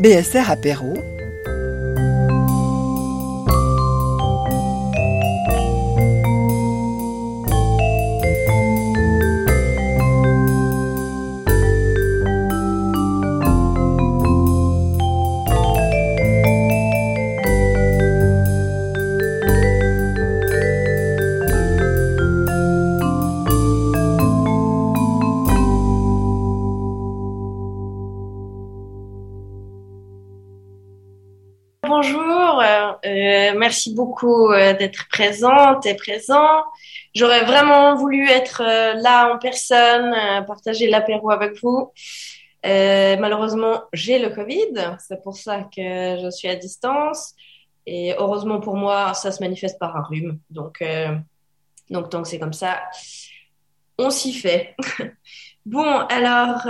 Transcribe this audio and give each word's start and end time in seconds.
BSR 0.00 0.50
Apéro 0.50 0.94
merci 33.70 33.94
beaucoup 33.94 34.50
euh, 34.50 34.74
d'être 34.74 35.06
présente 35.08 35.86
et 35.86 35.94
présent. 35.94 36.64
J'aurais 37.14 37.44
vraiment 37.44 37.94
voulu 37.94 38.28
être 38.28 38.62
euh, 38.64 38.94
là 38.94 39.32
en 39.32 39.38
personne, 39.38 40.12
euh, 40.12 40.42
partager 40.42 40.88
l'apéro 40.88 41.30
avec 41.30 41.52
vous. 41.62 41.92
malheureusement, 42.64 43.84
j'ai 43.92 44.18
le 44.18 44.30
Covid. 44.30 44.72
C'est 44.98 45.22
pour 45.22 45.36
ça 45.36 45.68
que 45.74 46.18
je 46.20 46.30
suis 46.32 46.48
à 46.48 46.56
distance. 46.56 47.34
Et 47.86 48.12
heureusement 48.18 48.58
pour 48.58 48.76
moi, 48.76 49.14
ça 49.14 49.30
se 49.30 49.40
manifeste 49.40 49.78
par 49.78 49.96
un 49.96 50.02
rhume. 50.02 50.40
Donc, 50.50 50.82
donc 51.90 52.10
tant 52.10 52.22
que 52.22 52.28
c'est 52.28 52.40
comme 52.40 52.52
ça, 52.52 52.80
on 53.98 54.10
s'y 54.10 54.32
fait. 54.32 54.74
bon, 55.64 55.90
alors, 56.18 56.66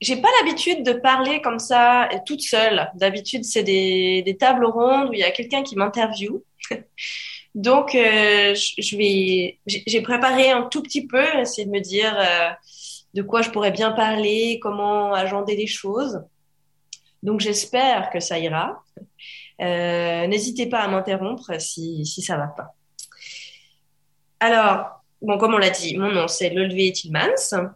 j'ai 0.00 0.16
pas 0.16 0.28
l'habitude 0.40 0.84
de 0.84 0.92
parler 0.92 1.40
comme 1.42 1.58
ça 1.58 2.08
toute 2.26 2.40
seule. 2.40 2.90
D'habitude, 2.94 3.44
c'est 3.44 3.62
des, 3.62 4.22
des, 4.22 4.36
tables 4.36 4.64
rondes 4.64 5.10
où 5.10 5.12
il 5.12 5.20
y 5.20 5.24
a 5.24 5.30
quelqu'un 5.30 5.62
qui 5.62 5.76
m'interviewe. 5.76 6.42
Donc, 7.54 7.94
euh, 7.94 8.54
je 8.54 8.96
vais, 8.96 9.58
j'ai 9.66 10.00
préparé 10.02 10.50
un 10.50 10.62
tout 10.64 10.82
petit 10.82 11.06
peu, 11.06 11.24
essayer 11.40 11.66
de 11.66 11.72
me 11.72 11.80
dire 11.80 12.16
euh, 12.16 12.50
de 13.14 13.22
quoi 13.22 13.42
je 13.42 13.50
pourrais 13.50 13.72
bien 13.72 13.90
parler, 13.90 14.60
comment 14.62 15.12
agender 15.12 15.56
les 15.56 15.66
choses. 15.66 16.22
Donc, 17.22 17.40
j'espère 17.40 18.10
que 18.10 18.20
ça 18.20 18.38
ira. 18.38 18.84
Euh, 19.60 20.26
N'hésitez 20.28 20.66
pas 20.66 20.80
à 20.80 20.88
m'interrompre 20.88 21.60
si, 21.60 22.06
si 22.06 22.22
ça 22.22 22.36
va 22.36 22.46
pas. 22.46 22.74
Alors, 24.38 25.02
bon, 25.20 25.36
comme 25.36 25.54
on 25.54 25.58
l'a 25.58 25.70
dit, 25.70 25.96
mon 25.96 26.12
nom 26.12 26.28
c'est 26.28 26.50
Lolvé 26.50 26.92
Tillmans. 26.92 27.74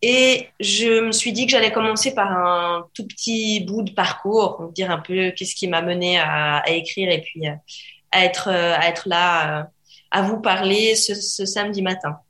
Et 0.00 0.48
je 0.60 1.00
me 1.00 1.12
suis 1.12 1.32
dit 1.32 1.46
que 1.46 1.52
j'allais 1.52 1.72
commencer 1.72 2.14
par 2.14 2.30
un 2.30 2.86
tout 2.94 3.06
petit 3.06 3.60
bout 3.60 3.82
de 3.82 3.90
parcours, 3.90 4.70
dire 4.74 4.90
un 4.90 4.98
peu 4.98 5.32
qu'est-ce 5.32 5.56
qui 5.56 5.66
m'a 5.66 5.82
mené 5.82 6.18
à, 6.18 6.62
écrire 6.68 7.10
et 7.10 7.20
puis 7.20 7.46
à 7.46 8.24
être, 8.24 8.48
à 8.48 8.88
être 8.88 9.08
là, 9.08 9.60
euh, 9.60 9.64
à 10.10 10.22
vous 10.22 10.40
parler 10.40 10.94
ce, 10.94 11.14
ce 11.14 11.44
samedi 11.44 11.82
matin. 11.82 12.20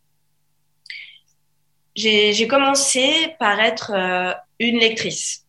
J'ai 1.99 2.47
commencé 2.47 3.35
par 3.41 3.59
être 3.59 3.91
euh, 3.93 4.33
une 4.61 4.79
lectrice. 4.79 5.48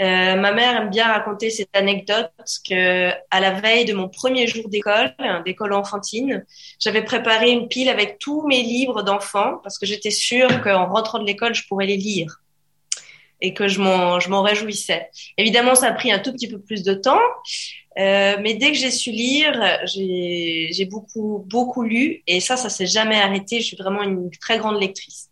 Euh, 0.00 0.36
ma 0.36 0.52
mère 0.52 0.76
aime 0.76 0.90
bien 0.90 1.06
raconter 1.06 1.50
cette 1.50 1.74
anecdote 1.74 2.32
que 2.68 3.10
à 3.30 3.40
la 3.40 3.52
veille 3.52 3.84
de 3.84 3.92
mon 3.92 4.08
premier 4.08 4.46
jour 4.46 4.68
d'école, 4.68 5.14
d'école 5.44 5.74
enfantine, 5.74 6.44
j'avais 6.80 7.04
préparé 7.04 7.50
une 7.50 7.68
pile 7.68 7.88
avec 7.88 8.18
tous 8.18 8.46
mes 8.46 8.62
livres 8.62 9.02
d'enfants 9.02 9.58
parce 9.62 9.78
que 9.78 9.84
j'étais 9.86 10.10
sûre 10.10 10.62
qu'en 10.62 10.86
rentrant 10.86 11.18
de 11.18 11.26
l'école, 11.26 11.54
je 11.54 11.66
pourrais 11.68 11.86
les 11.86 11.98
lire 11.98 12.40
et 13.42 13.54
que 13.54 13.68
je 13.68 13.80
m'en, 13.80 14.20
je 14.20 14.30
m'en 14.30 14.42
réjouissais. 14.42 15.10
Évidemment, 15.36 15.74
ça 15.74 15.88
a 15.88 15.92
pris 15.92 16.10
un 16.12 16.20
tout 16.20 16.32
petit 16.32 16.48
peu 16.48 16.60
plus 16.60 16.84
de 16.84 16.94
temps, 16.94 17.20
euh, 17.98 18.36
mais 18.40 18.54
dès 18.54 18.70
que 18.70 18.78
j'ai 18.78 18.90
su 18.90 19.10
lire, 19.10 19.60
j'ai, 19.84 20.68
j'ai 20.72 20.86
beaucoup, 20.86 21.44
beaucoup 21.46 21.82
lu 21.82 22.22
et 22.26 22.40
ça, 22.40 22.56
ça 22.56 22.70
s'est 22.70 22.86
jamais 22.86 23.20
arrêté. 23.20 23.60
Je 23.60 23.66
suis 23.66 23.76
vraiment 23.76 24.02
une 24.02 24.30
très 24.40 24.58
grande 24.58 24.80
lectrice. 24.80 25.28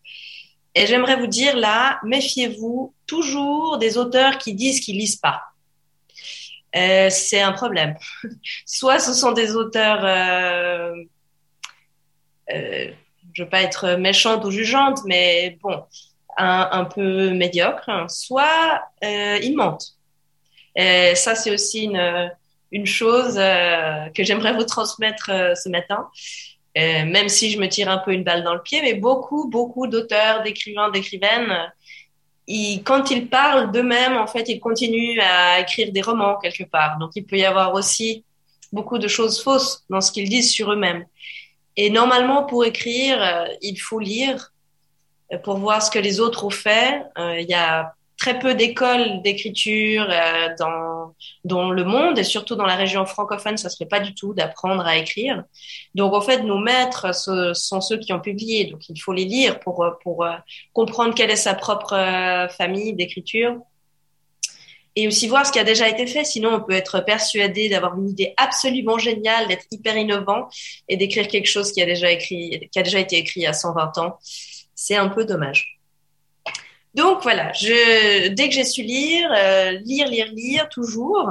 Et 0.75 0.87
j'aimerais 0.87 1.17
vous 1.17 1.27
dire 1.27 1.57
là, 1.57 1.99
méfiez-vous 2.05 2.95
toujours 3.07 3.79
des 3.79 3.99
auteurs 3.99 4.39
qui 4.39 4.55
disent 4.55 4.81
qu'ils 4.81 4.99
lisent 4.99 5.17
pas. 5.17 5.43
Euh, 6.77 7.11
c'est 7.11 7.41
un 7.41 7.53
problème. 7.53 7.97
Soit 8.67 9.01
ce 9.01 9.13
sont 9.13 9.33
des 9.33 9.57
auteurs, 9.57 10.05
euh, 10.05 10.95
euh, 12.53 12.93
je 13.33 13.43
veux 13.43 13.49
pas 13.49 13.63
être 13.63 13.97
méchante 13.97 14.45
ou 14.45 14.51
jugeante, 14.51 15.01
mais 15.05 15.59
bon, 15.63 15.83
un, 16.37 16.85
peu 16.85 17.31
médiocre. 17.31 17.91
Soit 18.09 18.83
euh, 19.03 19.39
ils 19.43 19.57
mentent. 19.57 19.97
Et 20.77 21.17
ça, 21.17 21.35
c'est 21.35 21.51
aussi 21.51 21.83
une, 21.83 22.31
une 22.73 22.87
chose 22.87 23.37
euh, 23.37 24.09
que 24.15 24.23
j'aimerais 24.23 24.53
vous 24.53 24.65
transmettre 24.65 25.31
euh, 25.31 25.55
ce 25.55 25.69
matin. 25.69 26.09
Euh, 26.79 27.05
même 27.05 27.29
si 27.29 27.51
je 27.51 27.59
me 27.59 27.67
tire 27.69 27.91
un 27.91 27.99
peu 27.99 28.13
une 28.13 28.23
balle 28.23 28.45
dans 28.45 28.55
le 28.55 28.63
pied, 28.63 28.81
mais 28.83 28.95
beaucoup, 28.95 29.49
beaucoup 29.49 29.87
d'auteurs, 29.89 30.43
d'écrivains, 30.43 30.91
d'écrivaines, 30.91 31.73
quand 32.85 33.11
ils 33.11 33.29
parlent 33.29 33.71
d'eux-mêmes, 33.73 34.17
en 34.17 34.27
fait, 34.27 34.49
ils 34.49 34.61
continuent 34.61 35.21
à 35.21 35.61
écrire 35.61 35.93
des 35.93 36.03
romans 36.03 36.37
quelque 36.39 36.65
part. 36.65 36.99
Donc, 36.99 37.11
il 37.15 37.25
peut 37.25 37.37
y 37.37 37.45
avoir 37.45 37.75
aussi 37.75 38.25
beaucoup 38.73 38.99
de 38.99 39.09
choses 39.09 39.43
fausses 39.43 39.85
dans 39.89 40.01
ce 40.01 40.13
qu'ils 40.13 40.29
disent 40.29 40.51
sur 40.51 40.73
eux-mêmes. 40.73 41.05
Et 41.77 41.91
normalement, 41.91 42.45
pour 42.45 42.65
écrire, 42.65 43.23
euh, 43.23 43.47
il 43.63 43.77
faut 43.77 44.01
lire 44.01 44.53
euh, 45.33 45.39
pour 45.39 45.59
voir 45.59 45.83
ce 45.83 45.91
que 45.91 45.99
les 45.99 46.21
autres 46.21 46.45
ont 46.45 46.51
fait. 46.51 47.03
Il 47.17 47.47
y 47.49 47.55
a 47.55 47.95
très 48.21 48.39
peu 48.39 48.55
d'écoles 48.55 49.23
d'écriture 49.23 50.07
euh, 50.09 50.55
dans, 51.45 51.71
le 51.73 51.85
monde 51.85 52.19
et 52.19 52.23
surtout 52.23 52.55
dans 52.55 52.67
la 52.67 52.77
région 52.77 53.07
francophone, 53.07 53.57
ça 53.57 53.71
se 53.71 53.77
fait 53.77 53.87
pas 53.87 53.99
du 53.99 54.15
tout 54.15 54.35
d'apprendre 54.35 54.87
à 54.87 54.97
écrire. 54.99 55.43
Donc 55.95 56.13
en 56.13 56.21
fait, 56.21 56.43
nos 56.43 56.59
maîtres 56.59 57.15
ce 57.15 57.55
sont 57.55 57.81
ceux 57.81 57.97
qui 57.97 58.13
ont 58.13 58.21
publié, 58.21 58.67
donc 58.67 58.89
il 58.89 59.01
faut 59.01 59.15
les 59.15 59.25
lire 59.25 59.59
pour 59.59 59.85
pour 60.03 60.25
euh, 60.25 60.35
comprendre 60.73 61.15
quelle 61.15 61.31
est 61.31 61.37
sa 61.37 61.55
propre 61.55 61.95
euh, 61.95 62.49
famille 62.49 62.93
d'écriture 62.93 63.57
et 64.97 65.07
aussi 65.07 65.27
voir 65.27 65.47
ce 65.47 65.53
qui 65.53 65.59
a 65.59 65.65
déjà 65.65 65.89
été 65.89 66.07
fait. 66.07 66.25
Sinon, 66.25 66.51
on 66.55 66.61
peut 66.61 66.75
être 66.75 67.01
persuadé 67.01 67.69
d'avoir 67.69 67.97
une 67.97 68.11
idée 68.11 68.35
absolument 68.37 68.99
géniale, 68.99 69.49
d'être 69.49 69.65
hyper 69.71 69.97
innovant 69.97 70.49
et 70.89 70.97
d'écrire 70.97 71.27
quelque 71.29 71.47
chose 71.47 71.73
qui 71.73 71.81
a 71.81 71.87
déjà 71.87 72.11
écrit, 72.11 72.69
qui 72.71 72.79
a 72.79 72.83
déjà 72.83 72.99
été 72.99 73.17
écrit 73.17 73.47
à 73.47 73.53
120 73.53 73.99
ans. 73.99 74.19
C'est 74.75 74.97
un 74.97 75.09
peu 75.09 75.25
dommage. 75.25 75.80
Donc 76.95 77.23
voilà, 77.23 77.53
je, 77.53 78.29
dès 78.29 78.49
que 78.49 78.55
j'ai 78.55 78.65
su 78.65 78.83
lire, 78.83 79.31
euh, 79.37 79.73
lire, 79.85 80.09
lire, 80.09 80.27
lire, 80.33 80.69
toujours. 80.69 81.31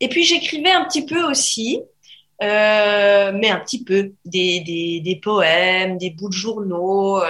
Et 0.00 0.08
puis 0.08 0.24
j'écrivais 0.24 0.70
un 0.70 0.84
petit 0.84 1.04
peu 1.04 1.22
aussi, 1.24 1.82
euh, 2.42 3.32
mais 3.32 3.50
un 3.50 3.60
petit 3.60 3.84
peu, 3.84 4.12
des, 4.24 4.60
des, 4.60 5.00
des, 5.00 5.16
poèmes, 5.16 5.98
des 5.98 6.10
bouts 6.10 6.28
de 6.28 6.34
journaux, 6.34 7.22
euh, 7.22 7.26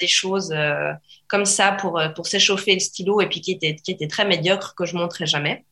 des 0.00 0.06
choses 0.06 0.52
euh, 0.52 0.92
comme 1.28 1.44
ça 1.44 1.72
pour, 1.72 1.98
euh, 1.98 2.08
pour 2.10 2.26
s'échauffer 2.26 2.74
le 2.74 2.80
stylo 2.80 3.20
et 3.20 3.28
puis 3.28 3.40
qui 3.40 3.52
étaient, 3.52 3.74
qui 3.74 3.90
étaient 3.90 4.08
très 4.08 4.24
médiocres 4.24 4.74
que 4.74 4.84
je 4.86 4.96
montrais 4.96 5.26
jamais. 5.26 5.64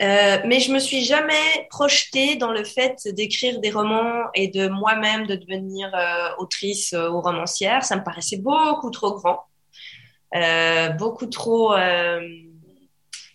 Euh, 0.00 0.38
mais 0.46 0.60
je 0.60 0.72
me 0.72 0.78
suis 0.78 1.04
jamais 1.04 1.66
projetée 1.70 2.36
dans 2.36 2.50
le 2.50 2.64
fait 2.64 2.96
d'écrire 3.06 3.60
des 3.60 3.70
romans 3.70 4.24
et 4.34 4.48
de 4.48 4.68
moi-même 4.68 5.26
de 5.26 5.36
devenir 5.36 5.92
autrice 6.38 6.92
ou 6.92 7.20
romancière. 7.20 7.84
Ça 7.84 7.96
me 7.96 8.02
paraissait 8.02 8.38
beaucoup 8.38 8.90
trop 8.90 9.14
grand. 9.14 9.46
Euh, 10.34 10.88
beaucoup 10.90 11.26
trop 11.26 11.74
euh, 11.74 12.26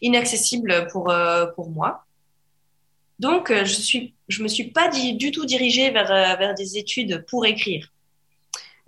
inaccessible 0.01 0.87
pour, 0.91 1.11
euh, 1.11 1.45
pour 1.47 1.69
moi. 1.69 2.03
Donc, 3.19 3.51
je 3.51 3.65
suis, 3.65 4.13
je 4.27 4.43
me 4.43 4.47
suis 4.47 4.65
pas 4.65 4.89
du 4.89 5.31
tout 5.31 5.45
dirigée 5.45 5.89
vers, 5.91 6.07
vers 6.37 6.53
des 6.53 6.77
études 6.77 7.25
pour 7.27 7.47
écrire. 7.47 7.91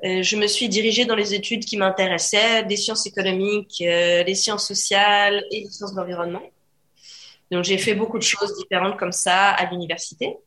je 0.04 0.36
me 0.36 0.46
suis 0.46 0.70
dirigée 0.70 1.06
dans 1.06 1.16
les 1.16 1.34
études 1.34 1.66
qui 1.66 1.78
m'intéressaient, 1.78 2.64
des 2.64 2.78
sciences 2.78 3.08
économiques, 3.08 3.78
les 3.80 4.36
sciences 4.36 4.68
sociales 4.68 5.44
et 5.52 5.62
les 5.62 5.70
sciences 5.72 5.94
de 5.94 6.00
l'environnement. 6.00 6.44
Donc, 7.50 7.64
j'ai 7.64 7.80
fait 7.80 7.96
beaucoup 7.96 8.20
de 8.20 8.24
choses 8.24 8.56
différentes 8.56 8.98
comme 9.00 9.12
ça 9.12 9.50
à 9.50 9.68
l'université. 9.72 10.38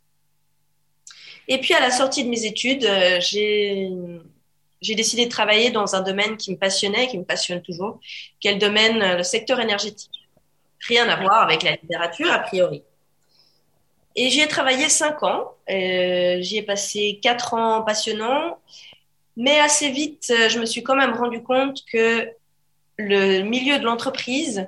Et 1.48 1.58
puis, 1.58 1.75
à 1.75 1.81
la 1.81 1.90
sortie 1.90 2.22
de 2.22 2.28
mes 2.28 2.44
études, 2.44 2.88
j'ai 3.19 3.90
j'ai 4.82 4.94
décidé 4.94 5.26
de 5.26 5.31
travailler 5.31 5.70
dans 5.70 5.94
un 5.94 6.02
domaine 6.02 6.37
qui 6.37 6.50
me 6.50 6.56
passionnait, 6.56 7.08
qui 7.08 7.17
me 7.17 7.25
passionne 7.25 7.62
toujours, 7.62 8.00
qui 8.40 8.49
est 8.49 8.52
le 8.52 8.58
domaine, 8.58 9.00
euh, 9.00 9.17
le 9.17 9.23
secteur 9.23 9.61
énergétique. 9.61 10.11
Rien 10.88 11.08
à 11.08 11.17
voir 11.17 11.43
avec 11.43 11.62
la 11.62 11.73
littérature, 11.73 12.31
a 12.31 12.40
priori. 12.40 12.82
Et 14.17 14.29
j'y 14.29 14.40
ai 14.40 14.49
travaillé 14.49 14.88
cinq 14.88 15.23
ans. 15.23 15.52
Euh, 15.70 16.43
j'y 16.43 16.58
ai 16.58 16.62
passé 16.62 17.20
quatre 17.23 17.55
ans 17.55 17.82
passionnants. 17.82 18.58
Mais 19.37 19.58
assez 19.61 19.90
vite, 19.90 20.31
euh, 20.31 20.49
je 20.49 20.58
me 20.58 20.67
suis 20.67 20.82
quand 20.82 20.96
même 20.96 21.14
rendu 21.14 21.43
compte 21.43 21.79
que 21.90 22.29
le 22.99 23.43
milieu 23.43 23.79
de 23.79 23.84
l'entreprise, 23.84 24.67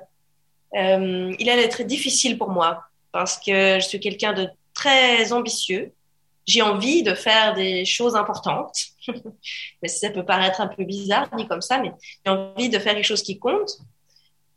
il 0.73 1.49
allait 1.49 1.63
être 1.63 1.83
difficile 1.83 2.37
pour 2.37 2.49
moi 2.49 2.83
parce 3.13 3.37
que 3.37 3.79
je 3.79 3.85
suis 3.87 3.99
quelqu'un 4.01 4.33
de 4.33 4.49
très 4.73 5.31
ambitieux 5.31 5.93
j'ai 6.45 6.61
envie 6.61 7.03
de 7.03 7.13
faire 7.13 7.53
des 7.53 7.85
choses 7.85 8.15
importantes. 8.15 8.77
mais 9.81 9.87
ça 9.87 10.09
peut 10.09 10.25
paraître 10.25 10.61
un 10.61 10.67
peu 10.67 10.83
bizarre 10.83 11.29
dit 11.35 11.47
comme 11.47 11.61
ça, 11.61 11.79
mais 11.79 11.91
j'ai 12.25 12.31
envie 12.31 12.69
de 12.69 12.79
faire 12.79 12.95
des 12.95 13.03
choses 13.03 13.23
qui 13.23 13.39
comptent. 13.39 13.77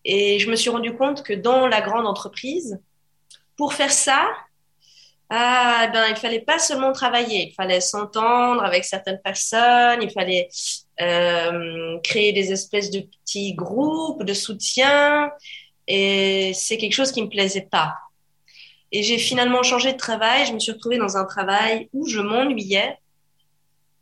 Et 0.04 0.38
je 0.38 0.50
me 0.50 0.56
suis 0.56 0.70
rendu 0.70 0.94
compte 0.94 1.22
que 1.22 1.34
dans 1.34 1.66
la 1.66 1.80
grande 1.80 2.06
entreprise, 2.06 2.80
pour 3.56 3.74
faire 3.74 3.92
ça, 3.92 4.30
ah, 5.30 5.90
ben, 5.92 6.06
il 6.08 6.16
fallait 6.16 6.40
pas 6.40 6.58
seulement 6.58 6.92
travailler, 6.92 7.48
il 7.48 7.54
fallait 7.54 7.82
s'entendre 7.82 8.64
avec 8.64 8.84
certaines 8.84 9.20
personnes, 9.20 10.02
il 10.02 10.10
fallait 10.10 10.48
euh, 11.02 11.98
créer 12.02 12.32
des 12.32 12.50
espèces 12.50 12.90
de 12.90 13.00
petits 13.00 13.52
groupes 13.52 14.22
de 14.24 14.32
soutien, 14.32 15.30
et 15.86 16.52
c'est 16.54 16.78
quelque 16.78 16.94
chose 16.94 17.12
qui 17.12 17.22
me 17.22 17.28
plaisait 17.28 17.68
pas. 17.70 17.94
Et 18.90 19.02
j'ai 19.02 19.18
finalement 19.18 19.62
changé 19.62 19.92
de 19.92 19.98
travail, 19.98 20.46
je 20.46 20.54
me 20.54 20.58
suis 20.58 20.72
retrouvée 20.72 20.96
dans 20.96 21.18
un 21.18 21.26
travail 21.26 21.90
où 21.92 22.06
je 22.06 22.20
m'ennuyais, 22.20 22.96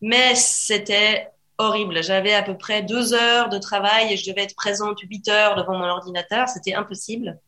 mais 0.00 0.34
c'était 0.34 1.31
horrible. 1.58 2.02
J'avais 2.02 2.34
à 2.34 2.43
peu 2.43 2.56
près 2.56 2.82
deux 2.82 3.14
heures 3.14 3.48
de 3.48 3.58
travail 3.58 4.12
et 4.12 4.16
je 4.16 4.28
devais 4.31 4.43
être 4.43 4.54
présente 4.54 5.00
huit 5.00 5.28
heures 5.28 5.56
devant 5.56 5.76
mon 5.78 5.87
ordinateur, 5.87 6.48
c'était 6.48 6.75
impossible. 6.75 7.38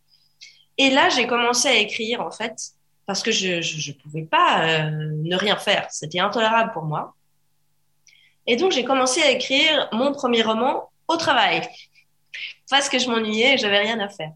Et 0.78 0.90
là, 0.90 1.08
j'ai 1.08 1.26
commencé 1.26 1.68
à 1.68 1.74
écrire, 1.74 2.20
en 2.20 2.30
fait, 2.30 2.54
parce 3.04 3.22
que 3.22 3.32
je 3.32 3.56
ne 3.56 3.92
pouvais 3.94 4.22
pas 4.22 4.62
euh, 4.62 4.90
ne 4.90 5.36
rien 5.36 5.56
faire. 5.56 5.88
C'était 5.90 6.20
intolérable 6.20 6.72
pour 6.72 6.84
moi. 6.84 7.14
Et 8.46 8.56
donc, 8.56 8.72
j'ai 8.72 8.84
commencé 8.84 9.20
à 9.20 9.30
écrire 9.30 9.88
mon 9.92 10.12
premier 10.12 10.42
roman 10.42 10.90
au 11.08 11.16
travail, 11.16 11.62
parce 12.70 12.88
que 12.88 12.98
je 12.98 13.10
m'ennuyais 13.10 13.54
et 13.54 13.58
j'avais 13.58 13.80
rien 13.80 13.98
à 13.98 14.08
faire. 14.08 14.32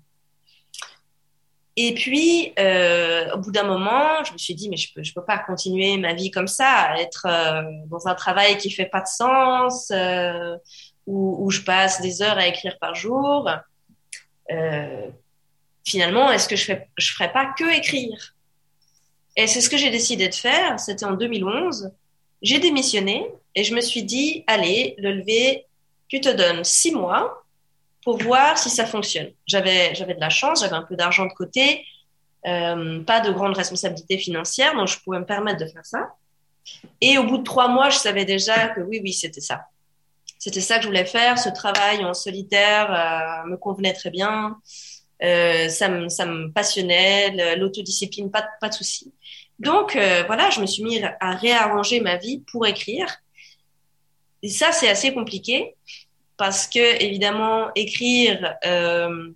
Et 1.76 1.94
puis, 1.94 2.52
euh, 2.58 3.30
au 3.34 3.38
bout 3.38 3.50
d'un 3.50 3.62
moment, 3.62 4.22
je 4.24 4.32
me 4.32 4.38
suis 4.38 4.54
dit, 4.54 4.68
mais 4.68 4.76
je 4.76 4.92
peux, 4.92 5.02
je 5.02 5.14
peux 5.14 5.24
pas 5.24 5.38
continuer 5.38 5.96
ma 5.96 6.12
vie 6.12 6.30
comme 6.30 6.48
ça, 6.48 6.94
être 6.98 7.26
euh, 7.26 7.62
dans 7.86 8.06
un 8.08 8.14
travail 8.14 8.58
qui 8.58 8.70
fait 8.70 8.86
pas 8.86 9.00
de 9.00 9.06
sens, 9.06 9.90
euh, 9.90 10.56
où, 11.06 11.44
où, 11.44 11.50
je 11.50 11.62
passe 11.62 12.02
des 12.02 12.20
heures 12.20 12.36
à 12.36 12.46
écrire 12.46 12.78
par 12.78 12.94
jour. 12.94 13.50
Euh, 14.50 15.08
finalement, 15.84 16.30
est-ce 16.30 16.46
que 16.46 16.56
je 16.56 16.64
fais, 16.64 16.88
je 16.98 17.12
ferais 17.12 17.32
pas 17.32 17.52
que 17.56 17.74
écrire? 17.74 18.34
Et 19.36 19.46
c'est 19.46 19.62
ce 19.62 19.70
que 19.70 19.78
j'ai 19.78 19.90
décidé 19.90 20.28
de 20.28 20.34
faire. 20.34 20.78
C'était 20.78 21.06
en 21.06 21.14
2011. 21.14 21.90
J'ai 22.42 22.58
démissionné 22.58 23.26
et 23.54 23.64
je 23.64 23.74
me 23.74 23.80
suis 23.80 24.02
dit, 24.02 24.44
allez, 24.46 24.94
le 24.98 25.12
lever, 25.12 25.66
tu 26.08 26.20
te 26.20 26.28
donnes 26.28 26.64
six 26.64 26.92
mois 26.92 27.41
pour 28.02 28.18
voir 28.18 28.58
si 28.58 28.70
ça 28.70 28.86
fonctionne. 28.86 29.30
J'avais, 29.46 29.94
j'avais 29.94 30.14
de 30.14 30.20
la 30.20 30.30
chance, 30.30 30.60
j'avais 30.60 30.74
un 30.74 30.82
peu 30.82 30.96
d'argent 30.96 31.26
de 31.26 31.32
côté, 31.32 31.84
euh, 32.46 33.02
pas 33.04 33.20
de 33.20 33.30
grandes 33.30 33.56
responsabilités 33.56 34.18
financières, 34.18 34.74
donc 34.74 34.88
je 34.88 34.98
pouvais 35.00 35.18
me 35.18 35.26
permettre 35.26 35.64
de 35.64 35.70
faire 35.70 35.86
ça. 35.86 36.08
Et 37.00 37.18
au 37.18 37.24
bout 37.24 37.38
de 37.38 37.44
trois 37.44 37.68
mois, 37.68 37.90
je 37.90 37.98
savais 37.98 38.24
déjà 38.24 38.68
que 38.68 38.80
oui, 38.80 39.00
oui, 39.02 39.12
c'était 39.12 39.40
ça. 39.40 39.66
C'était 40.38 40.60
ça 40.60 40.76
que 40.76 40.82
je 40.82 40.88
voulais 40.88 41.04
faire. 41.04 41.38
Ce 41.38 41.48
travail 41.48 42.04
en 42.04 42.14
solitaire 42.14 42.90
euh, 42.90 43.48
me 43.48 43.56
convenait 43.56 43.92
très 43.92 44.10
bien. 44.10 44.58
Euh, 45.22 45.68
ça, 45.68 45.88
me, 45.88 46.08
ça 46.08 46.26
me 46.26 46.50
passionnait, 46.50 47.56
l'autodiscipline, 47.56 48.30
pas, 48.30 48.44
pas 48.60 48.68
de 48.68 48.74
souci. 48.74 49.12
Donc 49.60 49.94
euh, 49.94 50.24
voilà, 50.26 50.50
je 50.50 50.60
me 50.60 50.66
suis 50.66 50.82
mis 50.82 51.00
à 51.20 51.36
réarranger 51.36 52.00
ma 52.00 52.16
vie 52.16 52.42
pour 52.50 52.66
écrire. 52.66 53.06
Et 54.42 54.48
ça, 54.48 54.72
c'est 54.72 54.88
assez 54.88 55.14
compliqué 55.14 55.76
parce 56.36 56.66
que 56.66 57.02
évidemment, 57.02 57.68
écrire, 57.74 58.54
euh, 58.66 59.30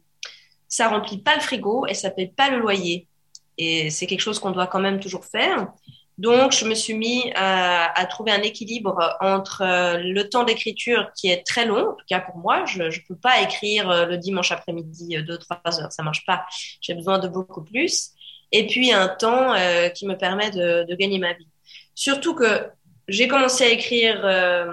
ça 0.69 0.89
remplit 0.89 1.19
pas 1.19 1.35
le 1.35 1.41
frigo 1.41 1.87
et 1.87 1.95
ça 1.95 2.11
paye 2.11 2.29
pas 2.29 2.51
le 2.51 2.59
loyer. 2.59 3.07
Et 3.59 3.91
c'est 3.91 4.07
quelque 4.07 4.21
chose 4.21 4.39
qu'on 4.39 4.51
doit 4.51 4.67
quand 4.67 4.81
même 4.81 5.01
toujours 5.01 5.25
faire. 5.25 5.69
Donc, 6.19 6.53
je 6.53 6.65
me 6.65 6.75
suis 6.75 6.95
mis 6.95 7.31
à, 7.35 8.07
trouver 8.09 8.33
un 8.33 8.41
équilibre 8.41 9.17
entre 9.21 9.63
euh, 9.63 9.99
le 9.99 10.29
temps 10.29 10.45
d'écriture 10.45 11.11
qui 11.15 11.29
est 11.29 11.47
très 11.47 11.67
long, 11.67 11.91
en 11.91 11.93
tout 11.93 12.07
cas 12.09 12.21
pour 12.21 12.37
moi. 12.37 12.65
Je 12.65 12.85
ne 12.85 13.07
peux 13.07 13.17
pas 13.17 13.43
écrire 13.43 13.91
euh, 13.91 14.07
le 14.07 14.17
dimanche 14.17 14.51
après-midi 14.51 15.23
deux, 15.23 15.39
trois 15.39 15.61
heures, 15.67 15.93
ça 15.93 16.03
marche 16.03 16.25
pas. 16.25 16.47
J'ai 16.81 16.95
besoin 16.95 17.19
de 17.19 17.29
beaucoup 17.29 17.63
plus 17.63 18.15
et 18.53 18.67
puis 18.67 18.93
un 18.93 19.09
temps 19.09 19.55
euh, 19.55 19.89
qui 19.89 20.07
me 20.07 20.17
permet 20.17 20.51
de, 20.51 20.95
gagner 20.95 21.19
ma 21.19 21.33
vie. 21.33 21.49
Surtout 21.95 22.35
que 22.35 22.69
j'ai 23.09 23.29
commencé 23.29 23.65
à 23.65 23.69
écrire 23.69 24.21
euh, 24.25 24.67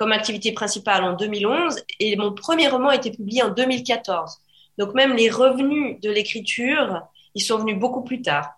comme 0.00 0.12
activité 0.12 0.52
principale 0.52 1.04
en 1.04 1.12
2011 1.12 1.84
et 1.98 2.16
mon 2.16 2.32
premier 2.32 2.68
roman 2.68 2.88
a 2.88 2.94
été 2.94 3.10
publié 3.10 3.42
en 3.42 3.50
2014. 3.50 4.38
Donc 4.78 4.94
même 4.94 5.14
les 5.14 5.28
revenus 5.28 6.00
de 6.00 6.10
l'écriture, 6.10 7.02
ils 7.34 7.42
sont 7.42 7.58
venus 7.58 7.78
beaucoup 7.78 8.00
plus 8.02 8.22
tard. 8.22 8.48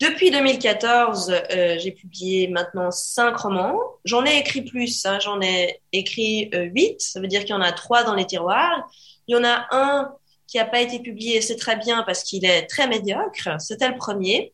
Depuis 0.00 0.30
2014, 0.30 1.30
euh, 1.32 1.76
j'ai 1.80 1.90
publié 1.90 2.46
maintenant 2.46 2.92
cinq 2.92 3.36
romans. 3.38 3.80
J'en 4.04 4.24
ai 4.24 4.38
écrit 4.38 4.62
plus, 4.62 5.04
hein. 5.04 5.18
j'en 5.18 5.40
ai 5.40 5.80
écrit 5.92 6.48
euh, 6.54 6.66
huit. 6.72 7.00
Ça 7.00 7.20
veut 7.20 7.26
dire 7.26 7.40
qu'il 7.40 7.50
y 7.50 7.58
en 7.58 7.60
a 7.60 7.72
trois 7.72 8.04
dans 8.04 8.14
les 8.14 8.24
tiroirs. 8.24 8.88
Il 9.26 9.34
y 9.34 9.36
en 9.36 9.42
a 9.42 9.66
un 9.72 10.14
qui 10.46 10.58
n'a 10.58 10.64
pas 10.64 10.80
été 10.80 11.00
publié, 11.00 11.40
c'est 11.40 11.56
très 11.56 11.74
bien 11.74 12.04
parce 12.04 12.22
qu'il 12.22 12.44
est 12.44 12.66
très 12.66 12.86
médiocre. 12.86 13.48
C'était 13.58 13.88
le 13.88 13.96
premier. 13.96 14.52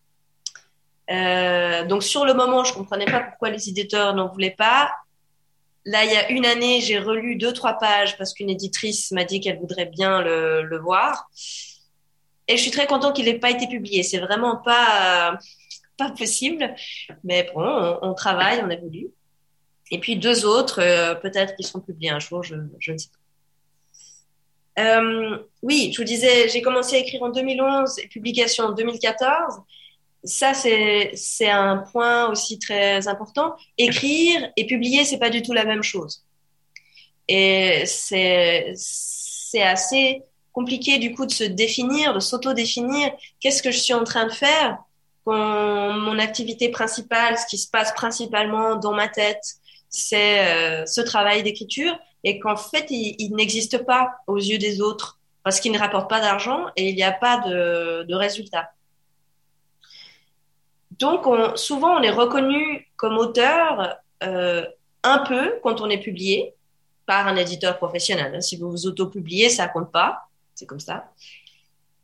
Euh, 1.10 1.84
donc 1.84 2.02
sur 2.02 2.24
le 2.24 2.34
moment, 2.34 2.64
je 2.64 2.72
comprenais 2.72 3.04
pas 3.04 3.20
pourquoi 3.20 3.50
les 3.50 3.68
éditeurs 3.68 4.14
n'en 4.14 4.28
voulaient 4.28 4.54
pas. 4.56 4.90
Là, 5.84 6.04
il 6.04 6.10
y 6.10 6.16
a 6.16 6.30
une 6.30 6.46
année, 6.46 6.80
j'ai 6.80 6.98
relu 6.98 7.36
deux 7.36 7.52
trois 7.52 7.74
pages 7.74 8.16
parce 8.16 8.32
qu'une 8.32 8.48
éditrice 8.48 9.10
m'a 9.10 9.24
dit 9.24 9.40
qu'elle 9.40 9.58
voudrait 9.58 9.86
bien 9.86 10.22
le, 10.22 10.78
voir. 10.78 11.28
Et 12.48 12.56
je 12.56 12.62
suis 12.62 12.70
très 12.70 12.86
contente 12.86 13.16
qu'il 13.16 13.26
n'ait 13.26 13.38
pas 13.38 13.50
été 13.50 13.66
publié. 13.66 14.02
C'est 14.02 14.18
vraiment 14.18 14.56
pas 14.56 15.38
pas 15.96 16.10
possible, 16.10 16.74
mais 17.22 17.48
bon, 17.54 17.98
on, 18.02 18.14
travaille, 18.14 18.60
on 18.64 18.70
évolue. 18.70 19.10
Et 19.90 19.98
puis 19.98 20.16
deux 20.16 20.44
autres, 20.44 20.80
euh, 20.80 21.14
peut-être 21.14 21.54
qui 21.56 21.62
seront 21.62 21.80
publiés 21.80 22.10
un 22.10 22.18
jour, 22.18 22.42
je, 22.42 22.56
ne 22.56 22.98
sais 22.98 23.08
pas. 24.76 24.82
Euh, 24.82 25.38
oui, 25.62 25.92
je 25.92 25.98
vous 25.98 26.04
disais, 26.04 26.48
j'ai 26.48 26.62
commencé 26.62 26.96
à 26.96 26.98
écrire 26.98 27.22
en 27.22 27.28
2011 27.28 28.00
et 28.00 28.08
publication 28.08 28.64
en 28.64 28.72
2014. 28.72 29.60
Ça, 30.24 30.54
c'est 30.54 31.48
un 31.48 31.78
point 31.78 32.30
aussi 32.30 32.58
très 32.58 33.06
important. 33.08 33.54
Écrire 33.76 34.50
et 34.56 34.66
publier, 34.66 35.04
c'est 35.04 35.18
pas 35.18 35.30
du 35.30 35.42
tout 35.42 35.52
la 35.52 35.64
même 35.64 35.82
chose. 35.82 36.24
Et 37.28 37.84
c'est 37.86 38.72
assez 39.62 40.22
compliqué 40.52 40.98
du 40.98 41.14
coup 41.14 41.26
de 41.26 41.32
se 41.32 41.44
définir, 41.44 42.14
de 42.14 42.20
s'auto-définir. 42.20 43.10
Qu'est-ce 43.40 43.62
que 43.62 43.70
je 43.70 43.78
suis 43.78 43.94
en 43.94 44.04
train 44.04 44.26
de 44.26 44.32
faire 44.32 44.78
quand 45.24 45.92
mon 45.92 46.18
activité 46.18 46.68
principale, 46.68 47.38
ce 47.38 47.46
qui 47.46 47.58
se 47.58 47.68
passe 47.68 47.92
principalement 47.92 48.76
dans 48.76 48.92
ma 48.92 49.08
tête, 49.08 49.42
c'est 49.88 50.46
euh, 50.46 50.86
ce 50.86 51.00
travail 51.00 51.42
d'écriture 51.42 51.98
et 52.24 52.38
qu'en 52.38 52.56
fait, 52.56 52.86
il, 52.90 53.14
il 53.18 53.34
n'existe 53.34 53.78
pas 53.84 54.12
aux 54.26 54.36
yeux 54.36 54.58
des 54.58 54.80
autres 54.80 55.18
parce 55.42 55.60
qu'il 55.60 55.72
ne 55.72 55.78
rapporte 55.78 56.10
pas 56.10 56.20
d'argent 56.20 56.66
et 56.76 56.90
il 56.90 56.96
n'y 56.96 57.02
a 57.02 57.12
pas 57.12 57.38
de, 57.38 58.04
de 58.04 58.14
résultat. 58.14 58.70
Donc, 60.98 61.26
on, 61.26 61.56
souvent, 61.56 61.98
on 61.98 62.02
est 62.02 62.10
reconnu 62.10 62.88
comme 62.96 63.18
auteur 63.18 63.96
euh, 64.22 64.64
un 65.02 65.18
peu 65.18 65.58
quand 65.62 65.80
on 65.80 65.90
est 65.90 65.98
publié 65.98 66.54
par 67.06 67.26
un 67.26 67.36
éditeur 67.36 67.76
professionnel. 67.76 68.42
Si 68.42 68.56
vous 68.56 68.70
vous 68.70 68.86
auto-publiez, 68.86 69.48
ça 69.48 69.68
compte 69.68 69.92
pas. 69.92 70.22
C'est 70.54 70.66
comme 70.66 70.80
ça. 70.80 71.10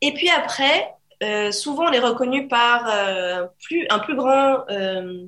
Et 0.00 0.12
puis 0.12 0.28
après, 0.30 0.94
euh, 1.22 1.52
souvent, 1.52 1.88
on 1.88 1.92
est 1.92 2.00
reconnu 2.00 2.48
par 2.48 2.88
euh, 2.88 3.46
plus, 3.62 3.86
un 3.90 3.98
plus 3.98 4.16
grand 4.16 4.64
euh, 4.70 5.26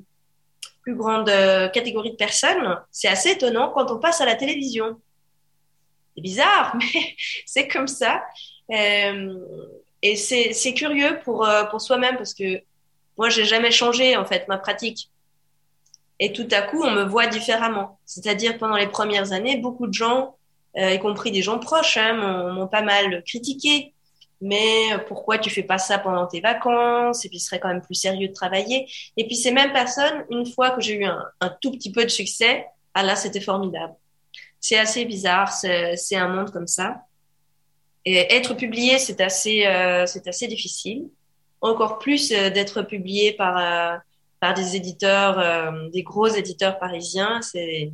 plus 0.81 0.95
grande 0.95 1.31
catégorie 1.71 2.11
de 2.11 2.17
personnes, 2.17 2.77
c'est 2.91 3.07
assez 3.07 3.31
étonnant 3.31 3.69
quand 3.69 3.89
on 3.89 3.99
passe 3.99 4.19
à 4.19 4.25
la 4.25 4.35
télévision. 4.35 4.99
C'est 6.13 6.21
bizarre, 6.21 6.75
mais 6.93 7.15
c'est 7.45 7.69
comme 7.69 7.87
ça. 7.87 8.21
Et 8.69 10.15
c'est 10.17 10.73
curieux 10.73 11.21
pour, 11.23 11.47
pour 11.69 11.79
soi-même 11.79 12.17
parce 12.17 12.33
que 12.33 12.61
moi, 13.17 13.29
j'ai 13.29 13.45
jamais 13.45 13.71
changé 13.71 14.17
en 14.17 14.25
fait 14.25 14.47
ma 14.47 14.57
pratique. 14.57 15.09
Et 16.19 16.31
tout 16.31 16.47
à 16.51 16.61
coup, 16.61 16.83
on 16.83 16.91
me 16.91 17.03
voit 17.03 17.27
différemment. 17.27 17.99
C'est-à-dire 18.05 18.57
pendant 18.57 18.77
les 18.77 18.87
premières 18.87 19.31
années, 19.31 19.57
beaucoup 19.57 19.87
de 19.87 19.93
gens, 19.93 20.35
euh, 20.77 20.91
y 20.91 20.99
compris 20.99 21.31
des 21.31 21.41
gens 21.41 21.59
proches, 21.59 21.97
hein, 21.97 22.51
m'ont 22.51 22.67
pas 22.67 22.81
mal 22.81 23.23
critiqué 23.23 23.93
mais 24.43 24.89
pourquoi 25.07 25.37
tu 25.37 25.49
fais 25.49 25.63
pas 25.63 25.77
ça 25.77 25.97
pendant 25.97 26.27
tes 26.27 26.41
vacances? 26.41 27.23
Et 27.23 27.29
puis, 27.29 27.39
ce 27.39 27.47
serait 27.47 27.61
quand 27.61 27.69
même 27.69 27.81
plus 27.81 27.95
sérieux 27.95 28.27
de 28.27 28.33
travailler. 28.33 28.89
Et 29.15 29.25
puis, 29.25 29.37
ces 29.37 29.51
mêmes 29.51 29.71
personnes, 29.71 30.25
une 30.29 30.45
fois 30.45 30.71
que 30.71 30.81
j'ai 30.81 30.95
eu 30.95 31.05
un, 31.05 31.23
un, 31.39 31.49
tout 31.61 31.71
petit 31.71 31.93
peu 31.93 32.03
de 32.03 32.09
succès, 32.09 32.65
ah 32.93 33.03
là, 33.03 33.15
c'était 33.15 33.39
formidable. 33.39 33.93
C'est 34.59 34.77
assez 34.77 35.05
bizarre, 35.05 35.51
c'est 35.53 36.15
un 36.15 36.27
monde 36.27 36.51
comme 36.51 36.67
ça. 36.67 37.03
Et 38.03 38.35
être 38.35 38.53
publié, 38.53 38.99
c'est 38.99 39.21
assez, 39.21 39.65
euh, 39.65 40.05
c'est 40.05 40.27
assez 40.27 40.47
difficile. 40.47 41.07
Encore 41.63 41.97
plus 41.97 42.33
euh, 42.33 42.49
d'être 42.49 42.81
publié 42.81 43.31
par, 43.31 43.57
euh, 43.57 43.97
par 44.41 44.53
des 44.53 44.75
éditeurs, 44.75 45.39
euh, 45.39 45.87
des 45.91 46.03
gros 46.03 46.27
éditeurs 46.27 46.77
parisiens. 46.77 47.39
C'est, 47.41 47.89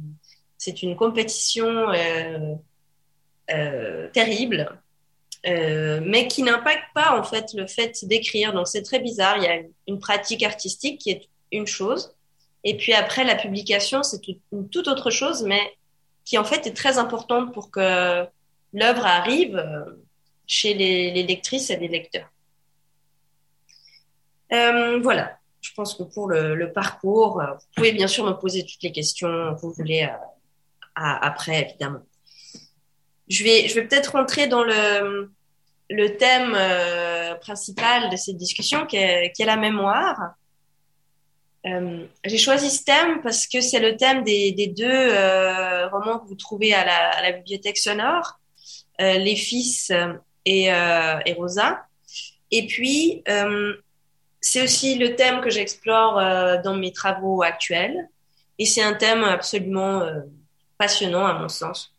une 0.82 0.96
compétition 0.96 1.88
terrible 4.14 4.82
mais 5.46 6.28
qui 6.28 6.44
n'impacte 6.44 6.94
pas 6.94 7.18
en 7.18 7.24
fait 7.24 7.54
le 7.54 7.66
fait 7.66 8.04
d'écrire. 8.06 8.54
Donc 8.54 8.68
c'est 8.68 8.82
très 8.82 9.00
bizarre. 9.00 9.38
Il 9.38 9.44
y 9.44 9.48
a 9.48 9.62
une 9.88 10.00
pratique 10.00 10.44
artistique 10.44 11.00
qui 11.00 11.12
est 11.12 11.30
une 11.52 11.66
chose, 11.66 12.14
et 12.64 12.76
puis 12.76 12.94
après 12.94 13.24
la 13.24 13.36
publication 13.36 14.04
c'est 14.04 14.22
une 14.28 14.68
toute 14.70 14.88
autre 14.88 15.12
chose, 15.12 15.44
mais 15.44 15.62
qui 16.26 16.38
en 16.38 16.44
fait 16.44 16.68
est 16.68 16.76
très 16.76 16.98
importante 16.98 17.54
pour 17.54 17.72
que 17.72 18.26
l'œuvre 18.74 19.06
arrive 19.06 19.64
chez 20.46 20.74
les, 20.74 21.24
lectrices 21.24 21.70
et 21.70 21.78
les 21.78 21.88
lecteurs. 21.88 22.30
Voilà, 24.52 25.38
je 25.62 25.74
pense 25.74 25.96
que 25.96 26.04
pour 26.04 26.30
le, 26.30 26.72
parcours, 26.74 27.42
vous 27.42 27.66
pouvez 27.76 27.92
bien 27.92 28.08
sûr 28.08 28.26
me 28.26 28.34
poser 28.34 28.66
toutes 28.66 28.82
les 28.84 28.92
questions 28.92 29.28
que 29.56 29.62
vous 29.62 29.72
voulez 29.72 30.10
après, 30.96 31.70
évidemment. 31.70 32.02
Je 33.28 33.44
vais, 33.44 33.68
je 33.68 33.76
vais 33.76 33.88
peut-être 33.88 34.14
rentrer 34.14 34.48
dans 34.48 34.64
le, 34.64 35.32
le 35.90 36.18
thème 36.18 36.54
euh, 36.56 37.36
principal 37.36 38.10
de 38.10 38.16
cette 38.16 38.38
discussion, 38.38 38.86
qui 38.86 38.98
est, 38.98 39.34
la 39.40 39.58
mémoire. 39.58 40.34
Euh, 41.66 42.06
j'ai 42.24 42.38
choisi 42.38 42.70
ce 42.70 42.84
thème 42.84 43.22
parce 43.22 43.48
que 43.48 43.60
c'est 43.60 43.80
le 43.80 43.98
thème 43.98 44.24
des, 44.24 44.74
deux 44.76 44.86
euh, 44.88 45.90
romans 45.90 46.20
que 46.20 46.28
vous 46.28 46.36
trouvez 46.36 46.74
à 46.74 46.86
la, 46.86 47.32
bibliothèque 47.32 47.78
sonore, 47.78 48.40
euh, 49.02 49.18
Les 49.18 49.36
Fils 49.36 49.92
et, 50.46 50.72
euh, 50.72 51.20
et, 51.26 51.34
Rosa. 51.34 51.86
Et 52.52 52.66
puis, 52.68 53.24
c'est 54.42 54.64
aussi 54.64 54.96
le 54.96 55.16
thème 55.16 55.42
que 55.42 55.50
j'explore 55.50 56.16
dans 56.64 56.76
mes 56.76 56.92
travaux 56.92 57.42
actuels. 57.44 58.10
Et 58.58 58.66
c'est 58.66 58.84
un 58.84 58.94
thème 58.94 59.24
absolument 59.24 60.04
passionnant 60.78 61.26
à 61.26 61.34
mon 61.34 61.50
sens. 61.50 61.94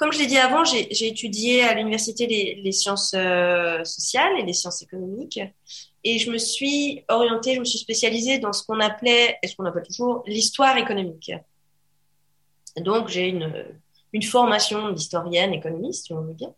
Comme 0.00 0.14
je 0.14 0.18
l'ai 0.20 0.26
dit 0.26 0.38
avant, 0.38 0.64
j'ai 0.64 1.08
étudié 1.08 1.62
à 1.62 1.74
l'université 1.74 2.26
les, 2.26 2.72
sciences 2.72 3.12
euh, 3.14 3.84
sociales 3.84 4.32
et 4.38 4.44
les 4.44 4.54
sciences 4.54 4.80
économiques. 4.80 5.38
Et 6.04 6.18
je 6.18 6.30
me 6.30 6.38
suis 6.38 7.04
orientée, 7.10 7.54
je 7.54 7.60
me 7.60 7.66
suis 7.66 7.80
spécialisée 7.80 8.38
dans 8.38 8.54
ce 8.54 8.64
qu'on 8.64 8.80
appelait, 8.80 9.36
et 9.42 9.46
ce 9.46 9.54
qu'on 9.54 9.66
appelle 9.66 9.82
toujours, 9.82 10.22
l'histoire 10.26 10.78
économique. 10.78 11.32
Donc, 12.78 13.08
j'ai 13.08 13.28
une, 13.28 13.52
une 14.14 14.22
formation 14.22 14.90
d'historienne 14.90 15.52
économiste, 15.52 16.06
si 16.06 16.14
on 16.14 16.22
veut 16.22 16.32
bien. 16.32 16.54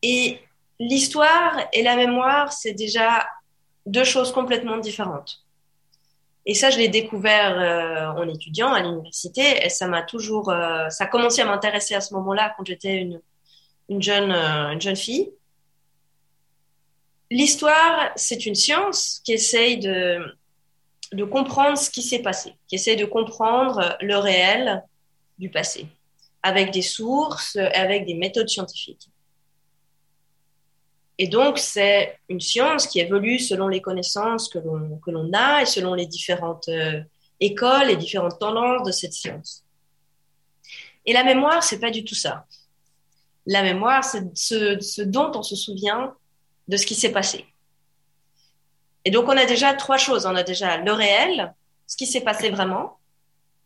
Et 0.00 0.40
l'histoire 0.88 1.58
et 1.72 1.82
la 1.82 1.96
mémoire, 1.96 2.52
c'est 2.52 2.72
déjà 2.72 3.28
deux 3.86 4.04
choses 4.04 4.32
complètement 4.32 4.78
différentes. 4.78 5.44
Et 6.44 6.54
ça, 6.54 6.70
je 6.70 6.78
l'ai 6.78 6.88
découvert 6.88 7.58
euh, 7.58 8.20
en 8.20 8.28
étudiant 8.28 8.72
à 8.72 8.82
l'université 8.82 9.64
et 9.64 9.68
ça 9.68 9.86
m'a 9.86 10.02
toujours, 10.02 10.50
euh, 10.50 10.88
ça 10.88 11.04
a 11.04 11.06
commencé 11.06 11.40
à 11.40 11.44
m'intéresser 11.44 11.94
à 11.94 12.00
ce 12.00 12.14
moment-là 12.14 12.52
quand 12.56 12.66
j'étais 12.66 12.96
une, 12.96 13.20
une 13.88 14.02
jeune, 14.02 14.32
euh, 14.32 14.72
une 14.72 14.80
jeune 14.80 14.96
fille. 14.96 15.30
L'histoire, 17.30 18.10
c'est 18.16 18.44
une 18.44 18.56
science 18.56 19.20
qui 19.24 19.32
essaye 19.34 19.78
de, 19.78 20.36
de 21.12 21.24
comprendre 21.24 21.78
ce 21.78 21.90
qui 21.90 22.02
s'est 22.02 22.22
passé, 22.22 22.54
qui 22.66 22.74
essaye 22.74 22.96
de 22.96 23.06
comprendre 23.06 23.96
le 24.00 24.16
réel 24.16 24.82
du 25.38 25.48
passé, 25.48 25.86
avec 26.42 26.72
des 26.72 26.82
sources, 26.82 27.56
avec 27.56 28.04
des 28.04 28.14
méthodes 28.14 28.48
scientifiques. 28.48 29.11
Et 31.22 31.28
donc, 31.28 31.56
c'est 31.56 32.18
une 32.28 32.40
science 32.40 32.88
qui 32.88 32.98
évolue 32.98 33.38
selon 33.38 33.68
les 33.68 33.80
connaissances 33.80 34.48
que 34.48 34.58
l'on, 34.58 35.32
a 35.32 35.62
et 35.62 35.66
selon 35.66 35.94
les 35.94 36.06
différentes 36.06 36.68
euh, 36.68 37.00
écoles 37.38 37.90
et 37.90 37.96
différentes 37.96 38.40
tendances 38.40 38.84
de 38.84 38.90
cette 38.90 39.12
science. 39.12 39.62
Et 41.06 41.12
la 41.12 41.22
mémoire, 41.22 41.62
c'est 41.62 41.78
pas 41.78 41.92
du 41.92 42.02
tout 42.02 42.16
ça. 42.16 42.44
La 43.46 43.62
mémoire, 43.62 44.02
c'est 44.02 44.36
ce, 44.36 45.02
dont 45.02 45.30
on 45.36 45.44
se 45.44 45.54
souvient 45.54 46.12
de 46.66 46.76
ce 46.76 46.84
qui 46.84 46.96
s'est 46.96 47.12
passé. 47.12 47.44
Et 49.04 49.12
donc, 49.12 49.28
on 49.28 49.36
a 49.36 49.46
déjà 49.46 49.74
trois 49.74 49.98
choses. 49.98 50.26
On 50.26 50.34
a 50.34 50.42
déjà 50.42 50.78
le 50.78 50.92
réel, 50.92 51.54
ce 51.86 51.96
qui 51.96 52.06
s'est 52.06 52.22
passé 52.22 52.50
vraiment. 52.50 52.98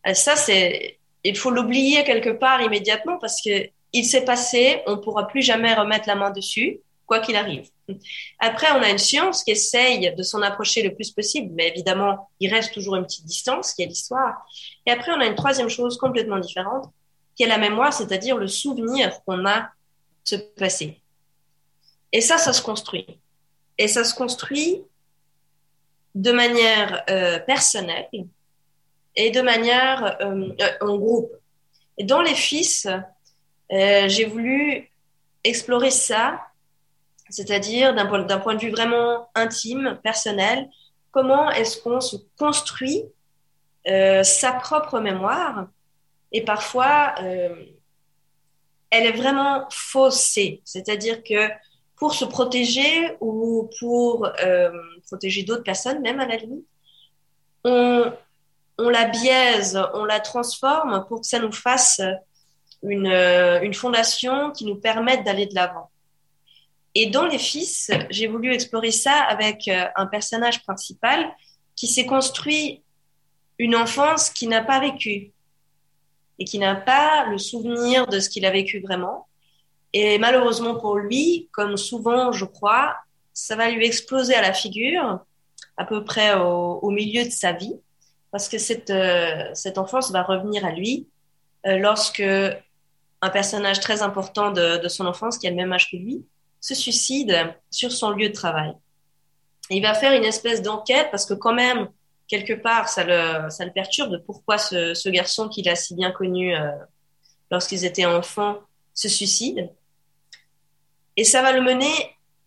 Et 0.05 0.13
ça, 0.13 0.37
c'est, 0.37 0.99
il 1.25 1.39
faut 1.39 1.51
l'oublier 1.51 2.05
quelque 2.05 2.37
part 2.37 2.61
immédiatement 2.61 3.17
parce 3.19 3.41
que 3.41 3.71
il 3.95 4.05
s'est 4.05 4.27
passé, 4.27 4.83
on 4.87 4.99
pourra 4.99 5.27
plus 5.27 5.41
jamais 5.41 5.73
remettre 5.73 6.07
la 6.07 6.17
main 6.17 6.31
dessus 6.31 6.81
quoi 7.07 7.21
qu'il 7.21 7.37
arrive. 7.37 7.69
Après, 8.39 8.71
on 8.73 8.83
a 8.83 8.91
une 8.91 8.99
science 8.99 9.45
qui 9.45 9.53
essaye 9.53 10.15
de 10.15 10.23
s'en 10.23 10.43
approcher 10.43 10.83
le 10.83 10.95
plus 10.95 11.13
possible, 11.13 11.53
mais 11.55 11.69
évidemment, 11.69 12.29
il 12.41 12.53
reste 12.53 12.75
toujours 12.75 12.97
une 12.97 13.05
petite 13.05 13.25
distance, 13.25 13.75
qui 13.75 13.83
est 13.83 13.87
l'histoire. 13.87 14.45
Et 14.85 14.91
après, 14.91 15.13
on 15.13 15.21
a 15.21 15.27
une 15.27 15.37
troisième 15.37 15.69
chose 15.69 15.97
complètement 15.97 16.39
différente, 16.39 16.91
qui 17.37 17.45
est 17.45 17.49
la 17.49 17.59
mémoire, 17.59 17.93
c'est-à-dire 17.93 18.37
le 18.37 18.49
souvenir 18.49 19.23
qu'on 19.25 19.47
a 19.47 19.61
de 19.61 19.67
ce 20.25 20.37
passé. 20.37 21.01
Et 22.13 22.21
ça, 22.21 22.39
ça 22.39 22.53
se 22.53 22.63
construit. 22.63 23.07
Et 23.79 23.89
ça 23.89 24.05
se 24.05 24.15
construit 24.15 24.83
de 26.15 26.33
manière 26.33 27.05
euh, 27.11 27.39
personnelle 27.41 28.09
et 29.15 29.31
de 29.31 29.43
manière 29.43 30.17
euh, 30.23 30.49
euh 30.61 30.73
en 30.81 30.97
groupe. 30.97 31.31
Et 31.99 32.05
dans 32.05 32.23
les 32.23 32.35
fils, 32.35 32.87
j'ai 33.71 34.25
voulu 34.27 34.91
explorer 35.45 35.91
ça 35.91 36.41
c'est-à-dire 37.31 37.95
d'un 37.95 38.07
point, 38.07 38.39
point, 38.39 38.55
de 38.55 38.61
vue 38.61 38.71
vraiment 38.71 39.29
intime, 39.35 39.99
personnel, 40.03 40.69
comment 41.11 41.51
est-ce 41.51 41.81
qu'on 41.81 42.01
se 42.01 42.17
construit 42.39 43.05
euh, 43.89 44.23
sa 44.23 44.53
propre 44.53 45.01
mémoire? 45.01 45.69
Et 46.33 46.43
parfois 46.45 47.15
euh, 47.23 47.55
elle 48.91 49.07
est 49.07 49.17
vraiment 49.17 49.67
faussée, 49.71 50.63
c'est-à-dire 50.65 51.23
que 51.25 51.49
pour 51.97 52.15
se 52.15 52.25
protéger 52.25 53.17
ou 53.21 53.71
pour 53.81 54.29
euh, 54.45 54.71
protéger 55.07 55.43
d'autres 55.43 55.65
personnes, 55.65 56.01
même 56.03 56.21
à 56.21 56.27
la 56.27 56.37
limite, 56.37 56.67
on, 57.65 58.13
on 58.79 58.89
la 58.89 59.07
biaise, 59.07 59.81
on 59.95 60.05
la 60.05 60.21
transforme 60.21 61.05
pour 61.09 61.23
que 61.23 61.27
ça 61.27 61.39
nous 61.39 61.53
fasse 61.53 62.01
une, 62.83 63.07
une 63.07 63.75
fondation 63.75 64.53
qui 64.53 64.67
nous 64.67 64.77
permette 64.77 65.25
d'aller 65.25 65.47
de 65.47 65.55
l'avant. 65.55 65.91
Et 66.99 67.05
dans 67.05 67.27
Les 67.27 67.39
Fils, 67.39 67.91
j'ai 68.09 68.27
voulu 68.27 68.55
explorer 68.55 68.91
ça 68.91 69.13
avec 69.13 69.69
euh, 69.69 69.85
un 69.97 70.07
personnage 70.07 70.63
principal 70.63 71.31
qui 71.75 71.89
s'est 71.89 72.07
construit 72.07 72.83
une 73.59 73.77
enfance 73.77 74.31
qui 74.31 74.47
n'a 74.47 74.63
pas 74.63 74.81
vécu 74.81 75.31
et 76.39 76.47
qui 76.47 76.59
n'a 76.59 76.75
pas 76.75 77.27
le 77.27 77.37
souvenir 77.37 78.07
de 78.07 78.19
ce 78.19 78.31
qu'il 78.31 78.47
a 78.47 78.51
vécu 78.51 78.81
vraiment. 78.81 79.29
Et 79.93 80.19
malheureusement 80.19 80.77
pour 80.77 80.97
lui, 80.97 81.51
comme 81.53 81.77
souvent 81.77 82.33
je 82.33 82.47
crois, 82.47 82.97
ça 83.35 83.57
va 83.57 83.69
lui 83.69 83.85
exploser 83.85 84.35
à 84.35 84.41
la 84.41 84.55
figure 84.55 85.21
à 85.77 85.85
peu 85.85 86.03
près 86.03 86.35
au, 86.41 86.91
milieu 86.91 87.25
de 87.25 87.31
sa 87.31 87.53
vie, 87.53 87.75
parce 88.31 88.49
que 88.49 88.57
cette, 88.57 88.89
euh, 88.89 89.51
cette 89.53 89.77
enfance 89.77 90.11
va 90.13 90.23
revenir 90.23 90.65
à 90.65 90.73
lui 90.73 91.07
euh, 91.67 91.77
lorsque 91.77 92.23
un 92.23 93.31
personnage 93.31 93.81
très 93.81 94.01
important 94.01 94.51
de 94.51 94.89
son 94.89 95.05
enfance, 95.05 95.37
qui 95.37 95.47
a 95.47 95.51
le 95.51 95.57
même 95.57 95.75
âge 95.75 95.91
que 95.91 95.99
lui, 95.99 96.25
se 96.67 96.75
suicide 96.75 97.55
sur 97.71 97.93
son 97.93 98.11
lieu 98.11 98.29
de 98.29 98.35
travail. 98.35 98.73
il 99.71 99.83
va 99.83 99.95
faire 99.95 100.13
une 100.13 100.25
espèce 100.25 100.63
d'enquête 100.63 101.09
parce 101.13 101.25
que 101.25 101.35
quand 101.35 101.55
même, 101.55 101.89
quelque 102.27 102.55
part, 102.55 102.89
ça 102.89 103.05
le, 103.05 103.49
ça 103.51 103.65
le 103.65 103.71
perturbe 103.71 104.21
pourquoi 104.27 104.59
ce, 104.59 104.93
ce 104.95 105.09
garçon 105.09 105.49
qu'il 105.49 105.69
a 105.69 105.77
si 105.77 105.95
bien 105.95 106.11
connu 106.11 106.57
euh, 106.57 106.73
lorsqu'ils 107.53 107.85
étaient 107.85 108.05
enfants 108.05 108.59
se 108.95 109.09
suicide. 109.09 109.71
Et 111.17 111.23
ça 111.23 111.41
va 111.41 111.53
le 111.53 111.61
mener, 111.61 111.95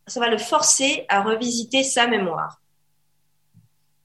ça 0.06 0.20
va 0.20 0.28
le 0.28 0.38
forcer 0.38 1.06
à 1.08 1.24
revisiter 1.24 1.84
sa 1.84 2.06
mémoire. 2.06 2.60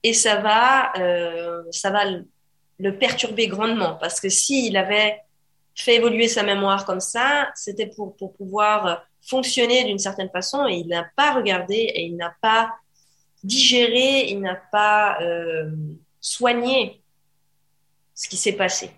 Et 0.01 0.13
ça 0.13 0.37
va, 0.37 0.93
euh, 0.97 1.61
ça 1.71 1.89
va 1.89 2.05
le, 2.05 2.25
le 2.79 2.97
perturber 2.97 3.47
grandement 3.47 3.95
parce 3.95 4.21
que 4.21 4.29
s'il 4.29 4.77
avait 4.77 5.19
fait 5.75 5.95
évoluer 5.95 6.29
sa 6.29 6.43
mémoire 6.43 6.85
comme 6.85 7.01
ça, 7.01 7.49
c'était 7.53 7.87
pour, 7.87 8.15
pour 8.15 8.31
pouvoir 8.33 9.03
fonctionner 9.27 9.83
d'une 9.85 9.99
certaine 9.99 10.29
façon 10.29 10.67
et 10.67 10.75
il 10.75 10.87
n'a 10.87 11.05
pas 11.15 11.33
regardé 11.33 11.75
et 11.75 12.05
il 12.05 12.15
n'a 12.15 12.33
pas 12.41 12.73
digéré, 13.43 14.29
il 14.29 14.41
n'a 14.41 14.55
pas 14.71 15.19
euh, 15.21 15.69
soigné 16.19 17.01
ce 18.13 18.27
qui 18.29 18.37
s'est 18.37 18.53
passé. 18.53 18.91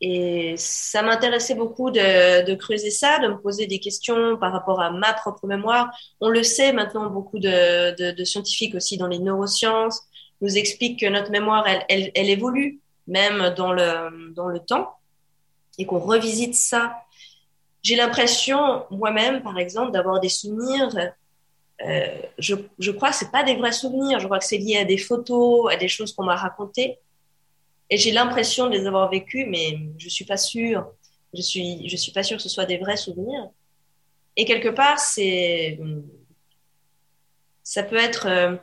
Et 0.00 0.54
ça 0.58 1.00
m'intéressait 1.00 1.54
beaucoup 1.54 1.90
de, 1.90 2.54
creuser 2.56 2.90
ça, 2.90 3.18
de 3.18 3.28
me 3.28 3.38
poser 3.38 3.66
des 3.66 3.78
questions 3.80 4.36
par 4.36 4.52
rapport 4.52 4.80
à 4.82 4.90
ma 4.90 5.14
propre 5.14 5.46
mémoire. 5.46 5.90
On 6.20 6.28
le 6.28 6.42
sait 6.42 6.72
maintenant, 6.72 7.08
beaucoup 7.08 7.38
de 7.38 8.24
scientifiques 8.24 8.74
aussi 8.74 8.98
dans 8.98 9.06
les 9.06 9.18
neurosciences 9.18 10.02
nous 10.40 10.56
expliquent 10.58 11.00
que 11.00 11.06
notre 11.06 11.30
mémoire, 11.30 11.66
elle, 11.66 11.84
elle, 11.88 12.10
elle 12.14 12.30
évolue 12.30 12.80
même 13.06 13.54
dans 13.56 13.72
le, 13.72 14.32
dans 14.34 14.48
le 14.48 14.60
temps 14.60 14.96
et 15.78 15.86
qu'on 15.86 15.98
revisite 15.98 16.54
ça 16.54 16.96
j'ai 17.86 17.94
l'impression 17.94 18.84
moi-même, 18.90 19.44
par 19.44 19.56
exemple, 19.60 19.92
d'avoir 19.92 20.18
des 20.18 20.28
souvenirs. 20.28 20.88
Euh, 21.86 22.20
je, 22.36 22.90
crois 22.90 23.10
que 23.10 23.14
c'est 23.14 23.30
pas 23.30 23.44
des 23.44 23.54
vrais 23.54 23.70
souvenirs. 23.70 24.18
Je 24.18 24.24
crois 24.24 24.40
que 24.40 24.44
c'est 24.44 24.58
lié 24.58 24.78
à 24.78 24.84
des 24.84 24.98
photos, 24.98 25.72
à 25.72 25.76
des 25.76 25.86
choses 25.86 26.12
qu'on 26.12 26.24
m'a 26.24 26.34
racontées. 26.34 26.98
Et 27.88 27.96
j'ai 27.96 28.10
l'impression 28.10 28.66
de 28.66 28.72
les 28.72 28.86
avoir 28.86 29.08
vécues, 29.08 29.46
mais 29.46 29.78
je 29.98 30.08
suis 30.08 30.24
pas 30.24 30.36
sûre. 30.36 30.84
Je 31.32 31.42
suis, 31.42 31.88
suis 31.96 32.10
pas 32.10 32.24
sûre 32.24 32.38
que 32.38 32.42
ce 32.42 32.48
soit 32.48 32.66
des 32.66 32.78
vrais 32.78 32.96
souvenirs. 32.96 33.50
Et 34.34 34.44
quelque 34.46 34.70
part, 34.70 34.98
c'est, 34.98 35.78
ça 37.62 37.84
peut 37.84 37.94
être 37.94 38.26
euh, 38.26 38.56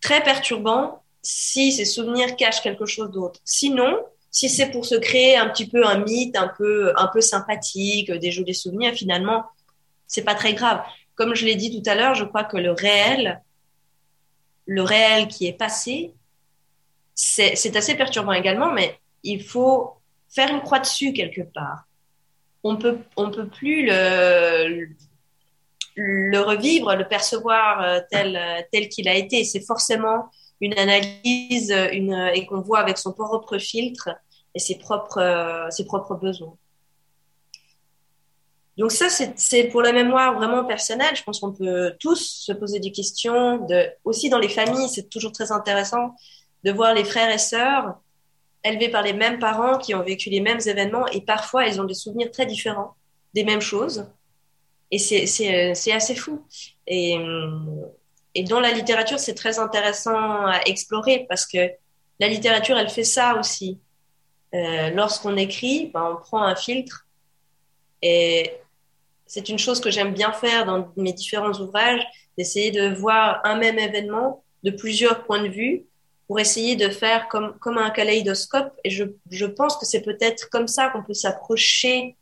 très 0.00 0.22
perturbant 0.22 1.02
si 1.20 1.72
ces 1.72 1.84
souvenirs 1.84 2.36
cachent 2.36 2.62
quelque 2.62 2.86
chose 2.86 3.10
d'autre. 3.10 3.40
Sinon, 3.44 4.06
Si 4.30 4.48
c'est 4.48 4.70
pour 4.70 4.84
se 4.84 4.94
créer 4.94 5.36
un 5.36 5.48
petit 5.48 5.66
peu 5.66 5.86
un 5.86 5.98
mythe, 5.98 6.36
un 6.36 6.48
peu, 6.48 6.92
un 6.96 7.08
peu 7.08 7.20
sympathique, 7.20 8.10
des 8.10 8.30
jolis 8.30 8.54
souvenirs, 8.54 8.94
finalement, 8.94 9.44
c'est 10.06 10.24
pas 10.24 10.34
très 10.34 10.54
grave. 10.54 10.82
Comme 11.14 11.34
je 11.34 11.44
l'ai 11.44 11.54
dit 11.54 11.82
tout 11.82 11.90
à 11.90 11.94
l'heure, 11.94 12.14
je 12.14 12.24
crois 12.24 12.44
que 12.44 12.56
le 12.56 12.72
réel, 12.72 13.42
le 14.66 14.82
réel 14.82 15.28
qui 15.28 15.46
est 15.46 15.52
passé, 15.52 16.14
c'est 17.14 17.76
assez 17.76 17.96
perturbant 17.96 18.32
également, 18.32 18.72
mais 18.72 18.98
il 19.24 19.42
faut 19.42 19.94
faire 20.28 20.50
une 20.50 20.60
croix 20.60 20.78
dessus 20.78 21.12
quelque 21.12 21.40
part. 21.40 21.84
On 22.62 22.76
peut, 22.76 22.98
on 23.16 23.30
peut 23.30 23.48
plus 23.48 23.86
le, 23.86 24.88
le 25.96 26.40
revivre, 26.40 26.94
le 26.94 27.08
percevoir 27.08 27.82
euh, 27.82 28.00
tel, 28.10 28.38
tel 28.70 28.88
qu'il 28.88 29.08
a 29.08 29.14
été. 29.14 29.44
C'est 29.44 29.64
forcément 29.64 30.30
une 30.60 30.76
analyse 30.78 31.74
une, 31.92 32.30
et 32.34 32.46
qu'on 32.46 32.60
voit 32.60 32.80
avec 32.80 32.98
son 32.98 33.12
propre 33.12 33.58
filtre 33.58 34.10
et 34.54 34.58
ses 34.58 34.76
propres, 34.76 35.18
euh, 35.18 35.70
ses 35.70 35.84
propres 35.84 36.14
besoins. 36.14 36.56
Donc 38.76 38.92
ça, 38.92 39.08
c'est 39.08 39.64
pour 39.64 39.82
la 39.82 39.92
mémoire 39.92 40.34
vraiment 40.34 40.64
personnelle. 40.64 41.14
Je 41.16 41.24
pense 41.24 41.40
qu'on 41.40 41.52
peut 41.52 41.94
tous 41.98 42.44
se 42.46 42.52
poser 42.52 42.78
des 42.78 42.92
questions. 42.92 43.66
De, 43.66 43.88
aussi 44.04 44.30
dans 44.30 44.38
les 44.38 44.48
familles, 44.48 44.88
c'est 44.88 45.08
toujours 45.10 45.32
très 45.32 45.50
intéressant 45.50 46.14
de 46.62 46.70
voir 46.70 46.94
les 46.94 47.04
frères 47.04 47.30
et 47.30 47.38
sœurs 47.38 47.98
élevés 48.64 48.88
par 48.88 49.02
les 49.02 49.12
mêmes 49.12 49.40
parents 49.40 49.78
qui 49.78 49.94
ont 49.94 50.02
vécu 50.02 50.30
les 50.30 50.40
mêmes 50.40 50.60
événements 50.64 51.06
et 51.08 51.20
parfois 51.20 51.66
ils 51.66 51.80
ont 51.80 51.84
des 51.84 51.94
souvenirs 51.94 52.30
très 52.30 52.46
différents 52.46 52.94
des 53.34 53.44
mêmes 53.44 53.60
choses. 53.60 54.06
Et 54.90 54.98
c'est 54.98 55.92
assez 55.92 56.14
fou. 56.14 56.44
Et, 56.86 57.18
et 58.38 58.44
dans 58.44 58.60
la 58.60 58.70
littérature, 58.70 59.18
c'est 59.18 59.34
très 59.34 59.58
intéressant 59.58 60.46
à 60.46 60.60
explorer 60.66 61.26
parce 61.28 61.44
que 61.44 61.58
la 62.20 62.28
littérature, 62.28 62.78
elle 62.78 62.88
fait 62.88 63.02
ça 63.02 63.34
aussi. 63.34 63.80
Euh, 64.54 64.90
Lorsqu'on 64.90 65.36
écrit, 65.36 65.90
ben, 65.92 66.12
on 66.12 66.20
prend 66.20 66.44
un 66.44 66.54
filtre 66.54 67.08
et 68.00 68.52
c'est 69.26 69.48
une 69.48 69.58
chose 69.58 69.80
que 69.80 69.90
j'aime 69.90 70.14
bien 70.14 70.30
faire 70.30 70.66
dans 70.66 70.88
mes 70.96 71.12
différents 71.12 71.52
ouvrages, 71.54 72.06
d'essayer 72.36 72.70
de 72.70 72.94
voir 72.94 73.40
un 73.42 73.56
même 73.56 73.76
événement 73.76 74.44
de 74.62 74.70
plusieurs 74.70 75.24
points 75.24 75.42
de 75.42 75.48
vue 75.48 75.86
pour 76.28 76.38
essayer 76.38 76.76
de 76.76 76.90
faire 76.90 77.26
comme, 77.26 77.58
comme 77.58 77.76
un 77.76 77.90
kaléidoscope. 77.90 78.72
Et 78.84 78.90
je, 78.90 79.02
je 79.32 79.46
pense 79.46 79.76
que 79.76 79.84
c'est 79.84 80.02
peut-être 80.02 80.48
comme 80.48 80.68
ça 80.68 80.90
qu'on 80.90 81.02
peut 81.02 81.12
s'approcher 81.12 82.14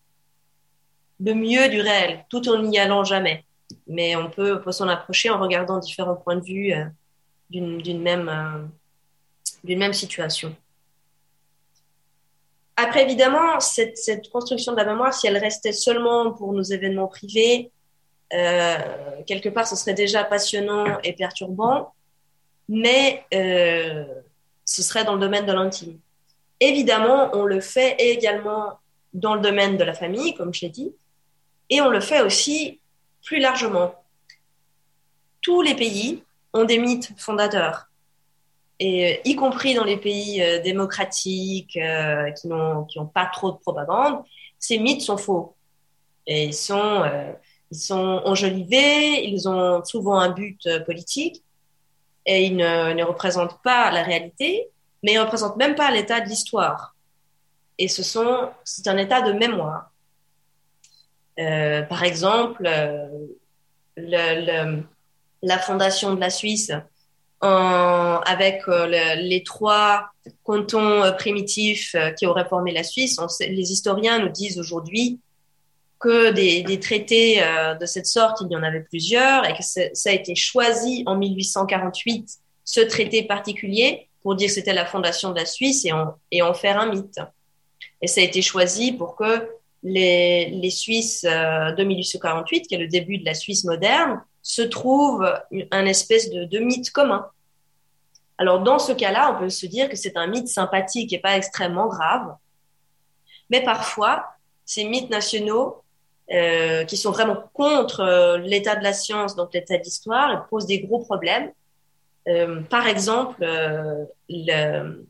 le 1.20 1.34
mieux 1.34 1.68
du 1.68 1.82
réel, 1.82 2.24
tout 2.30 2.48
en 2.48 2.62
n'y 2.62 2.78
allant 2.78 3.04
jamais. 3.04 3.45
Mais 3.86 4.16
on 4.16 4.30
peut, 4.30 4.60
peut 4.60 4.72
s'en 4.72 4.88
approcher 4.88 5.30
en 5.30 5.40
regardant 5.40 5.78
différents 5.78 6.16
points 6.16 6.36
de 6.36 6.44
vue 6.44 6.72
euh, 6.72 6.84
d'une 7.50 8.02
même, 8.02 8.28
euh, 8.28 9.74
même 9.76 9.92
situation. 9.92 10.54
Après, 12.76 13.02
évidemment, 13.02 13.58
cette, 13.58 13.96
cette, 13.96 14.28
construction 14.28 14.72
de 14.72 14.76
la 14.76 14.84
mémoire, 14.84 15.14
si 15.14 15.26
elle 15.26 15.38
restait 15.38 15.72
seulement 15.72 16.32
pour 16.32 16.52
nos 16.52 16.62
événements 16.62 17.08
privés, 17.08 17.70
euh, 18.34 18.78
quelque 19.26 19.48
part, 19.48 19.66
ce 19.66 19.76
serait 19.76 19.94
déjà 19.94 20.24
passionnant 20.24 20.98
et 21.02 21.14
perturbant, 21.14 21.94
mais 22.68 23.24
euh, 23.32 24.04
ce 24.64 24.82
serait 24.82 25.04
dans 25.04 25.14
le 25.14 25.20
domaine 25.20 25.46
de 25.46 25.52
l'intime. 25.52 25.98
Évidemment, 26.60 27.30
on 27.34 27.44
le 27.44 27.60
fait 27.60 27.96
également 27.98 28.78
dans 29.14 29.34
le 29.34 29.40
domaine 29.40 29.76
de 29.76 29.84
la 29.84 29.94
famille, 29.94 30.34
comme 30.34 30.52
je 30.52 30.62
l'ai 30.62 30.70
dit, 30.70 30.92
et 31.70 31.80
on 31.80 31.88
le 31.88 32.00
fait 32.00 32.20
aussi 32.20 32.80
plus 33.26 33.40
largement. 33.40 33.94
Tous 35.42 35.60
les 35.60 35.74
pays 35.74 36.22
ont 36.54 36.64
des 36.64 36.78
mythes 36.78 37.12
fondateurs 37.18 37.88
et 38.78 39.14
euh, 39.14 39.20
y 39.24 39.36
compris 39.36 39.74
dans 39.74 39.84
les 39.84 39.96
pays 39.96 40.42
euh, 40.42 40.60
démocratiques 40.60 41.76
euh, 41.76 42.30
qui 42.32 42.48
n'ont 42.48 43.06
pas 43.12 43.26
trop 43.26 43.52
de 43.52 43.58
propagande, 43.58 44.22
ces 44.58 44.78
mythes 44.78 45.02
sont 45.02 45.16
faux 45.16 45.54
et 46.26 46.44
ils 46.44 46.54
sont 46.54 47.04
ils 47.70 47.92
enjolivés, 47.92 49.26
ils 49.28 49.48
ont 49.48 49.84
souvent 49.84 50.18
un 50.18 50.30
but 50.30 50.68
politique 50.84 51.42
et 52.24 52.46
ils 52.46 52.56
ne, 52.56 52.92
ne 52.92 53.04
représentent 53.04 53.60
pas 53.62 53.90
la 53.90 54.02
réalité, 54.02 54.68
mais 55.02 55.12
ils 55.12 55.16
ne 55.16 55.20
représentent 55.20 55.56
même 55.56 55.74
pas 55.74 55.90
l'état 55.90 56.20
de 56.20 56.28
l'histoire. 56.28 56.94
Et 57.78 57.88
ce 57.88 58.02
sont 58.02 58.50
c'est 58.64 58.88
un 58.88 58.96
état 58.96 59.20
de 59.20 59.32
mémoire. 59.32 59.90
Par 61.36 62.02
exemple, 62.04 62.68
le, 63.96 64.82
la 65.42 65.58
fondation 65.58 66.14
de 66.14 66.20
la 66.20 66.30
Suisse 66.30 66.72
avec 67.40 68.62
euh, 68.68 68.86
les 69.16 69.42
trois 69.44 70.08
cantons 70.42 71.02
euh, 71.02 71.12
primitifs 71.12 71.94
euh, 71.94 72.10
qui 72.10 72.26
auraient 72.26 72.48
formé 72.48 72.72
la 72.72 72.82
Suisse. 72.82 73.18
les 73.40 73.72
historiens 73.72 74.18
nous 74.18 74.28
disent 74.28 74.58
aujourd'hui 74.58 75.20
que 75.98 76.30
des, 76.30 76.78
traités 76.78 77.40
de 77.80 77.86
cette 77.86 78.04
sorte, 78.04 78.42
il 78.42 78.52
y 78.52 78.56
en 78.56 78.62
avait 78.62 78.82
plusieurs 78.82 79.48
et 79.48 79.54
que 79.54 79.62
ça 79.62 80.10
a 80.10 80.12
été 80.12 80.34
choisi 80.34 81.02
en 81.06 81.16
1848, 81.16 82.38
ce 82.64 82.80
traité 82.82 83.22
particulier, 83.22 84.06
pour 84.22 84.34
dire 84.34 84.48
que 84.48 84.52
c'était 84.52 84.74
la 84.74 84.84
fondation 84.84 85.30
de 85.30 85.36
la 85.36 85.46
Suisse 85.46 85.86
et 85.86 85.92
en, 85.92 86.14
et 86.30 86.42
en 86.42 86.52
faire 86.52 86.78
un 86.78 86.92
mythe. 86.92 87.18
Et 88.02 88.08
ça 88.08 88.20
a 88.20 88.24
été 88.24 88.42
choisi 88.42 88.92
pour 88.92 89.16
que 89.16 89.48
les, 89.82 90.70
Suisses 90.70 91.22
de 91.22 91.84
1848, 91.84 92.62
qui 92.62 92.74
est 92.74 92.78
le 92.78 92.88
début 92.88 93.18
de 93.18 93.24
la 93.24 93.34
Suisse 93.34 93.64
moderne, 93.64 94.22
se 94.42 94.62
trouve 94.62 95.28
un 95.70 95.86
espèce 95.86 96.30
de, 96.30 96.58
mythe 96.58 96.90
commun. 96.90 97.26
Alors 98.38 98.60
dans 98.60 98.78
ce 98.78 98.92
cas-là, 98.92 99.34
on 99.34 99.40
peut 99.40 99.48
se 99.50 99.66
dire 99.66 99.88
que 99.88 99.96
c'est 99.96 100.16
un 100.16 100.26
mythe 100.26 100.48
sympathique 100.48 101.12
et 101.12 101.18
pas 101.18 101.36
extrêmement 101.36 101.88
grave. 101.88 102.34
Mais 103.50 103.62
parfois, 103.62 104.26
ces 104.64 104.84
mythes 104.84 105.10
nationaux 105.10 105.82
euh, 106.32 106.84
qui 106.84 106.96
sont 106.96 107.12
vraiment 107.12 107.36
contre 107.52 108.00
euh, 108.00 108.38
l'état 108.38 108.74
de 108.74 108.82
la 108.82 108.92
science, 108.92 109.36
donc 109.36 109.54
l'état 109.54 109.78
de 109.78 109.82
l'histoire, 109.84 110.48
posent 110.48 110.66
des 110.66 110.80
gros 110.80 110.98
problèmes. 110.98 111.52
Euh, 112.26 112.62
par 112.62 112.88
exemple, 112.88 113.46
le, 114.28 115.06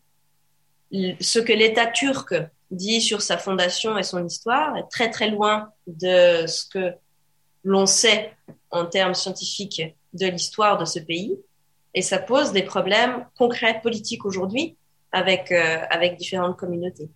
ce 1.20 1.38
que 1.38 1.52
l'État 1.54 1.86
turc 1.86 2.34
dit 2.70 3.00
sur 3.00 3.22
sa 3.22 3.38
fondation 3.38 3.96
et 3.96 4.02
son 4.02 4.24
histoire 4.26 4.76
est 4.76 4.88
très 4.90 5.10
très 5.10 5.30
loin 5.30 5.70
de 5.86 6.46
ce 6.46 6.66
que 6.66 6.94
l'on 7.64 7.86
sait 7.86 8.32
en 8.70 8.86
termes 8.86 9.14
scientifiques 9.14 9.82
de 10.12 10.26
l'histoire 10.26 10.78
de 10.78 10.84
ce 10.84 10.98
pays. 10.98 11.38
Et 11.94 12.02
ça 12.02 12.18
pose 12.18 12.52
des 12.52 12.62
problèmes 12.62 13.26
concrets 13.36 13.80
politiques 13.80 14.24
aujourd'hui 14.24 14.76
avec, 15.12 15.50
euh, 15.50 15.78
avec 15.90 16.16
différentes 16.16 16.56
communautés. 16.56 17.08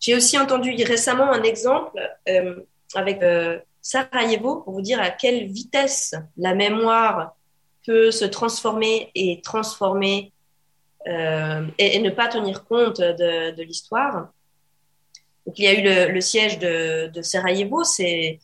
J'ai 0.00 0.14
aussi 0.14 0.38
entendu 0.38 0.72
récemment 0.82 1.30
un 1.30 1.42
exemple 1.42 2.00
euh, 2.28 2.60
avec 2.94 3.22
euh, 3.22 3.58
Sarajevo 3.82 4.62
pour 4.62 4.72
vous 4.72 4.82
dire 4.82 5.00
à 5.00 5.10
quelle 5.10 5.46
vitesse 5.46 6.14
la 6.36 6.54
mémoire 6.54 7.36
peut 7.84 8.10
se 8.10 8.24
transformer 8.24 9.10
et 9.14 9.40
transformer 9.42 10.32
et, 11.08 11.98
ne 11.98 12.10
pas 12.10 12.28
tenir 12.28 12.64
compte 12.64 13.00
de, 13.00 13.62
l'histoire. 13.62 14.28
Donc 15.46 15.58
il 15.58 15.64
y 15.64 15.68
a 15.68 15.72
eu 15.72 16.12
le, 16.12 16.20
siège 16.20 16.58
de, 16.58 17.22
Sarajevo, 17.22 17.84
c'est 17.84 18.38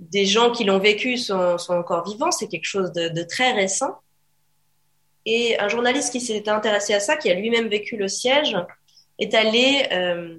des 0.00 0.26
gens 0.26 0.50
qui 0.50 0.64
l'ont 0.64 0.78
vécu 0.78 1.16
sont, 1.16 1.56
encore 1.68 2.04
vivants, 2.08 2.32
c'est 2.32 2.48
quelque 2.48 2.64
chose 2.64 2.92
de, 2.92 3.22
très 3.22 3.52
récent. 3.52 3.98
Et 5.24 5.58
un 5.60 5.68
journaliste 5.68 6.10
qui 6.10 6.20
s'est 6.20 6.48
intéressé 6.48 6.94
à 6.94 7.00
ça, 7.00 7.16
qui 7.16 7.30
a 7.30 7.34
lui-même 7.34 7.68
vécu 7.68 7.96
le 7.96 8.08
siège, 8.08 8.56
est 9.20 9.34
allé 9.34 9.86
euh, 9.92 10.38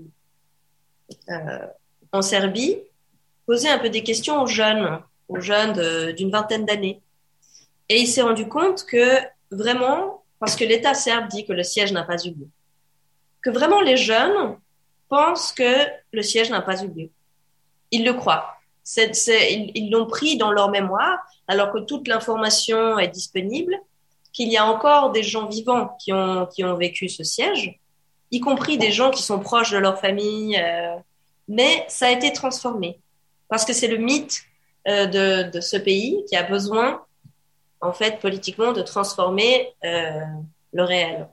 euh, 1.30 1.67
en 2.12 2.21
Serbie 2.21 2.78
poser 3.45 3.69
un 3.69 3.80
peu 3.80 3.89
des 3.89 4.04
questions 4.04 4.41
aux 4.41 4.47
jeunes, 4.47 4.99
aux 5.30 5.39
jeunes 5.39 6.13
d'une 6.13 6.32
vingtaine 6.32 6.65
d'années. 6.65 7.02
Et 7.89 7.99
il 7.99 8.08
s'est 8.08 8.21
rendu 8.21 8.47
compte 8.47 8.86
que 8.86 9.19
vraiment, 9.52 10.23
parce 10.44 10.58
que 10.58 10.66
l'État 10.66 10.94
serbe 10.94 11.30
dit 11.30 11.46
que 11.46 11.54
le 11.54 11.64
siège 11.64 11.94
n'a 11.94 12.04
pas 12.04 12.18
eu 12.18 12.32
lieu, 12.32 12.50
que 13.42 13.50
vraiment 13.50 13.80
les 13.80 13.96
jeunes 13.96 14.58
pensent 15.08 15.54
que 15.54 15.88
le 16.12 16.22
siège 16.22 16.50
n'a 16.50 16.62
pas 16.62 16.84
eu 16.84 16.90
lieu. 16.90 17.10
Ils 17.92 18.04
le 18.04 18.14
croient. 18.14 18.58
Ils 18.98 19.90
l'ont 19.90 20.06
pris 20.06 20.36
dans 20.36 20.52
leur 20.52 20.70
mémoire, 20.70 21.18
alors 21.48 21.72
que 21.72 21.78
toute 21.78 22.10
l'information 22.10 23.00
est 23.00 23.08
disponible, 23.08 23.74
qu'il 24.34 24.52
y 24.52 24.58
a 24.58 24.66
encore 24.66 25.14
des 25.14 25.24
gens 25.24 25.48
vivants 25.48 25.96
qui 25.98 26.12
ont, 26.12 26.76
vécu 26.78 27.08
ce 27.08 27.24
siège, 27.24 27.80
y 28.30 28.42
compris 28.42 28.78
des 28.78 28.92
gens 28.92 29.12
qui 29.12 29.24
sont 29.24 29.40
proches 29.40 29.72
de 29.72 29.78
leur 29.78 29.98
famille, 29.98 30.58
euh, 30.58 30.98
mais 31.48 31.86
ça 31.88 32.08
a 32.08 32.12
été 32.12 32.34
transformé, 32.34 33.00
parce 33.48 33.64
que 33.64 33.72
c'est 33.72 33.88
le 33.88 33.96
mythe 33.96 34.42
euh, 34.90 35.46
de, 35.50 35.62
ce 35.62 35.78
pays 35.78 36.26
qui 36.28 36.36
a 36.36 36.44
besoin, 36.44 37.02
en 37.84 37.91
fait, 37.91 38.19
politiquement, 38.19 38.72
de 38.72 38.82
transformer 38.82 39.74
euh, 39.84 40.22
le 40.72 40.84
réel. 40.84 41.28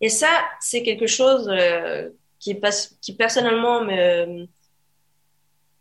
Et 0.00 0.10
ça, 0.10 0.28
c'est 0.60 0.82
quelque 0.82 1.06
chose 1.06 1.48
euh, 1.48 2.10
qui, 2.38 2.54
passe, 2.54 2.94
qui 3.00 3.14
personnellement 3.14 3.82
me, 3.82 4.46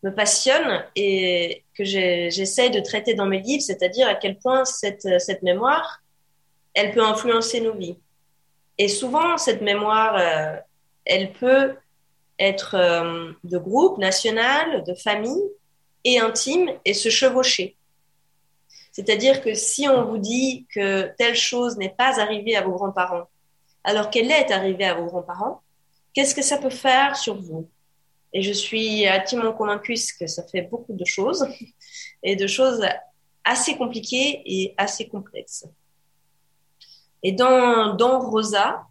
me 0.04 0.16
passionne 0.16 0.86
et 0.96 1.64
que 1.78 1.84
j'essaie 1.84 2.70
de 2.70 2.80
traiter 2.80 3.14
dans 3.14 3.26
mes 3.26 3.42
livres, 3.42 3.64
c'est-à-dire 3.64 4.08
à 4.08 4.16
quel 4.16 4.38
point 4.38 4.64
cette, 4.64 5.20
cette 5.20 5.44
mémoire, 5.44 6.02
elle 6.74 6.92
peut 6.94 7.04
influencer 7.04 7.60
nos 7.60 7.74
vies. 7.74 7.98
Et 8.78 8.88
souvent, 8.88 9.38
cette 9.38 9.62
mémoire, 9.62 10.20
elle 11.06 11.34
peut 11.34 11.76
être 12.40 12.76
de 13.44 13.58
groupe, 13.58 13.98
national, 13.98 14.84
de 14.84 14.94
famille 14.94 15.44
et 16.04 16.20
intime 16.20 16.72
et 16.86 16.94
se 16.94 17.10
chevaucher. 17.10 17.76
C'est-à-dire 18.94 19.42
que 19.42 19.56
si 19.56 19.90
on 19.90 20.06
vous 20.06 20.20
dit 20.20 20.68
que 20.74 21.12
telle 21.18 21.36
chose 21.36 21.78
n'est 21.78 21.90
pas 21.90 22.22
arrivée 22.22 22.56
à 22.56 22.62
vos 22.62 22.74
grands-parents, 22.74 23.28
alors 23.84 24.12
qu'elle 24.12 24.32
est 24.32 24.52
arrivée 24.52 24.86
à 24.86 24.94
vos 24.94 25.08
grands-parents, 25.08 25.62
qu'est-ce 26.14 26.36
que 26.36 26.44
ça 26.44 26.58
peut 26.60 26.70
faire 26.70 27.18
sur 27.18 27.36
vous? 27.42 27.68
Et 28.34 28.44
je 28.44 28.54
suis 28.54 29.08
intimement 29.08 29.52
convaincue 29.52 29.96
que 30.20 30.28
ça 30.28 30.44
fait 30.44 30.62
beaucoup 30.62 30.94
de 30.94 31.06
choses, 31.06 31.46
et 32.24 32.36
de 32.36 32.46
choses 32.46 32.86
assez 33.44 33.76
compliquées 33.78 34.44
et 34.46 34.76
assez 34.78 35.08
complexes. 35.10 35.66
Et 37.24 37.32
dans, 37.32 37.96
dans 37.96 38.20
Rosa, 38.20 38.86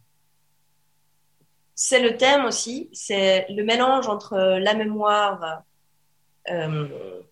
c'est 1.76 2.00
le 2.00 2.16
thème 2.16 2.44
aussi, 2.44 2.90
c'est 2.92 3.46
le 3.50 3.62
mélange 3.62 4.08
entre 4.08 4.36
la 4.36 4.74
mémoire 4.74 5.62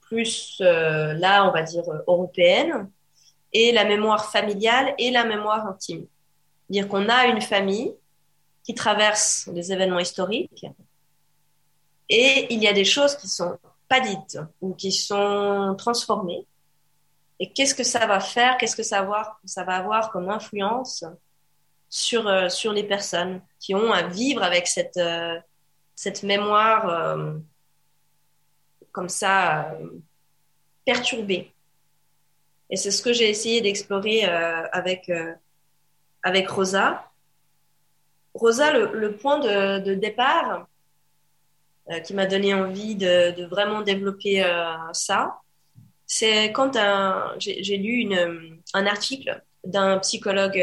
plus 0.01 0.59
euh, 0.61 1.15
là, 1.15 1.49
on 1.49 1.53
va 1.53 1.63
dire, 1.63 1.85
européenne, 2.07 2.91
et 3.53 3.73
la 3.73 3.85
mémoire 3.85 4.31
familiale 4.31 4.95
et 4.99 5.11
la 5.11 5.25
mémoire 5.25 5.67
intime. 5.67 6.07
Dire 6.69 6.89
qu'on 6.89 7.09
a 7.09 7.27
une 7.27 7.41
famille 7.41 7.93
qui 8.65 8.75
traverse 8.75 9.49
des 9.49 9.73
événements 9.73 9.99
historiques 9.99 10.67
et 12.09 12.53
il 12.53 12.63
y 12.63 12.69
a 12.69 12.73
des 12.73 12.85
choses 12.85 13.17
qui 13.17 13.29
sont 13.29 13.59
pas 13.89 14.01
dites 14.01 14.39
ou 14.61 14.75
qui 14.75 14.93
sont 14.93 15.75
transformées. 15.79 16.47
Et 17.39 17.51
qu'est-ce 17.53 17.75
que 17.75 17.85
ça 17.85 18.07
va 18.07 18.21
faire 18.21 18.57
Qu'est-ce 18.59 18.77
que 18.77 18.83
ça 18.83 18.99
va 18.99 19.03
avoir, 19.03 19.41
ça 19.45 19.65
va 19.65 19.77
avoir 19.77 20.11
comme 20.11 20.29
influence 20.29 21.05
sur, 21.89 22.29
euh, 22.29 22.49
sur 22.49 22.73
les 22.73 22.85
personnes 22.85 23.41
qui 23.59 23.75
ont 23.75 23.93
à 23.93 24.03
vivre 24.03 24.43
avec 24.43 24.69
cette, 24.69 24.97
euh, 24.97 25.39
cette 25.95 26.23
mémoire 26.23 26.89
comme 28.93 29.09
ça 29.09 29.71
euh, 29.73 29.89
perturbé. 30.85 31.53
Et 32.71 32.77
c'est 32.77 32.91
ce 32.91 33.03
que 33.03 33.13
j'ai 33.13 33.29
essayé 33.29 33.61
d'explorer 33.61 34.29
euh, 34.29 34.67
avec, 34.73 35.09
euh, 35.09 35.33
avec 36.23 36.49
Rosa. 36.49 37.11
Rosa, 38.35 38.73
le, 38.73 39.17
point 39.17 39.39
de, 39.41 39.95
départ 39.95 40.69
qui 42.05 42.15
m'a 42.15 42.27
donné 42.27 42.55
envie 42.55 42.95
de, 42.95 43.45
vraiment 43.47 43.83
développer 43.83 44.49
ça, 44.93 45.41
c'est 46.07 46.53
quand 46.53 46.79
j'ai 47.39 47.77
lu 47.77 48.09
un 48.73 48.87
article 48.87 49.43
d'un 49.65 49.99
psychologue 49.99 50.63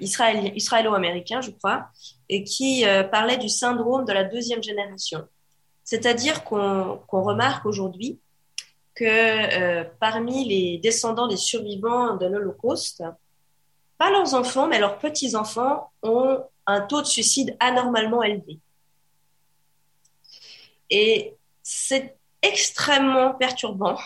israélo-américain, 0.00 1.40
je 1.40 1.52
crois, 1.52 1.88
et 2.28 2.42
qui 2.42 2.84
parlait 3.12 3.38
du 3.38 3.48
syndrome 3.48 4.04
de 4.04 4.12
la 4.12 4.24
deuxième 4.24 4.64
génération. 4.64 5.28
C'est-à-dire 5.90 6.44
qu'on 6.44 7.00
remarque 7.10 7.66
aujourd'hui 7.66 8.20
que 8.94 9.04
euh, 9.04 9.84
parmi 9.98 10.44
les 10.44 10.78
descendants 10.78 11.26
des 11.26 11.36
survivants 11.36 12.14
de 12.14 12.26
l'Holocauste, 12.26 13.02
pas 13.98 14.08
leurs 14.10 14.34
enfants, 14.34 14.68
mais 14.68 14.78
leurs 14.78 15.00
petits-enfants 15.00 15.90
ont 16.04 16.44
un 16.66 16.80
taux 16.82 17.02
de 17.02 17.08
suicide 17.08 17.56
anormalement 17.58 18.22
élevé. 18.22 18.60
Et 20.90 21.34
c'est 21.64 22.16
extrêmement 22.40 23.34
perturbant. 23.34 23.98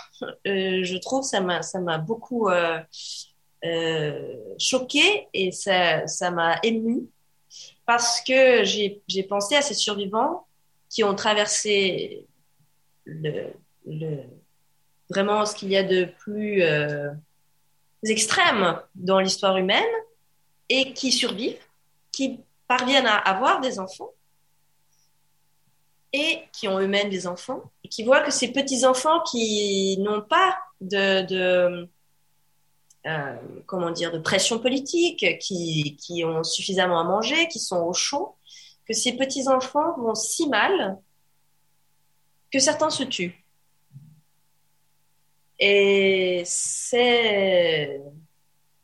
Euh, 0.46 0.84
je 0.84 0.96
trouve 0.96 1.22
ça 1.22 1.42
m'a 1.42 1.60
ça 1.60 1.80
m'a 1.80 1.98
beaucoup 1.98 2.48
euh, 2.48 2.80
choqué 4.58 5.28
et 5.34 5.52
ça 5.52 6.06
ça 6.06 6.30
m'a 6.30 6.58
ému 6.62 7.02
parce 7.84 8.22
que 8.22 8.64
j'ai 8.64 9.22
pensé 9.28 9.54
à 9.54 9.60
ces 9.60 9.74
survivants 9.74 10.46
qui 10.94 11.02
ont 11.02 11.16
traversé 11.16 12.24
vraiment 15.10 15.44
ce 15.44 15.56
qu'il 15.56 15.70
y 15.70 15.76
a 15.76 15.82
de 15.82 16.04
plus 16.20 16.62
euh, 16.62 17.10
extrême 18.04 18.80
dans 18.94 19.18
l'histoire 19.18 19.56
humaine 19.56 19.82
et 20.68 20.92
qui 20.92 21.10
survivent, 21.10 21.58
qui 22.12 22.38
parviennent 22.68 23.08
à 23.08 23.16
avoir 23.16 23.60
des 23.60 23.80
enfants 23.80 24.12
et 26.12 26.42
qui 26.52 26.68
ont 26.68 26.78
eux-mêmes 26.78 27.10
des 27.10 27.26
enfants 27.26 27.72
et 27.82 27.88
qui 27.88 28.04
voient 28.04 28.20
que 28.20 28.30
ces 28.30 28.52
petits-enfants 28.52 29.20
qui 29.22 29.98
n'ont 29.98 30.22
pas 30.22 30.56
de, 30.80 31.88
euh, 33.04 33.36
comment 33.66 33.90
dire, 33.90 34.12
de 34.12 34.18
pression 34.18 34.60
politique, 34.60 35.40
qui, 35.40 35.96
qui 35.96 36.24
ont 36.24 36.44
suffisamment 36.44 37.00
à 37.00 37.04
manger, 37.04 37.48
qui 37.48 37.58
sont 37.58 37.80
au 37.80 37.92
chaud, 37.92 38.36
que 38.86 38.94
ces 38.94 39.14
petits-enfants 39.16 39.98
vont 39.98 40.14
si 40.14 40.48
mal 40.48 40.98
que 42.52 42.58
certains 42.58 42.90
se 42.90 43.02
tuent. 43.02 43.44
Et 45.58 46.42
c'est. 46.44 48.00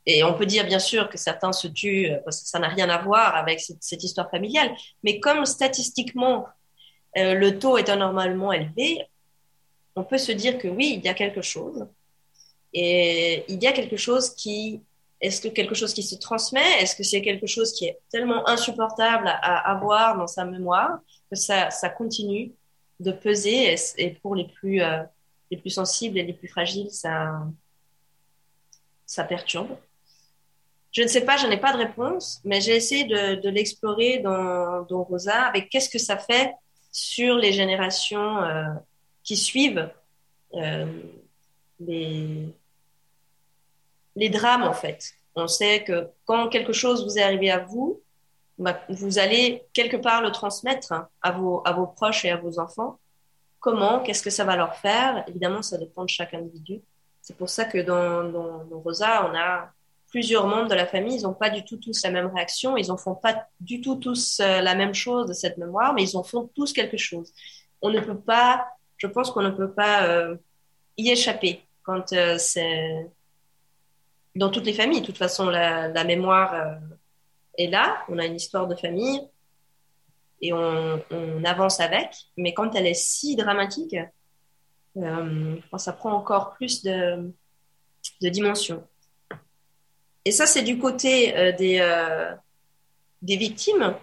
Et 0.06 0.24
on 0.24 0.34
peut 0.34 0.46
dire 0.46 0.66
bien 0.66 0.78
sûr 0.78 1.08
que 1.08 1.18
certains 1.18 1.52
se 1.52 1.68
tuent 1.68 2.10
parce 2.24 2.42
que 2.42 2.48
ça 2.48 2.58
n'a 2.58 2.68
rien 2.68 2.88
à 2.88 3.02
voir 3.02 3.36
avec 3.36 3.60
cette, 3.60 4.02
histoire 4.02 4.30
familiale, 4.30 4.74
mais 5.04 5.20
comme 5.20 5.44
statistiquement 5.44 6.46
euh, 7.16 7.34
le 7.34 7.58
taux 7.58 7.76
est 7.76 7.88
anormalement 7.88 8.52
élevé, 8.52 9.04
on 9.94 10.04
peut 10.04 10.18
se 10.18 10.32
dire 10.32 10.58
que 10.58 10.68
oui, 10.68 10.94
il 10.96 11.04
y 11.04 11.08
a 11.08 11.14
quelque 11.14 11.42
chose. 11.42 11.86
Et 12.72 13.44
il 13.48 13.62
y 13.62 13.66
a 13.66 13.72
quelque 13.72 13.96
chose 13.96 14.34
qui 14.34 14.80
est-ce 15.20 15.40
que 15.40 15.48
quelque 15.48 15.74
chose 15.74 15.92
qui 15.92 16.02
se 16.02 16.14
transmet 16.14 16.80
Est-ce 16.80 16.96
que 16.96 17.02
c'est 17.02 17.20
quelque 17.20 17.46
chose 17.46 17.72
qui 17.72 17.86
est 17.86 17.98
tellement 18.10 18.48
insupportable 18.48 19.28
à, 19.28 19.70
avoir 19.70 20.16
dans 20.16 20.26
sa 20.26 20.44
mémoire 20.44 21.00
que 21.30 21.36
ça, 21.36 21.70
continue 21.96 22.52
de 23.00 23.12
peser 23.12 23.74
et, 23.98 24.10
pour 24.22 24.34
les 24.34 24.46
plus, 24.46 24.82
euh, 24.82 25.02
les 25.50 25.56
plus 25.56 25.70
sensibles 25.70 26.18
et 26.18 26.22
les 26.22 26.32
plus 26.32 26.48
fragiles, 26.48 26.90
ça, 26.90 27.46
ça 29.06 29.24
perturbe? 29.24 29.76
Je 30.92 31.02
ne 31.02 31.06
sais 31.06 31.24
pas, 31.24 31.36
je 31.36 31.46
n'ai 31.46 31.58
pas 31.58 31.72
de 31.72 31.78
réponse, 31.78 32.40
mais 32.44 32.60
j'ai 32.60 32.74
essayé 32.74 33.04
de, 33.04 33.48
l'explorer 33.48 34.18
dans, 34.18 34.82
dans, 34.82 35.04
Rosa 35.04 35.42
avec 35.42 35.68
qu'est-ce 35.68 35.88
que 35.88 35.98
ça 35.98 36.18
fait 36.18 36.52
sur 36.90 37.36
les 37.36 37.52
générations 37.52 38.42
euh, 38.42 38.64
qui 39.22 39.36
suivent 39.36 39.88
euh, 40.54 40.86
les 41.78 42.48
les 44.20 44.28
drames, 44.28 44.62
en 44.62 44.74
fait. 44.74 45.14
On 45.34 45.48
sait 45.48 45.82
que 45.82 46.08
quand 46.26 46.48
quelque 46.48 46.72
chose 46.72 47.04
vous 47.04 47.18
est 47.18 47.22
arrivé 47.22 47.50
à 47.50 47.58
vous, 47.58 48.00
bah, 48.58 48.78
vous 48.90 49.18
allez 49.18 49.64
quelque 49.72 49.96
part 49.96 50.20
le 50.20 50.30
transmettre 50.30 50.92
à 51.22 51.30
vos, 51.32 51.62
à 51.64 51.72
vos 51.72 51.86
proches 51.86 52.26
et 52.26 52.30
à 52.30 52.36
vos 52.36 52.60
enfants. 52.60 52.98
Comment 53.58 54.00
Qu'est-ce 54.00 54.22
que 54.22 54.30
ça 54.30 54.44
va 54.44 54.54
leur 54.54 54.76
faire? 54.76 55.24
Évidemment, 55.28 55.62
ça 55.62 55.78
dépend 55.78 56.04
de 56.04 56.10
chaque 56.10 56.34
individu. 56.34 56.82
C'est 57.22 57.36
pour 57.36 57.48
ça 57.48 57.64
que 57.64 57.78
dans, 57.78 58.24
dans, 58.24 58.80
Rosa, 58.80 59.30
on 59.30 59.34
a 59.34 59.70
plusieurs 60.08 60.46
membres 60.46 60.68
de 60.68 60.74
la 60.74 60.86
famille. 60.86 61.16
Ils 61.16 61.22
n'ont 61.22 61.34
pas 61.34 61.50
du 61.50 61.64
tout 61.64 61.78
tous 61.78 62.02
la 62.02 62.10
même 62.10 62.30
réaction. 62.34 62.76
Ils 62.76 62.88
n'en 62.88 62.98
font 62.98 63.14
pas 63.14 63.46
du 63.60 63.80
tout 63.80 63.96
tous 63.96 64.40
euh, 64.40 64.60
la 64.60 64.74
même 64.74 64.94
chose 64.94 65.26
de 65.26 65.32
cette 65.32 65.56
mémoire, 65.56 65.94
mais 65.94 66.02
ils 66.02 66.16
en 66.16 66.22
font 66.22 66.50
tous 66.54 66.74
quelque 66.74 66.98
chose. 66.98 67.32
On 67.80 67.88
ne 67.90 68.00
peut 68.00 68.18
pas, 68.18 68.66
je 68.98 69.06
pense 69.06 69.30
qu'on 69.30 69.42
ne 69.42 69.50
peut 69.50 69.72
pas 69.72 70.04
euh, 70.04 70.36
y 70.98 71.10
échapper 71.10 71.62
quand 71.82 72.12
euh, 72.12 72.36
c'est 72.38 73.10
dans 74.34 74.50
toutes 74.50 74.66
les 74.66 74.72
familles. 74.72 75.00
De 75.00 75.06
toute 75.06 75.18
façon, 75.18 75.48
la, 75.48 76.04
mémoire 76.04 76.54
euh, 76.54 76.74
est 77.58 77.68
là. 77.68 78.04
On 78.08 78.18
a 78.18 78.26
une 78.26 78.36
histoire 78.36 78.66
de 78.66 78.74
famille 78.74 79.20
et 80.40 80.52
on, 80.52 81.00
avance 81.44 81.80
avec. 81.80 82.14
Mais 82.36 82.54
quand 82.54 82.74
elle 82.74 82.86
est 82.86 82.94
si 82.94 83.36
dramatique, 83.36 83.96
euh, 84.96 85.56
ça 85.76 85.92
prend 85.92 86.12
encore 86.12 86.54
plus 86.54 86.82
de, 86.82 87.32
de 88.22 88.28
dimensions. 88.28 88.86
Et 90.24 90.32
ça, 90.32 90.46
c'est 90.46 90.62
du 90.62 90.78
côté 90.78 91.36
euh, 91.36 91.52
des, 91.52 91.80
des 93.22 93.36
victimes. 93.36 93.94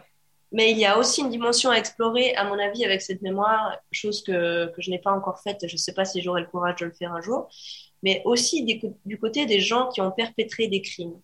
Mais 0.54 0.72
il 0.72 0.78
y 0.78 0.86
a 0.86 0.98
aussi 0.98 1.22
une 1.22 1.30
dimension 1.30 1.72
à 1.72 1.76
explorer, 1.76 2.34
à 2.36 2.46
mon 2.46 2.58
avis, 2.58 2.86
avec 2.86 3.02
cette 3.02 3.22
mémoire, 3.22 3.78
chose 3.92 4.24
que, 4.24 4.68
que 4.74 4.82
je 4.82 4.90
n'ai 4.90 5.00
pas 5.00 5.12
encore 5.12 5.42
faite. 5.42 5.68
Je 5.68 5.74
ne 5.74 5.78
sais 5.78 5.94
pas 5.94 6.06
si 6.06 6.22
j'aurai 6.22 6.40
le 6.42 6.48
courage 6.48 6.78
de 6.78 6.86
le 6.86 6.94
faire 6.94 7.12
un 7.12 7.22
jour 7.22 7.50
mais 8.04 8.22
aussi 8.26 8.64
du 9.06 9.20
côté 9.20 9.46
des 9.46 9.60
gens 9.60 9.90
qui 9.90 10.02
ont 10.02 10.12
perpétré 10.12 10.68
des 10.68 10.82
crimes. 10.82 11.20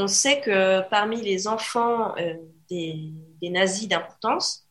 On 0.00 0.06
sait 0.06 0.40
que 0.40 0.88
parmi 0.90 1.20
les 1.20 1.48
enfants 1.48 2.16
euh, 2.18 2.34
des, 2.70 3.10
nazis 3.42 3.88
d'importance, 3.88 4.64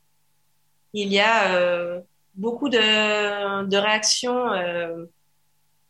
il 0.94 1.12
y 1.12 1.20
a 1.20 1.54
euh, 1.54 2.00
beaucoup 2.34 2.70
de, 2.70 3.76
réactions 3.76 4.54
euh, 4.54 5.06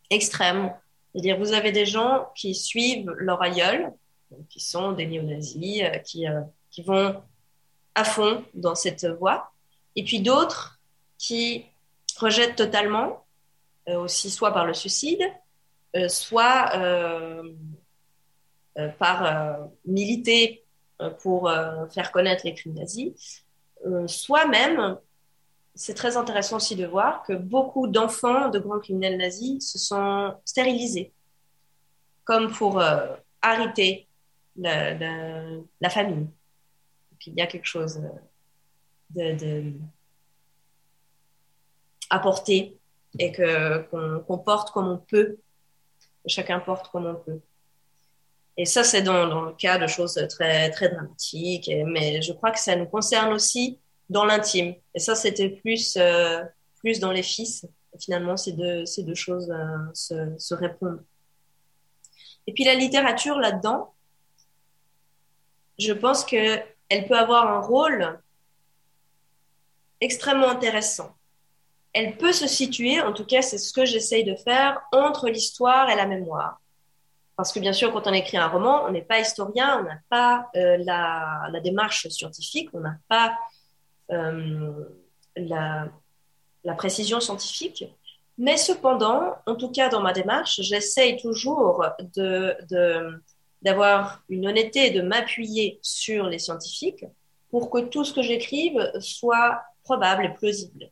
extrêmes. 0.09 0.73
C'est-à-dire, 1.13 1.37
vous 1.37 1.53
avez 1.53 1.71
des 1.71 1.85
gens 1.85 2.29
qui 2.35 2.55
suivent 2.55 3.11
leur 3.11 3.43
aïeul, 3.43 3.93
qui 4.49 4.59
sont 4.59 4.93
des 4.93 5.05
néo-nazis, 5.05 5.83
qui, 6.03 6.25
vont 6.83 7.21
à 7.93 8.03
fond 8.03 8.43
dans 8.55 8.73
cette 8.73 9.05
voie, 9.05 9.51
et 9.95 10.03
puis 10.03 10.19
d'autres 10.19 10.79
qui 11.19 11.65
rejettent 12.17 12.55
totalement 12.55 13.23
aussi 13.95 14.29
soit 14.29 14.51
par 14.51 14.65
le 14.65 14.73
suicide, 14.73 15.21
euh, 15.95 16.09
soit 16.09 16.75
euh, 16.75 17.53
par 18.99 19.69
militer 19.85 20.63
pour 21.21 21.51
faire 21.89 22.11
connaître 22.11 22.45
les 22.45 22.53
crimes 22.53 22.75
nazis, 22.75 23.43
soit 24.05 24.45
même 24.45 24.97
c'est 25.77 25.93
très 25.93 26.17
intéressant 26.17 26.57
aussi 26.57 26.75
de 26.75 26.85
voir 26.85 27.23
que 27.23 27.33
beaucoup 27.33 27.87
d'enfants 27.87 28.49
de 28.49 28.59
grands 28.59 28.79
criminels 28.79 29.17
nazis 29.17 29.71
se 29.71 29.77
sont 29.77 30.35
stérilisés, 30.43 31.13
comme 32.23 32.51
pour 32.51 32.79
euh, 32.79 33.15
arrêter 33.41 34.07
la, 34.55 35.89
famille. 35.89 36.27
il 37.27 37.35
y 37.35 37.41
a 37.41 37.47
quelque 37.47 37.67
chose 37.67 38.01
de, 39.11 39.35
de 39.35 39.73
et 43.19 43.31
que 43.31 43.79
qu'on 44.21 44.37
porte 44.37 44.71
comme 44.71 44.87
on 44.87 44.97
peut. 44.97 45.37
Chacun 46.27 46.59
porte 46.59 46.89
comme 46.91 47.05
on 47.05 47.15
peut. 47.15 47.39
Et 48.57 48.65
ça, 48.65 48.83
c'est 48.83 49.03
dans, 49.03 49.45
le 49.45 49.53
cas 49.53 49.77
de 49.77 49.87
choses 49.87 50.19
très 50.29 50.69
très 50.71 50.89
dramatiques. 50.89 51.69
mais 51.85 52.21
je 52.21 52.33
crois 52.33 52.51
que 52.51 52.59
ça 52.59 52.75
nous 52.75 52.87
concerne 52.87 53.33
aussi 53.33 53.79
dans 54.09 54.25
l'intime. 54.25 54.73
Et 54.93 54.99
ça, 54.99 55.15
c'était 55.15 55.49
plus, 55.49 55.95
euh, 55.97 56.43
plus 56.79 56.99
dans 56.99 57.11
les 57.11 57.23
fils. 57.23 57.65
Finalement, 57.99 58.37
ces 58.37 58.53
deux, 58.53 58.85
ces 58.85 59.03
deux 59.03 59.15
choses 59.15 59.49
euh, 59.51 59.77
se, 59.93 60.37
se 60.37 60.53
répondent. 60.53 61.03
Et 62.47 62.53
puis 62.53 62.63
la 62.63 62.75
littérature 62.75 63.37
là-dedans, 63.39 63.93
je 65.77 65.93
pense 65.93 66.23
que 66.23 66.59
elle 66.89 67.07
peut 67.07 67.17
avoir 67.17 67.47
un 67.47 67.59
rôle 67.59 68.19
extrêmement 69.99 70.49
intéressant. 70.49 71.16
Elle 71.99 72.15
peut 72.15 72.31
se 72.31 72.45
situer, 72.45 73.01
en 73.01 73.11
tout 73.11 73.25
cas 73.25 73.41
c'est 73.41 73.57
ce 73.57 73.73
que 73.73 73.83
j'essaye 73.83 74.23
de 74.23 74.35
faire, 74.35 74.79
entre 74.91 75.29
l'histoire 75.29 75.89
et 75.89 75.95
la 75.95 76.05
mémoire. 76.05 76.61
Parce 77.35 77.51
que 77.51 77.59
bien 77.59 77.73
sûr, 77.73 77.91
quand 77.91 78.05
on 78.05 78.13
écrit 78.13 78.37
un 78.37 78.47
roman, 78.47 78.83
on 78.85 78.91
n'est 78.91 79.01
pas 79.01 79.19
historien, 79.19 79.79
on 79.79 79.83
n'a 79.83 79.97
pas 80.07 80.47
euh, 80.55 80.77
la, 80.85 81.59
démarche 81.63 82.07
scientifique, 82.09 82.69
on 82.73 82.81
n'a 82.81 82.97
pas 83.09 83.35
euh, 84.11 84.85
la, 85.35 85.89
précision 86.77 87.19
scientifique. 87.19 87.83
Mais 88.37 88.57
cependant, 88.57 89.33
en 89.47 89.55
tout 89.55 89.71
cas 89.71 89.89
dans 89.89 90.01
ma 90.01 90.13
démarche, 90.13 90.61
j'essaye 90.61 91.19
toujours 91.19 91.83
d'avoir 93.63 94.21
une 94.29 94.45
honnêteté 94.45 94.85
et 94.85 94.91
de 94.91 95.01
m'appuyer 95.01 95.79
sur 95.81 96.27
les 96.27 96.37
scientifiques 96.37 97.05
pour 97.49 97.71
que 97.71 97.79
tout 97.79 98.03
ce 98.03 98.13
que 98.13 98.21
j'écrive 98.21 98.91
soit 98.99 99.63
probable 99.83 100.25
et 100.25 100.33
plausible. 100.35 100.91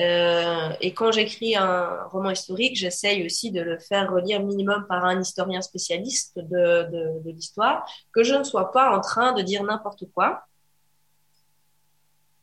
Euh, 0.00 0.70
et 0.80 0.94
quand 0.94 1.12
j'écris 1.12 1.56
un 1.56 2.04
roman 2.04 2.30
historique, 2.30 2.76
j'essaye 2.76 3.24
aussi 3.26 3.50
de 3.50 3.60
le 3.60 3.78
faire 3.78 4.10
relire 4.10 4.42
minimum 4.42 4.86
par 4.88 5.04
un 5.04 5.20
historien 5.20 5.60
spécialiste 5.60 6.38
de, 6.38 7.30
l'histoire, 7.30 7.86
que 8.12 8.22
je 8.22 8.34
ne 8.34 8.44
sois 8.44 8.72
pas 8.72 8.96
en 8.96 9.00
train 9.00 9.32
de 9.32 9.42
dire 9.42 9.62
n'importe 9.62 10.04
quoi, 10.14 10.44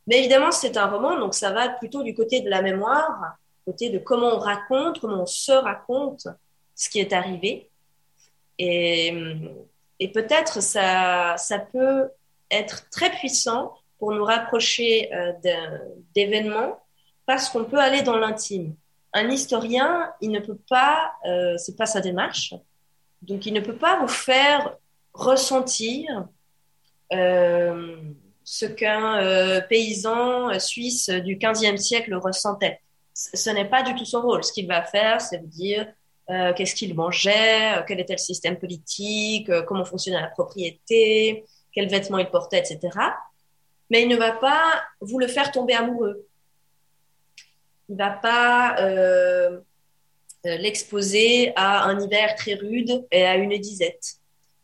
mais 0.05 0.19
évidemment, 0.19 0.51
c'est 0.51 0.77
un 0.77 0.85
roman, 0.85 1.19
donc 1.19 1.33
ça 1.33 1.51
va 1.51 1.67
plutôt 1.67 2.03
du 2.03 2.13
côté 2.13 2.39
de 2.41 2.49
la 2.49 2.61
mémoire, 2.61 3.35
côté 3.65 3.89
de 3.89 3.97
comment 3.97 4.35
on 4.35 4.39
raconte, 4.39 4.99
comment 4.99 5.23
on 5.23 5.25
se 5.25 5.51
raconte 5.51 6.27
ce 6.75 6.89
qui 6.89 6.99
est 6.99 7.11
arrivé. 7.11 7.69
Et, 8.57 9.13
et 9.99 10.11
peut-être 10.11 10.61
ça, 10.61 11.35
ça 11.37 11.59
peut 11.59 12.09
être 12.49 12.89
très 12.89 13.11
puissant 13.11 13.73
pour 13.99 14.13
nous 14.13 14.23
rapprocher 14.23 15.13
euh, 15.13 15.33
d'événements 16.15 16.79
parce 17.27 17.49
qu'on 17.49 17.65
peut 17.65 17.77
aller 17.77 18.01
dans 18.01 18.17
l'intime. 18.17 18.73
Un 19.13 19.29
historien, 19.29 20.11
il 20.21 20.31
ne 20.31 20.39
peut 20.39 20.57
pas, 20.67 21.11
euh, 21.27 21.55
c'est 21.57 21.75
pas 21.75 21.85
sa 21.85 22.01
démarche, 22.01 22.55
donc 23.21 23.45
il 23.45 23.53
ne 23.53 23.59
peut 23.59 23.75
pas 23.75 23.99
vous 23.99 24.07
faire 24.07 24.75
ressentir 25.13 26.27
euh, 27.13 27.97
ce 28.43 28.65
qu'un 28.65 29.19
euh, 29.19 29.61
paysan 29.61 30.49
euh, 30.49 30.59
suisse 30.59 31.09
du 31.09 31.37
15e 31.37 31.77
siècle 31.77 32.13
ressentait. 32.15 32.79
Ce 33.13 33.49
n'est 33.49 33.65
pas 33.65 33.83
du 33.83 33.95
tout 33.95 34.05
son 34.05 34.21
rôle. 34.21 34.43
Ce 34.43 34.53
qu'il 34.53 34.67
va 34.67 34.83
faire, 34.83 35.19
c'est 35.21 35.37
vous 35.37 35.47
dire 35.47 35.91
qu'est-ce 36.27 36.75
qu'il 36.75 36.93
mangeait, 36.93 37.83
quel 37.87 38.01
était 38.01 38.13
le 38.13 38.19
système 38.19 38.59
politique, 38.59 39.49
comment 39.65 39.85
fonctionnait 39.85 40.21
la 40.21 40.27
propriété, 40.27 41.45
quels 41.71 41.89
vêtements 41.89 42.19
il 42.19 42.29
portait, 42.29 42.59
etc. 42.59 42.79
Mais 43.89 44.03
il 44.03 44.09
ne 44.09 44.17
va 44.17 44.33
pas 44.33 44.83
vous 44.99 45.17
le 45.17 45.27
faire 45.27 45.51
tomber 45.51 45.73
amoureux. 45.73 46.26
Il 47.89 47.93
ne 47.93 47.97
va 47.97 48.09
pas 48.11 48.75
l'exposer 50.43 51.51
à 51.55 51.83
un 51.83 51.99
hiver 51.99 52.35
très 52.35 52.53
rude 52.55 53.05
et 53.11 53.25
à 53.25 53.35
une 53.35 53.57
disette. 53.57 54.17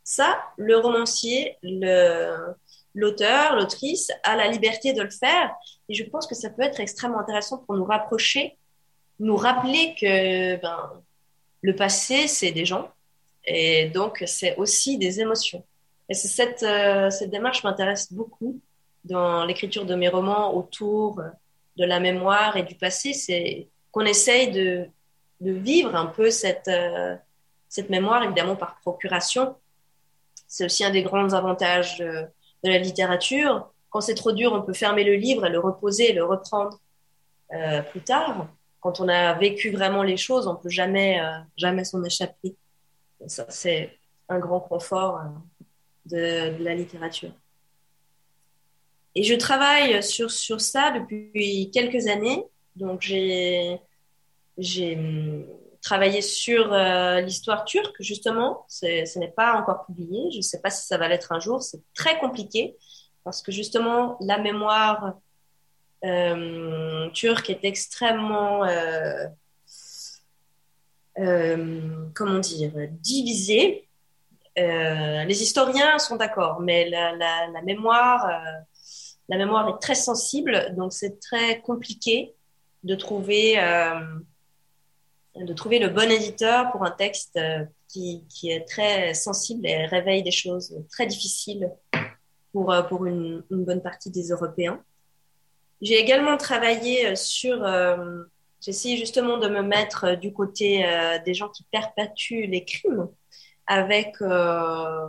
Ça, 0.03 0.41
le 0.57 0.77
romancier 0.77 1.57
l'auteur, 2.95 3.55
l'autrice 3.55 4.11
a 4.23 4.35
la 4.35 4.47
liberté 4.47 4.93
de 4.93 5.01
le 5.01 5.09
faire. 5.09 5.51
Et 5.89 5.93
je 5.93 6.03
pense 6.03 6.27
que 6.27 6.35
ça 6.35 6.49
peut 6.49 6.61
être 6.61 6.79
extrêmement 6.79 7.19
intéressant 7.19 7.57
pour 7.59 7.75
nous 7.75 7.85
rapprocher, 7.85 8.57
nous 9.19 9.35
rappeler 9.35 9.95
que 9.99 10.61
ben, 10.61 11.03
le 11.61 11.75
passé, 11.75 12.27
c'est 12.27 12.51
des 12.51 12.65
gens. 12.65 12.91
Et 13.45 13.89
donc, 13.89 14.23
c'est 14.27 14.55
aussi 14.57 14.97
des 14.97 15.19
émotions. 15.19 15.63
Et 16.09 16.13
cette, 16.13 16.63
euh, 16.63 17.09
cette 17.09 17.29
démarche 17.29 17.63
m'intéresse 17.63 18.11
beaucoup 18.11 18.59
dans 19.03 19.45
l'écriture 19.45 19.85
de 19.85 19.95
mes 19.95 20.09
romans 20.09 20.55
autour 20.55 21.21
de 21.77 21.85
la 21.85 21.99
mémoire 21.99 22.57
et 22.57 22.63
du 22.63 22.75
passé. 22.75 23.13
C'est 23.13 23.67
qu'on 23.91 24.05
essaye 24.05 24.51
de, 24.51 24.87
de, 25.41 25.51
vivre 25.51 25.95
un 25.95 26.07
peu 26.07 26.31
cette, 26.31 26.67
euh, 26.67 27.15
cette 27.69 27.89
mémoire, 27.89 28.23
évidemment 28.23 28.55
par 28.55 28.79
procuration. 28.81 29.55
C'est 30.47 30.65
aussi 30.65 30.83
un 30.83 30.91
des 30.91 31.03
grands 31.03 31.33
avantages 31.33 31.97
de 31.99 32.69
la 32.69 32.77
littérature. 32.77 33.69
Quand 33.89 34.01
c'est 34.01 34.15
trop 34.15 34.31
dur, 34.31 34.53
on 34.53 34.61
peut 34.61 34.73
fermer 34.73 35.03
le 35.03 35.13
livre 35.13 35.45
et 35.45 35.49
le 35.49 35.59
reposer 35.59 36.11
et 36.11 36.13
le 36.13 36.25
reprendre 36.25 36.79
euh, 37.53 37.81
plus 37.83 38.01
tard. 38.01 38.47
Quand 38.79 38.99
on 38.99 39.07
a 39.07 39.33
vécu 39.33 39.69
vraiment 39.71 40.01
les 40.03 40.17
choses, 40.17 40.47
on 40.47 40.55
peut 40.55 40.69
jamais, 40.69 41.19
euh, 41.21 41.39
jamais 41.55 41.83
s'en 41.83 42.03
échapper. 42.03 42.55
Ça, 43.27 43.45
c'est 43.49 43.97
un 44.29 44.39
grand 44.39 44.59
confort 44.59 45.19
euh, 45.19 46.51
de, 46.51 46.57
de, 46.57 46.63
la 46.63 46.73
littérature. 46.73 47.31
Et 49.15 49.23
je 49.23 49.35
travaille 49.35 50.01
sur, 50.01 50.31
sur 50.31 50.59
ça 50.59 50.91
depuis 50.91 51.69
quelques 51.71 52.07
années. 52.07 52.45
Donc, 52.75 53.01
j'ai, 53.01 53.79
hum, 54.57 55.45
travaillé 55.83 56.21
sur 56.21 56.73
euh, 56.73 57.21
l'histoire 57.21 57.65
turque, 57.65 57.95
justement. 57.99 58.65
Ce 58.67 59.19
n'est 59.19 59.31
pas 59.31 59.53
encore 59.53 59.85
publié. 59.85 60.31
Je 60.31 60.37
ne 60.37 60.41
sais 60.41 60.61
pas 60.61 60.69
si 60.71 60.87
ça 60.87 60.97
va 60.97 61.07
l'être 61.07 61.31
un 61.31 61.39
jour. 61.39 61.61
C'est 61.61 61.81
très 61.93 62.17
compliqué 62.17 62.75
parce 63.23 63.41
que 63.41 63.51
justement, 63.51 64.17
la 64.21 64.37
mémoire 64.39 65.13
euh, 66.05 67.09
turque 67.11 67.49
est 67.49 67.63
extrêmement, 67.63 68.65
euh, 68.65 69.27
comment 72.13 72.39
dire, 72.39 72.71
divisée. 72.91 73.87
Les 74.55 75.41
historiens 75.41 75.99
sont 75.99 76.15
d'accord, 76.15 76.59
mais 76.61 76.89
la 76.89 77.61
mémoire, 77.63 78.29
la 79.29 79.37
mémoire 79.37 79.69
est 79.69 79.79
très 79.79 79.95
sensible, 79.95 80.73
donc 80.75 80.93
c'est 80.93 81.19
très 81.19 81.61
compliqué 81.61 82.33
de 82.83 82.95
trouver 82.95 83.57
de 85.35 85.53
trouver 85.53 85.79
le 85.79 85.89
bon 85.89 86.09
éditeur 86.09 86.71
pour 86.71 86.85
un 86.85 86.91
texte 86.91 87.37
euh, 87.37 87.65
qui, 87.87 88.23
qui, 88.29 88.51
est 88.51 88.65
très 88.65 89.13
sensible 89.13 89.65
et 89.65 89.85
réveille 89.85 90.23
des 90.23 90.31
choses 90.31 90.75
très 90.91 91.07
difficiles 91.07 91.71
pour, 92.51 92.71
euh, 92.71 92.83
pour 92.83 93.05
une, 93.05 93.43
bonne 93.49 93.81
partie 93.81 94.11
des 94.11 94.29
Européens. 94.29 94.81
J'ai 95.81 95.95
également 95.95 96.37
travaillé 96.37 97.07
euh, 97.07 97.15
sur, 97.15 97.63
euh, 97.63 98.23
j'ai 98.61 98.69
essayé 98.69 98.97
justement 98.97 99.37
de 99.37 99.47
me 99.49 99.61
mettre 99.61 100.15
du 100.15 100.31
côté 100.31 100.85
des 101.25 101.33
gens 101.33 101.49
qui 101.49 101.63
perpétuent 101.69 102.47
les 102.47 102.63
crimes 102.63 103.09
avec, 103.67 104.15
euh, 104.21 105.07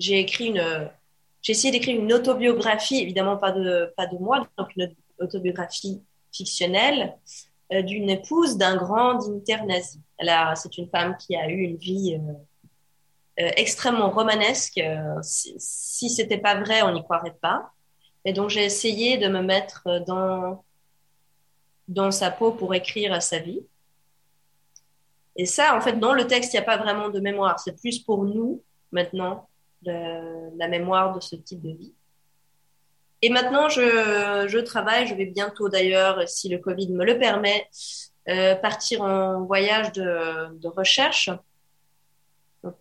j'ai 0.00 0.18
écrit 0.18 0.46
une, 0.46 0.90
j'ai 1.46 1.52
essayé 1.52 1.70
d'écrire 1.70 2.00
une 2.00 2.12
autobiographie, 2.12 3.00
évidemment 3.02 3.36
pas 3.36 3.52
de, 3.52 3.94
pas 3.96 4.08
de 4.08 4.18
moi, 4.18 4.48
donc 4.58 4.74
une 4.74 4.92
autobiographie 5.20 6.02
fictionnelle 6.34 7.16
euh, 7.72 7.82
d'une 7.82 8.10
épouse 8.10 8.56
d'un 8.56 8.74
grand 8.76 9.14
dignitaire 9.14 9.64
nazi. 9.64 10.00
C'est 10.56 10.76
une 10.76 10.88
femme 10.88 11.16
qui 11.16 11.36
a 11.36 11.48
eu 11.48 11.60
une 11.60 11.76
vie 11.76 12.18
euh, 12.18 13.44
euh 13.44 13.50
extrêmement 13.54 14.10
romanesque. 14.10 14.80
Si, 15.22 15.54
si 15.56 16.10
c'était 16.10 16.38
pas 16.38 16.56
vrai, 16.56 16.82
on 16.82 16.90
n'y 16.92 17.04
croirait 17.04 17.36
pas. 17.40 17.70
Et 18.24 18.32
donc 18.32 18.50
j'ai 18.50 18.64
essayé 18.64 19.16
de 19.16 19.28
me 19.28 19.40
mettre 19.40 20.04
dans 20.04 20.64
dans 21.86 22.10
sa 22.10 22.32
peau 22.32 22.50
pour 22.50 22.74
écrire 22.74 23.22
sa 23.22 23.38
vie. 23.38 23.60
Et 25.36 25.46
ça, 25.46 25.76
en 25.76 25.80
fait, 25.80 26.00
dans 26.00 26.12
le 26.12 26.26
texte, 26.26 26.54
il 26.54 26.56
n'y 26.56 26.62
a 26.62 26.66
pas 26.66 26.76
vraiment 26.76 27.08
de 27.08 27.20
mémoire. 27.20 27.60
C'est 27.60 27.78
plus 27.80 28.00
pour 28.00 28.24
nous, 28.24 28.64
maintenant, 28.90 29.48
la 29.86 30.68
mémoire 30.68 31.14
de 31.14 31.20
ce 31.20 31.36
type 31.36 31.62
de 31.62 31.70
vie. 31.70 31.94
Et 33.22 33.30
maintenant, 33.30 33.68
je, 33.68 34.58
travaille, 34.60 35.06
je 35.06 35.14
vais 35.14 35.26
bientôt 35.26 35.68
d'ailleurs, 35.68 36.28
si 36.28 36.48
le 36.48 36.58
Covid 36.58 36.90
me 36.90 37.04
le 37.04 37.18
permet, 37.18 37.68
euh, 38.28 38.54
partir 38.56 39.02
en 39.02 39.44
voyage 39.44 39.92
de, 39.92 40.54
de 40.58 40.68
recherche 40.68 41.30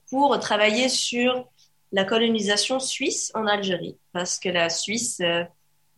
pour 0.09 0.37
travailler 0.39 0.89
sur 0.89 1.47
la 1.91 2.03
colonisation 2.03 2.79
suisse 2.79 3.31
en 3.35 3.45
Algérie, 3.45 3.97
parce 4.11 4.39
que 4.39 4.49
la 4.49 4.69
Suisse 4.69 5.21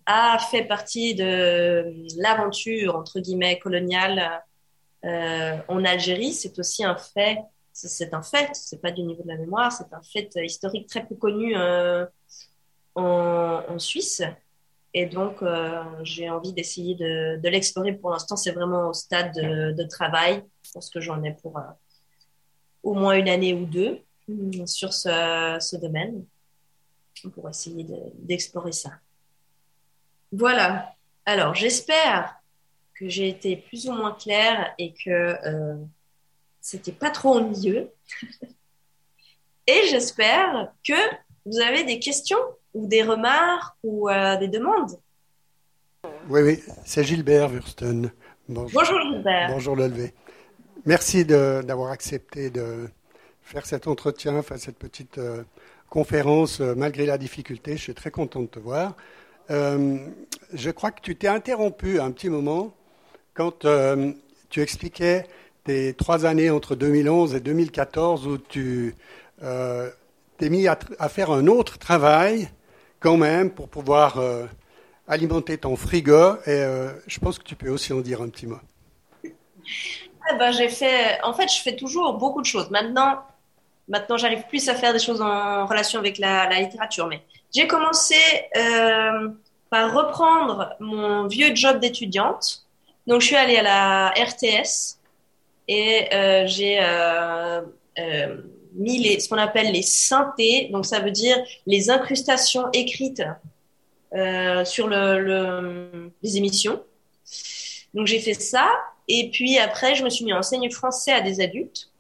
a 0.06 0.40
fait 0.40 0.66
partie 0.66 1.16
de 1.16 1.94
l'aventure, 2.18 2.96
entre 2.96 3.20
guillemets, 3.20 3.58
coloniale 3.60 4.44
en 5.04 5.86
Algérie. 5.86 6.34
C'est 6.34 6.60
aussi 6.60 6.84
un 6.84 6.98
fait 6.98 7.40
c'est 7.78 8.14
un 8.14 8.24
fait, 8.24 8.50
c'est 8.54 8.82
pas 8.82 8.92
du 8.92 9.04
niveau 9.04 9.22
de 9.22 9.28
la 9.28 9.38
mémoire, 9.38 9.72
c'est 9.72 9.94
un 9.94 10.02
fait 10.02 10.30
historique 10.44 10.88
très 10.88 11.06
peu 11.06 11.16
connu 11.16 11.56
euh, 11.56 12.06
en, 12.96 13.78
Suisse. 13.78 14.24
Et 14.96 15.06
donc, 15.06 15.44
euh, 15.44 15.84
j'ai 16.02 16.30
envie 16.30 16.54
d'essayer 16.54 16.96
de, 16.96 17.48
l'explorer. 17.48 17.94
Pour 17.94 18.10
l'instant, 18.10 18.36
c'est 18.36 18.52
vraiment 18.52 18.90
au 18.90 18.94
stade 18.94 19.34
de, 19.34 19.84
travail. 19.84 20.44
Je 20.64 20.72
pense 20.72 20.90
que 20.90 21.00
j'en 21.00 21.22
ai 21.24 21.34
pour 21.34 21.58
euh, 21.58 21.62
au 22.82 22.96
moins 22.96 23.14
une 23.14 23.30
année 23.30 23.54
ou 23.54 23.66
deux 23.66 24.00
mm, 24.28 24.66
sur 24.66 24.92
ce, 24.92 25.76
domaine 25.78 26.26
pour 27.36 27.48
essayer 27.48 27.86
d'explorer 28.16 28.72
ça. 28.72 28.92
Voilà. 30.32 30.96
Alors, 31.26 31.54
j'espère 31.54 32.42
que 32.96 33.08
j'ai 33.08 33.30
été 33.30 33.56
plus 33.56 33.88
ou 33.88 33.92
moins 33.92 34.14
claire 34.14 34.74
et 34.80 34.94
que 34.94 35.86
c'était 36.68 36.92
pas 36.92 37.12
trop 37.12 37.36
ennuyeux. 37.36 37.90
Et 39.68 39.88
j'espère 39.90 40.74
que 40.86 40.94
vous 41.46 41.62
avez 41.62 41.86
des 41.86 41.98
questions 41.98 42.40
ou 42.74 42.88
des 42.88 43.04
remarques 43.04 43.78
ou 43.84 44.10
euh, 44.10 44.36
des 44.36 44.50
demandes. 44.50 45.00
Oui, 46.30 46.42
oui, 46.42 46.64
c'est 46.84 47.06
Gilbert 47.06 47.50
Wursten. 47.50 48.12
Bonjour, 48.50 48.84
Gilbert. 49.02 49.50
Bonjour 49.50 49.78
Levé. 49.78 50.14
Merci 50.86 51.24
d'avoir 51.24 51.92
accepté 51.92 52.50
de 52.50 52.90
faire 53.44 53.66
cet 53.66 53.88
entretien, 53.88 54.42
faire 54.42 54.60
cette 54.60 54.78
petite 54.78 55.20
euh, 55.20 55.44
conférence 55.90 56.60
euh, 56.60 56.76
malgré 56.76 57.06
la 57.06 57.18
difficulté. 57.18 57.78
Je 57.78 57.82
suis 57.82 57.96
très 57.96 58.12
content 58.12 58.42
de 58.42 58.48
te 58.48 58.60
voir. 58.60 58.94
je 59.50 60.72
crois 60.72 60.92
que 60.92 61.00
tu 61.00 61.16
t'es 61.16 61.30
interrompu 61.30 62.02
un 62.02 62.12
petit 62.12 62.30
moment 62.30 62.76
quand 63.34 63.66
tu 64.50 64.62
expliquais 64.62 65.26
trois 65.98 66.26
années 66.26 66.50
entre 66.50 66.76
2011 66.76 67.36
et 67.36 67.40
2014 67.40 68.28
où 68.28 68.38
tu 68.38 68.96
euh, 69.44 69.90
t'es 70.38 70.50
mis 70.50 70.68
à, 70.68 70.78
faire 71.10 71.32
un 71.32 71.48
autre 71.48 71.78
travail 71.78 72.50
quand 73.00 73.18
même 73.18 73.52
pour 73.52 73.70
pouvoir 73.70 74.18
euh, 74.18 74.46
alimenter 75.08 75.58
ton 75.58 75.76
frigo. 75.76 76.36
Et 76.46 76.50
euh, 76.50 76.92
je 77.08 77.20
pense 77.20 77.40
que 77.40 77.44
tu 77.44 77.56
peux 77.56 77.70
aussi 77.70 77.94
en 77.94 78.02
dire 78.02 78.22
un 78.22 78.30
petit 78.30 78.48
mot. 78.48 78.60
Eh 79.24 80.38
ben, 80.38 80.52
j'ai 80.52 80.70
fait, 80.70 81.22
en 81.24 81.34
fait, 81.34 81.52
je 81.52 81.62
fais 81.62 81.76
toujours 81.76 82.14
beaucoup 82.14 82.42
de 82.42 82.46
choses. 82.46 82.70
Maintenant, 82.70 83.20
maintenant, 83.88 84.18
j'arrive 84.18 84.44
plus 84.48 84.68
à 84.70 84.76
faire 84.76 84.94
des 84.94 85.00
choses 85.00 85.22
en 85.22 85.66
relation 85.66 86.00
avec 86.00 86.18
la, 86.18 86.50
la 86.50 86.60
littérature. 86.60 87.08
Mais 87.08 87.22
j'ai 87.54 87.68
commencé 87.68 88.16
par 89.70 89.94
reprendre 89.94 90.76
mon 90.80 91.28
vieux 91.28 91.56
job 91.56 91.80
d'étudiante. 91.80 92.66
Donc, 93.06 93.22
je 93.22 93.28
suis 93.28 93.36
allée 93.36 93.58
à 93.58 93.64
la 93.64 94.10
RTS 94.10 94.97
et 95.68 96.14
euh, 96.14 96.48
j'ai 96.48 96.80
euh, 96.82 97.62
euh, 98.00 98.38
mis 98.74 99.00
les, 99.00 99.20
ce 99.20 99.28
qu'on 99.28 99.38
appelle 99.38 99.72
les 99.72 99.82
synthés, 99.82 100.70
donc 100.72 100.86
ça 100.86 101.00
veut 101.00 101.12
dire 101.12 101.38
les 101.66 101.90
incrustations 101.90 102.72
écrites 102.74 103.24
sur 104.64 104.88
le, 104.88 106.12
les 106.24 106.38
émissions. 106.38 106.82
Donc 107.94 108.08
j'ai 108.08 108.20
fait 108.20 108.34
ça, 108.34 108.70
et 109.08 109.30
puis 109.32 109.58
après 109.58 109.96
je 109.96 110.04
me 110.04 110.10
suis 110.10 110.24
mis 110.24 110.32
à 110.32 110.38
enseigner 110.38 110.70
français 110.70 111.12
à 111.12 111.22
des 111.22 111.42
adultes. 111.42 111.92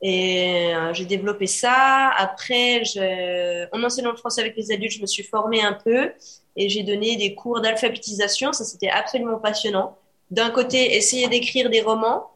Et 0.00 0.70
j'ai 0.92 1.04
développé 1.04 1.48
ça. 1.48 2.10
Après, 2.16 2.84
je... 2.84 3.66
en 3.76 3.82
enseignant 3.82 4.12
le 4.12 4.16
français 4.16 4.40
avec 4.40 4.56
les 4.56 4.70
adultes, 4.70 4.92
je 4.92 5.00
me 5.00 5.06
suis 5.06 5.24
formée 5.24 5.60
un 5.60 5.72
peu 5.72 6.12
et 6.56 6.68
j'ai 6.68 6.84
donné 6.84 7.16
des 7.16 7.34
cours 7.34 7.60
d'alphabétisation. 7.60 8.52
Ça, 8.52 8.64
c'était 8.64 8.88
absolument 8.88 9.38
passionnant. 9.38 9.98
D'un 10.30 10.50
côté, 10.50 10.96
essayer 10.96 11.26
d'écrire 11.28 11.68
des 11.68 11.80
romans 11.80 12.30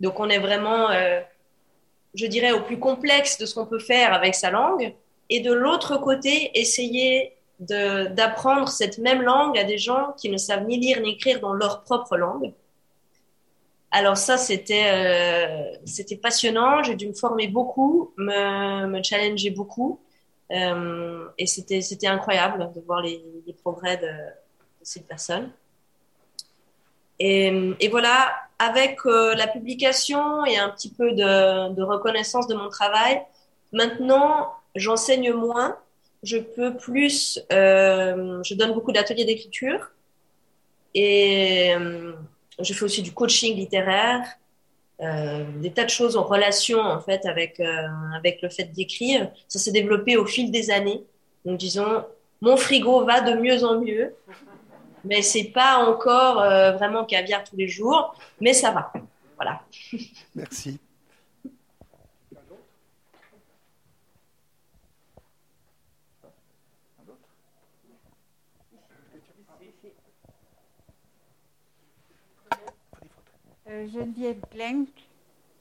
donc 0.00 0.20
on 0.20 0.28
est 0.28 0.38
vraiment, 0.38 0.90
euh, 0.90 1.20
je 2.14 2.26
dirais, 2.26 2.52
au 2.52 2.62
plus 2.62 2.78
complexe 2.78 3.38
de 3.38 3.46
ce 3.46 3.54
qu'on 3.54 3.66
peut 3.66 3.78
faire 3.78 4.12
avec 4.12 4.34
sa 4.34 4.50
langue. 4.50 4.94
Et 5.30 5.40
de 5.40 5.52
l'autre 5.52 5.96
côté, 5.96 6.50
essayer 6.58 7.36
d'apprendre 7.60 8.68
cette 8.68 8.98
même 8.98 9.22
langue 9.22 9.56
à 9.56 9.64
des 9.64 9.78
gens 9.78 10.12
qui 10.18 10.28
ne 10.28 10.36
savent 10.36 10.64
ni 10.66 10.78
lire 10.78 11.00
ni 11.00 11.12
écrire 11.12 11.40
dans 11.40 11.52
leur 11.52 11.84
propre 11.84 12.16
langue. 12.16 12.52
Alors 13.92 14.16
ça, 14.16 14.38
c'était 14.38 14.90
euh, 14.90 16.16
passionnant. 16.22 16.82
J'ai 16.82 16.96
dû 16.96 17.08
me 17.08 17.12
former 17.12 17.46
beaucoup, 17.46 18.12
me, 18.16 19.02
challenger 19.02 19.50
beaucoup, 19.50 20.00
euh, 20.50 21.28
et 21.38 21.46
c'était 21.46 22.06
incroyable 22.06 22.72
de 22.74 22.80
voir 22.80 23.02
les, 23.02 23.22
progrès 23.62 23.98
de, 23.98 24.06
de, 24.06 24.82
cette 24.82 25.06
personne. 25.06 25.50
Et, 27.24 27.88
voilà, 27.88 28.34
avec 28.58 28.98
euh, 29.06 29.36
la 29.36 29.46
publication 29.46 30.44
et 30.44 30.58
un 30.58 30.68
petit 30.70 30.90
peu 30.90 31.12
de, 31.12 31.82
reconnaissance 31.82 32.48
de 32.48 32.54
mon 32.56 32.68
travail, 32.68 33.22
maintenant, 33.72 34.52
j'enseigne 34.74 35.32
moins. 35.32 35.76
Je 36.24 36.38
peux 36.38 36.76
plus, 36.76 37.40
euh, 37.52 38.42
je 38.42 38.54
donne 38.54 38.72
beaucoup 38.72 38.90
d'ateliers 38.90 39.24
d'écriture 39.24 39.92
et 40.94 41.72
euh, 41.74 42.12
je 42.60 42.72
fais 42.74 42.84
aussi 42.84 43.02
du 43.02 43.12
coaching 43.12 43.56
littéraire, 43.56 44.22
des 45.00 45.72
tas 45.72 45.84
de 45.84 45.90
choses 45.90 46.16
en 46.16 46.22
relation 46.22 46.78
en 46.78 47.00
fait 47.00 47.26
avec 47.26 47.60
avec 48.16 48.40
le 48.40 48.48
fait 48.48 48.66
d'écrire. 48.66 49.32
Ça 49.48 49.58
s'est 49.58 49.72
développé 49.72 50.16
au 50.16 50.26
fil 50.26 50.52
des 50.52 50.70
années. 50.70 51.02
Donc 51.44 51.58
disons, 51.58 52.04
mon 52.40 52.56
frigo 52.56 53.04
va 53.04 53.20
de 53.20 53.34
mieux 53.34 53.64
en 53.64 53.80
mieux 53.80 54.14
mais 55.04 55.22
c'est 55.22 55.44
pas 55.44 55.78
encore 55.78 56.40
euh, 56.40 56.72
vraiment 56.72 57.04
caviar 57.04 57.44
tous 57.44 57.56
les 57.56 57.68
jours, 57.68 58.14
mais 58.40 58.52
ça 58.52 58.70
va. 58.70 58.92
Voilà. 59.36 59.62
Merci. 60.34 60.78
Euh, 73.68 73.88
Geneviève 73.88 74.40
Glenk, 74.52 74.88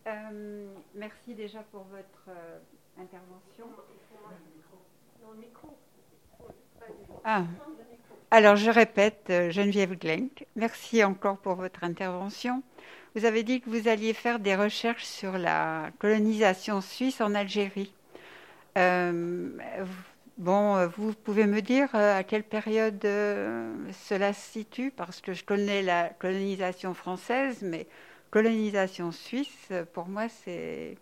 euh, 0.06 0.73
merci 0.93 1.34
déjà 1.34 1.60
pour 1.71 1.84
votre 1.84 2.36
intervention. 2.97 3.67
Ah, 7.23 7.45
alors, 8.34 8.56
je 8.56 8.72
répète, 8.72 9.28
euh, 9.30 9.52
Geneviève 9.52 9.98
Glenk, 9.98 10.46
merci 10.56 11.04
encore 11.04 11.38
pour 11.38 11.56
votre 11.56 11.84
intervention. 11.84 12.63
Vous 13.13 13.26
avez 13.26 13.44
dit 13.44 13.60
que 13.60 13.70
vous 13.70 13.89
alliez 13.89 14.13
faire 14.13 14.39
des 14.39 14.56
recherches 14.56 15.04
sur 15.04 15.38
la 15.38 15.91
colonisation 16.00 16.80
suisse 16.80 17.20
en 17.20 17.36
Algérie. 17.36 17.94
Euh, 18.78 19.50
bon, 20.38 20.88
vous 20.88 21.13
pouvez 21.13 21.46
me 21.46 21.62
dire 21.62 21.89
euh, 21.94 22.20
à 22.20 22.24
quelle 22.24 22.44
période 22.46 23.02
cela 23.04 24.34
se 24.34 24.52
situe? 24.52 24.91
Parce 24.91 25.20
que 25.22 25.34
je 25.34 25.44
connais 25.44 25.82
la 25.82 26.10
colonisation 26.10 26.94
française, 26.94 27.60
mais 27.63 27.88
colonisation 28.32 29.12
suisse, 29.12 29.70
pour 29.94 30.08
moi, 30.08 30.28
c'est 30.30 30.98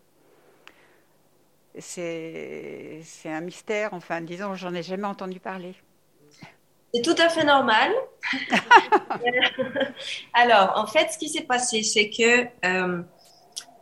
c'est 1.79 3.03
un 3.25 3.41
mystère. 3.41 3.93
Enfin, 3.93 4.21
disons, 4.21 4.55
j'en 4.55 4.73
ai 4.73 4.83
jamais 4.83 5.05
entendu 5.07 5.39
parler. 5.39 5.75
C'est 6.93 7.01
tout 7.01 7.15
à 7.19 7.29
fait 7.29 7.43
normal. 7.43 7.91
Alors, 10.33 10.73
en 10.75 10.87
fait, 10.87 11.11
ce 11.11 11.17
qui 11.17 11.29
s'est 11.29 11.43
passé, 11.43 11.83
c'est 11.83 12.09
que 12.09 12.47
euh, 12.65 13.01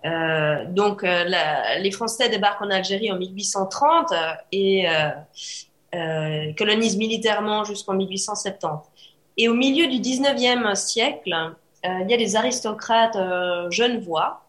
euh, 0.05 0.65
donc 0.65 1.03
euh, 1.03 1.23
les 1.79 1.91
Français 1.91 2.29
débarquent 2.29 2.61
en 2.61 2.69
Algérie 2.69 3.11
en 3.11 3.17
1830 3.17 4.13
et 4.51 4.85
colonisent 6.57 6.97
militairement 6.97 7.63
jusqu'en 7.63 7.93
1870. 7.93 8.89
Et 9.37 9.47
au 9.47 9.53
milieu 9.53 9.87
du 9.87 9.99
19e 9.99 10.75
siècle, 10.75 11.53
il 11.83 12.09
y 12.09 12.13
a 12.13 12.17
des 12.17 12.35
aristocrates 12.35 13.17
genevois 13.71 14.46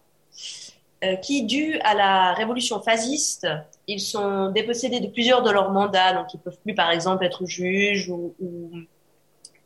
qui, 1.23 1.45
dû 1.45 1.79
à 1.85 1.95
la 1.95 2.33
révolution 2.33 2.81
fasciste, 2.81 3.47
ils 3.87 4.01
sont 4.01 4.51
dépossédés 4.51 5.01
de 5.01 5.07
plusieurs 5.07 5.43
de 5.43 5.51
leurs 5.51 5.71
mandats, 5.71 6.13
donc 6.13 6.35
ils 6.35 6.41
peuvent 6.41 6.59
plus, 6.63 6.75
par 6.75 6.91
exemple, 6.91 7.25
être 7.25 7.47
juges 7.47 8.09
ou, 8.11 8.35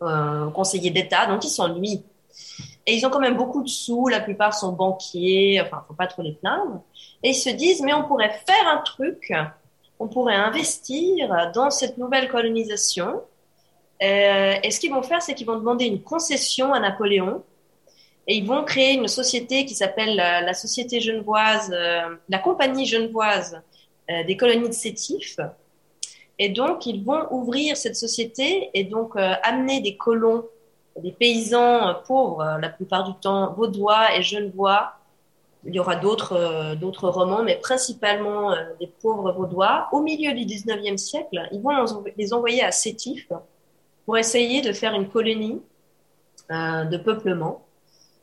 euh, 0.03 0.51
conseillers 0.51 0.91
d'État, 0.91 1.27
donc 1.27 1.45
ils 1.45 1.51
s'ennuient. 1.51 2.03
Et 2.87 2.95
ils 2.95 3.07
ont 3.07 3.11
quand 3.11 3.21
même 3.21 3.37
beaucoup 3.37 3.63
de 3.63 3.69
sous, 3.69 4.09
la 4.09 4.21
plupart 4.21 4.53
sont 4.55 4.73
banquiers, 4.73 5.61
enfin, 5.65 5.85
faut 5.87 5.95
pas 5.95 6.07
trop 6.07 6.23
les 6.23 6.33
plaindre. 6.33 6.83
Et 7.23 7.31
ils 7.31 7.35
se 7.35 7.51
disent, 7.51 7.83
mais 7.83 7.95
on 7.95 8.05
pourrait 8.05 8.33
faire 8.47 8.69
un 8.69 8.79
truc, 8.79 9.33
on 10.01 10.09
pourrait 10.09 10.35
investir 10.35 11.53
dans 11.55 11.71
cette 11.71 11.99
nouvelle 11.99 12.29
colonisation. 12.29 13.23
Euh, 14.03 14.55
et 14.63 14.71
ce 14.71 14.81
qu'ils 14.81 14.93
vont 14.93 15.03
faire, 15.03 15.23
c'est 15.23 15.35
qu'ils 15.35 15.47
vont 15.47 15.59
demander 15.59 15.85
une 15.85 16.03
concession 16.03 16.73
à 16.73 16.81
Napoléon 16.81 17.45
Et 18.27 18.37
ils 18.37 18.47
vont 18.47 18.65
créer 18.65 18.95
une 18.95 19.09
société 19.09 19.65
qui 19.65 19.75
s'appelle 19.75 20.15
la, 20.17 20.55
Société 20.55 21.01
Genevoise, 21.01 21.71
la 22.29 22.39
Compagnie 22.39 22.87
Genevoise 22.87 23.61
des 24.09 24.37
colonies 24.37 24.69
de 24.69 24.75
sétifs. 24.75 25.41
Et 26.39 26.49
donc, 26.49 26.87
ils 26.87 27.03
vont 27.03 27.27
ouvrir 27.33 27.77
cette 27.77 27.97
société 27.97 28.71
et 28.75 28.85
donc 28.85 29.15
amener 29.17 29.81
des 29.81 29.97
colons, 29.97 30.45
des 30.97 31.11
paysans 31.11 31.97
pauvres, 32.07 32.59
la 32.61 32.69
plupart 32.69 33.11
du 33.11 33.19
temps 33.21 33.55
vaudois 33.55 34.17
et 34.17 34.23
genevois, 34.23 34.95
il 35.65 35.75
y 35.75 35.79
aura 35.79 35.97
d'autres 35.97 36.33
euh, 36.33 37.11
romans, 37.11 37.43
mais 37.43 37.57
principalement 37.57 38.53
euh, 38.53 38.57
des 38.81 38.89
pauvres 38.89 39.33
vaudois. 39.33 39.89
Au 39.93 40.03
milieu 40.03 40.33
du 40.33 40.45
19e 40.45 40.97
siècle, 40.97 41.49
ils 41.53 41.61
vont 41.61 41.71
les 42.17 42.33
envoyer 42.33 42.63
à 42.63 42.73
Sétif 42.73 43.29
pour 44.05 44.19
essayer 44.19 44.61
de 44.61 44.73
faire 44.73 44.95
une 44.95 45.09
colonie 45.09 45.63
euh, 46.51 46.85
de 46.85 46.97
peuplement. 46.97 47.65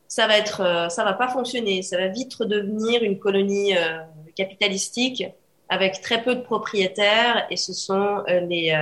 Ça 0.09 0.27
va 0.27 0.37
être, 0.37 0.87
ça 0.89 1.05
va 1.05 1.13
pas 1.13 1.29
fonctionner. 1.29 1.81
Ça 1.83 1.97
va 1.97 2.07
vite 2.07 2.33
redevenir 2.33 3.03
une 3.03 3.17
colonie 3.19 3.73
capitalistique 4.35 5.23
avec 5.69 6.01
très 6.01 6.21
peu 6.21 6.35
de 6.35 6.41
propriétaires 6.41 7.45
et 7.49 7.55
ce 7.55 7.73
sont 7.73 8.23
les 8.27 8.73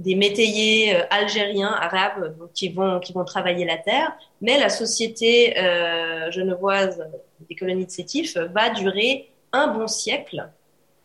des 0.00 0.14
métayers 0.14 0.96
euh, 0.96 1.02
algériens, 1.10 1.72
arabes, 1.72 2.34
qui 2.54 2.70
vont 2.70 3.00
qui 3.00 3.12
vont 3.12 3.24
travailler 3.24 3.64
la 3.66 3.76
terre. 3.76 4.12
Mais 4.40 4.58
la 4.58 4.70
société 4.70 5.58
euh, 5.58 6.30
genevoise 6.30 7.06
des 7.48 7.54
colonies 7.54 7.84
de 7.84 7.90
sétifs 7.90 8.36
va 8.36 8.70
durer 8.70 9.30
un 9.52 9.68
bon 9.68 9.86
siècle. 9.86 10.48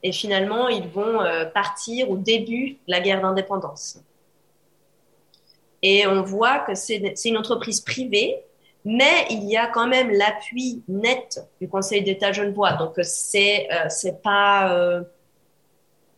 Et 0.01 0.11
finalement, 0.11 0.69
ils 0.69 0.87
vont 0.87 1.21
euh, 1.21 1.45
partir 1.45 2.09
au 2.09 2.17
début 2.17 2.77
de 2.87 2.91
la 2.91 3.01
guerre 3.01 3.21
d'indépendance. 3.21 3.99
Et 5.81 6.07
on 6.07 6.21
voit 6.21 6.59
que 6.59 6.73
c'est 6.73 7.13
une 7.25 7.37
entreprise 7.37 7.81
privée, 7.81 8.43
mais 8.85 9.25
il 9.29 9.43
y 9.49 9.57
a 9.57 9.67
quand 9.67 9.87
même 9.87 10.11
l'appui 10.11 10.83
net 10.87 11.41
du 11.59 11.67
Conseil 11.67 12.03
d'État 12.03 12.31
genevois. 12.31 12.73
Donc 12.73 12.93
c'est 13.01 13.67
euh, 13.71 13.85
c'est 13.89 14.21
pas 14.21 14.73
euh, 14.73 15.01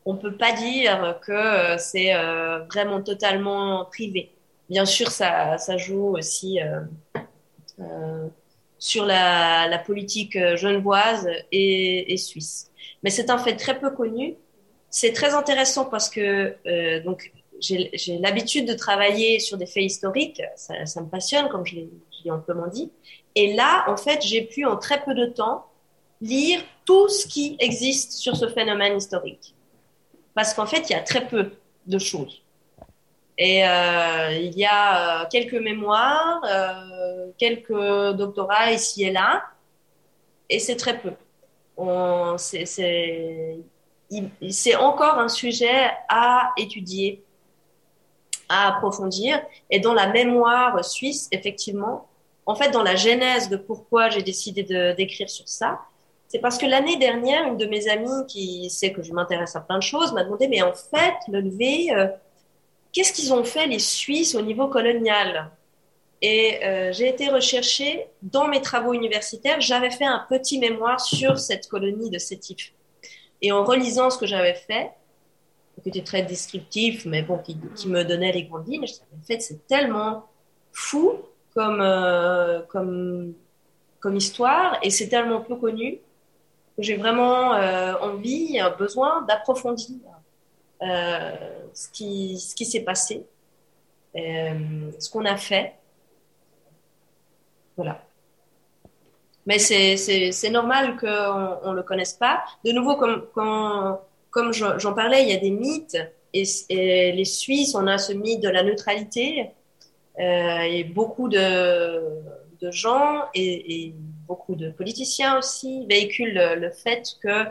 on 0.08 0.16
peut 0.16 0.38
pas 0.38 0.54
dire 0.54 1.20
que 1.22 1.34
euh, 1.34 1.78
c'est 1.78 2.16
euh, 2.16 2.60
vraiment 2.72 3.04
totalement 3.04 3.84
privé. 3.84 4.32
Bien 4.70 4.86
sûr, 4.86 5.12
ça, 5.12 5.58
ça 5.58 5.76
joue 5.76 6.16
aussi 6.18 6.62
euh, 6.62 8.28
sur 8.80 9.06
la, 9.06 9.68
la, 9.68 9.78
politique 9.78 10.38
genevoise 10.56 11.28
et, 11.52 12.14
et 12.14 12.18
suisse. 12.18 12.72
Mais 13.04 13.10
c'est 13.10 13.30
un 13.30 13.38
fait 13.38 13.58
très 13.58 13.78
peu 13.80 13.92
connu. 13.92 14.36
C'est 14.90 15.12
très 15.12 15.34
intéressant 15.34 15.84
parce 15.84 16.10
que 16.10 16.56
donc 17.04 17.34
j'ai 17.60 18.18
l'habitude 18.20 18.66
de 18.66 18.74
travailler 18.74 19.40
sur 19.40 19.58
des 19.58 19.66
faits 19.66 19.84
historiques. 19.84 20.42
Ça, 20.56 20.86
ça 20.86 21.02
me 21.02 21.08
passionne, 21.08 21.50
comme 21.50 21.66
je 21.66 21.76
l'ai 21.76 21.90
dit. 22.72 22.92
Et 23.36 23.54
là, 23.54 23.86
en 23.88 23.98
fait, 23.98 24.22
j'ai 24.22 24.42
pu 24.42 24.66
en 24.66 24.78
très 24.78 25.04
peu 25.04 25.14
de 25.14 25.26
temps 25.26 25.66
lire 26.22 26.62
tout 26.86 27.10
ce 27.10 27.28
qui 27.28 27.56
existe 27.60 28.14
sur 28.14 28.36
ce 28.36 28.48
phénomène 28.48 28.98
historique 28.98 29.56
parce 30.38 30.54
qu'en 30.54 30.68
fait, 30.68 30.88
il 30.88 30.94
y 30.94 30.96
a 30.96 31.02
très 31.02 31.28
peu 31.28 31.54
de 31.88 31.98
choses. 31.98 32.44
Et 33.40 33.68
euh, 33.68 34.32
il 34.34 34.56
y 34.56 34.66
a 34.66 35.24
euh, 35.24 35.26
quelques 35.32 35.56
mémoires, 35.56 36.42
euh, 36.46 37.32
quelques 37.40 38.16
doctorats 38.16 38.72
ici 38.72 39.04
et 39.06 39.12
là, 39.12 39.46
et 40.48 40.60
c'est 40.60 40.76
très 40.76 41.00
peu. 41.00 41.14
C'est 44.52 44.76
encore 44.76 45.18
un 45.18 45.28
sujet 45.28 45.90
à 46.08 46.52
étudier, 46.56 47.24
à 48.50 48.68
approfondir. 48.68 49.42
Et 49.70 49.80
dans 49.80 49.94
la 49.94 50.08
mémoire 50.08 50.84
suisse, 50.84 51.28
effectivement, 51.32 52.08
en 52.46 52.56
fait, 52.56 52.72
dans 52.72 52.84
la 52.84 52.96
genèse 52.96 53.50
de 53.50 53.58
pourquoi 53.58 54.10
j'ai 54.10 54.22
décidé 54.22 54.64
d'écrire 54.94 55.30
sur 55.30 55.48
ça, 55.48 55.82
c'est 56.28 56.40
parce 56.40 56.58
que 56.58 56.66
l'année 56.66 56.98
dernière, 56.98 57.46
une 57.46 57.58
de 57.58 57.66
mes 57.66 57.88
amies 57.88 58.26
qui 58.28 58.70
sait 58.70 58.92
que 58.92 59.02
je 59.02 59.14
m'intéresse 59.14 59.56
à 59.56 59.62
plein 59.62 59.78
de 59.78 59.84
choses 59.84 60.14
m'a 60.14 60.24
demandé, 60.24 60.48
mais 60.48 60.62
en 60.62 60.74
fait, 60.74 61.16
le 61.30 61.40
lever, 61.40 61.94
euh, 61.94 62.08
qu'est-ce 62.92 63.14
qu'ils 63.14 63.34
ont 63.34 63.46
fait 63.46 63.66
les 63.68 63.80
Suisses 63.80 64.36
au 64.36 64.42
niveau 64.42 64.68
colonial? 64.68 65.52
Et 66.22 66.60
euh, 66.64 66.92
j'ai 66.92 67.08
été 67.08 67.30
rechercher 67.30 68.08
dans 68.22 68.48
mes 68.48 68.62
travaux 68.62 68.94
universitaires, 68.94 69.62
j'avais 69.62 69.92
fait 69.92 70.06
un 70.06 70.26
petit 70.28 70.60
mémoire 70.60 71.00
sur 71.00 71.40
cette 71.40 71.68
colonie 71.68 72.10
de 72.10 72.18
Sétif. 72.18 72.74
Et 73.42 73.52
en 73.52 73.64
relisant 73.64 74.10
ce 74.10 74.18
que 74.18 74.26
j'avais 74.26 74.56
fait, 74.56 74.92
qui 75.82 75.90
était 75.90 76.04
très 76.04 76.24
descriptif, 76.24 77.06
mais 77.06 77.22
bon, 77.22 77.38
qui, 77.40 77.58
me 77.88 78.04
donnait 78.04 78.32
les 78.32 78.44
grandes 78.44 78.68
lignes, 78.68 78.86
en 78.86 79.26
fait, 79.26 79.40
c'est 79.40 79.68
tellement 79.68 80.26
fou 80.72 81.20
comme, 81.54 81.82
euh, 81.82 82.62
comme, 82.64 83.34
comme 84.00 84.16
histoire, 84.16 84.78
et 84.82 84.90
c'est 84.90 85.08
tellement 85.08 85.42
peu 85.42 85.56
connu 85.56 86.00
j'ai 86.78 86.96
vraiment 86.96 87.56
euh, 87.56 87.96
envie, 88.02 88.60
besoin 88.78 89.24
d'approfondir 89.24 89.98
euh, 90.84 91.36
ce 91.74 91.90
qui, 91.90 92.40
ce 92.40 92.54
qui 92.56 92.66
s'est 92.66 92.84
passé, 92.84 93.26
ce 94.14 95.10
qu'on 95.10 95.26
a 95.26 95.38
fait. 95.38 95.76
Voilà. 97.76 98.02
Mais 99.46 99.60
c'est 99.60 100.50
normal 100.50 100.98
qu'on 100.98 101.72
ne 101.72 101.76
le 101.76 101.84
connaisse 101.84 102.14
pas. 102.14 102.44
De 102.64 102.72
nouveau, 102.72 102.96
comme, 102.96 103.26
comme, 103.34 103.98
comme 104.38 104.54
j'en 104.54 104.94
parlais, 104.94 105.24
il 105.24 105.30
y 105.30 105.34
a 105.34 105.38
des 105.38 105.50
mythes. 105.50 105.98
Et, 106.32 106.44
les 107.12 107.26
Suisses, 107.26 107.74
on 107.74 107.88
a 107.88 107.98
ce 107.98 108.14
mythe 108.14 108.40
de 108.40 108.50
la 108.50 108.62
neutralité. 108.62 109.50
Euh, 110.20 110.60
et 110.62 110.84
beaucoup 110.84 111.28
de, 111.28 112.00
gens 112.70 113.24
et, 113.34 113.86
et 113.86 113.96
beaucoup 114.28 114.56
de 114.56 114.70
politiciens 114.70 115.40
aussi 115.40 115.88
véhiculent 115.88 116.56
le, 116.60 116.70
fait 116.70 117.16
que 117.22 117.46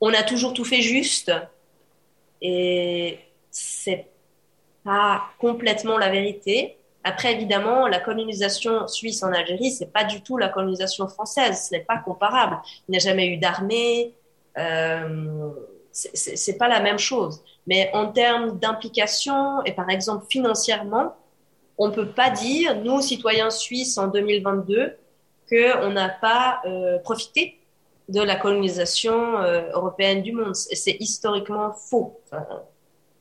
on 0.00 0.12
a 0.14 0.22
toujours 0.22 0.52
tout 0.52 0.64
fait 0.64 0.82
juste 0.82 1.32
et 2.40 3.18
c'est 3.50 4.06
pas 4.84 5.22
complètement 5.38 5.98
la 5.98 6.10
vérité. 6.10 6.76
Après, 7.04 7.34
évidemment, 7.34 7.86
la 7.86 8.00
colonisation 8.00 8.86
suisse 8.88 9.22
en 9.22 9.32
Algérie, 9.32 9.70
c'est 9.70 9.92
pas 9.92 10.04
du 10.04 10.22
tout 10.22 10.36
la 10.36 10.48
colonisation 10.48 11.08
française. 11.08 11.68
Ce 11.68 11.74
n'est 11.74 11.84
pas 11.84 11.98
comparable. 11.98 12.58
Il 12.88 12.92
n'y 12.92 12.96
a 12.96 13.00
jamais 13.00 13.26
eu 13.28 13.36
d'armée. 13.36 14.14
Euh, 14.58 15.50
c'est 15.92 16.58
pas 16.58 16.68
la 16.68 16.80
même 16.80 16.98
chose. 16.98 17.42
Mais 17.66 17.90
en 17.92 18.12
termes 18.12 18.58
d'implication 18.58 19.62
et 19.64 19.72
par 19.72 19.90
exemple 19.90 20.26
financièrement, 20.28 21.16
on 21.76 21.90
peut 21.90 22.08
pas 22.08 22.30
dire, 22.30 22.76
nous, 22.82 23.00
citoyens 23.00 23.50
suisses 23.50 23.98
en 23.98 24.08
2022, 24.08 24.96
qu'on 25.48 25.90
n'a 25.90 26.08
pas 26.08 26.60
euh, 26.66 26.98
profité 26.98 27.58
de 28.08 28.20
la 28.20 28.36
colonisation 28.36 29.38
euh, 29.38 29.70
européenne 29.72 30.22
du 30.22 30.32
monde. 30.32 30.54
C'est 30.54 30.96
historiquement 30.98 31.72
faux. 31.72 32.20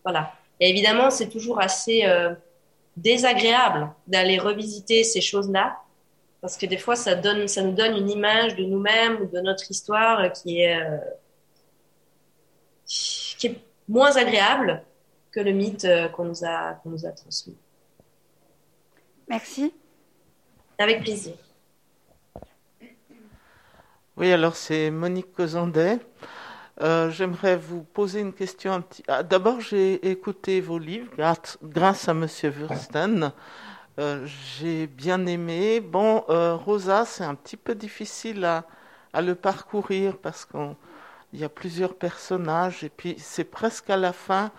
voilà. 0.04 0.34
Et 0.60 0.70
évidemment, 0.70 1.12
c'est 1.12 1.30
toujours 1.30 1.62
assez 1.62 2.06
euh, 2.06 2.34
désagréable 2.96 3.92
d'aller 4.08 4.40
revisiter 4.40 5.04
ces 5.04 5.22
choses-là, 5.22 5.78
parce 6.42 6.58
que 6.58 6.66
des 6.66 6.78
fois, 6.78 6.96
ça, 6.96 7.14
donne, 7.16 7.48
ça 7.48 7.62
nous 7.62 7.74
donne 7.74 7.96
une 7.96 8.10
image 8.10 8.56
de 8.56 8.64
nous-mêmes 8.64 9.22
ou 9.22 9.26
de 9.26 9.40
notre 9.40 9.70
histoire 9.70 10.32
qui 10.34 10.62
est, 10.62 10.80
qui 12.88 13.48
est 13.48 13.62
moins 13.88 14.16
agréable 14.16 14.84
que 15.32 15.40
le 15.40 15.52
mythe 15.52 15.88
qu'on 16.14 16.26
nous, 16.26 16.44
a, 16.44 16.74
qu'on 16.76 16.90
nous 16.90 17.06
a 17.06 17.12
transmis. 17.12 17.56
Merci. 19.28 19.74
Avec 20.80 21.02
plaisir. 21.02 21.34
Oui, 24.16 24.32
alors 24.32 24.56
c'est 24.56 24.90
Monique 24.90 25.32
Cosandet. 25.34 26.00
Euh, 26.82 27.10
j'aimerais 27.10 27.56
vous 27.56 27.84
poser 27.84 28.22
une 28.22 28.34
question. 28.34 28.72
Un 28.74 28.82
petit... 28.82 29.04
Ah, 29.08 29.24
D'abord, 29.24 29.60
j'ai 29.62 30.10
écouté 30.10 30.62
vos 30.62 30.80
livres 30.80 31.12
grâce 31.64 32.08
à 32.08 32.14
Monsieur 32.14 32.50
Wursten. 32.50 33.32
Euh, 34.00 34.26
j'ai 34.26 34.88
bien 34.88 35.26
aimé. 35.26 35.82
Bon, 35.82 36.24
euh, 36.30 36.56
Rosa, 36.56 37.06
c'est 37.06 37.24
un 37.24 37.36
petit 37.36 37.58
peu 37.58 37.74
difficile 37.74 38.46
à, 38.46 38.66
à 39.14 39.22
le 39.22 39.34
parcourir 39.34 40.18
parce 40.18 40.46
qu'il 41.30 41.40
y 41.40 41.44
a 41.44 41.50
plusieurs 41.50 41.96
personnages 41.96 42.84
et 42.84 42.90
puis 42.90 43.16
c'est 43.20 43.44
presque 43.44 43.90
à 43.90 43.98
la 43.98 44.14
fin 44.14 44.52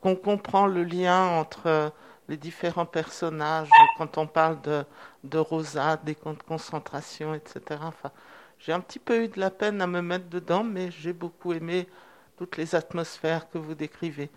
qu'on 0.00 0.16
comprend 0.16 0.66
le 0.66 0.84
lien 0.84 1.26
entre 1.26 1.92
les 2.28 2.36
différents 2.36 2.86
personnages 2.86 3.70
quand 3.96 4.18
on 4.18 4.26
parle 4.26 4.60
de, 4.62 4.84
de 5.24 5.38
Rosa, 5.38 5.96
des 5.96 6.14
camps 6.14 6.34
de 6.34 6.42
concentration, 6.42 7.34
etc. 7.34 7.80
Enfin, 7.82 8.10
j'ai 8.58 8.72
un 8.72 8.80
petit 8.80 8.98
peu 8.98 9.24
eu 9.24 9.28
de 9.28 9.40
la 9.40 9.50
peine 9.50 9.80
à 9.80 9.86
me 9.86 10.02
mettre 10.02 10.28
dedans, 10.28 10.62
mais 10.62 10.90
j'ai 10.90 11.12
beaucoup 11.12 11.52
aimé 11.52 11.88
toutes 12.36 12.56
les 12.56 12.74
atmosphères 12.74 13.48
que 13.50 13.58
vous 13.58 13.74
décrivez. 13.74 14.30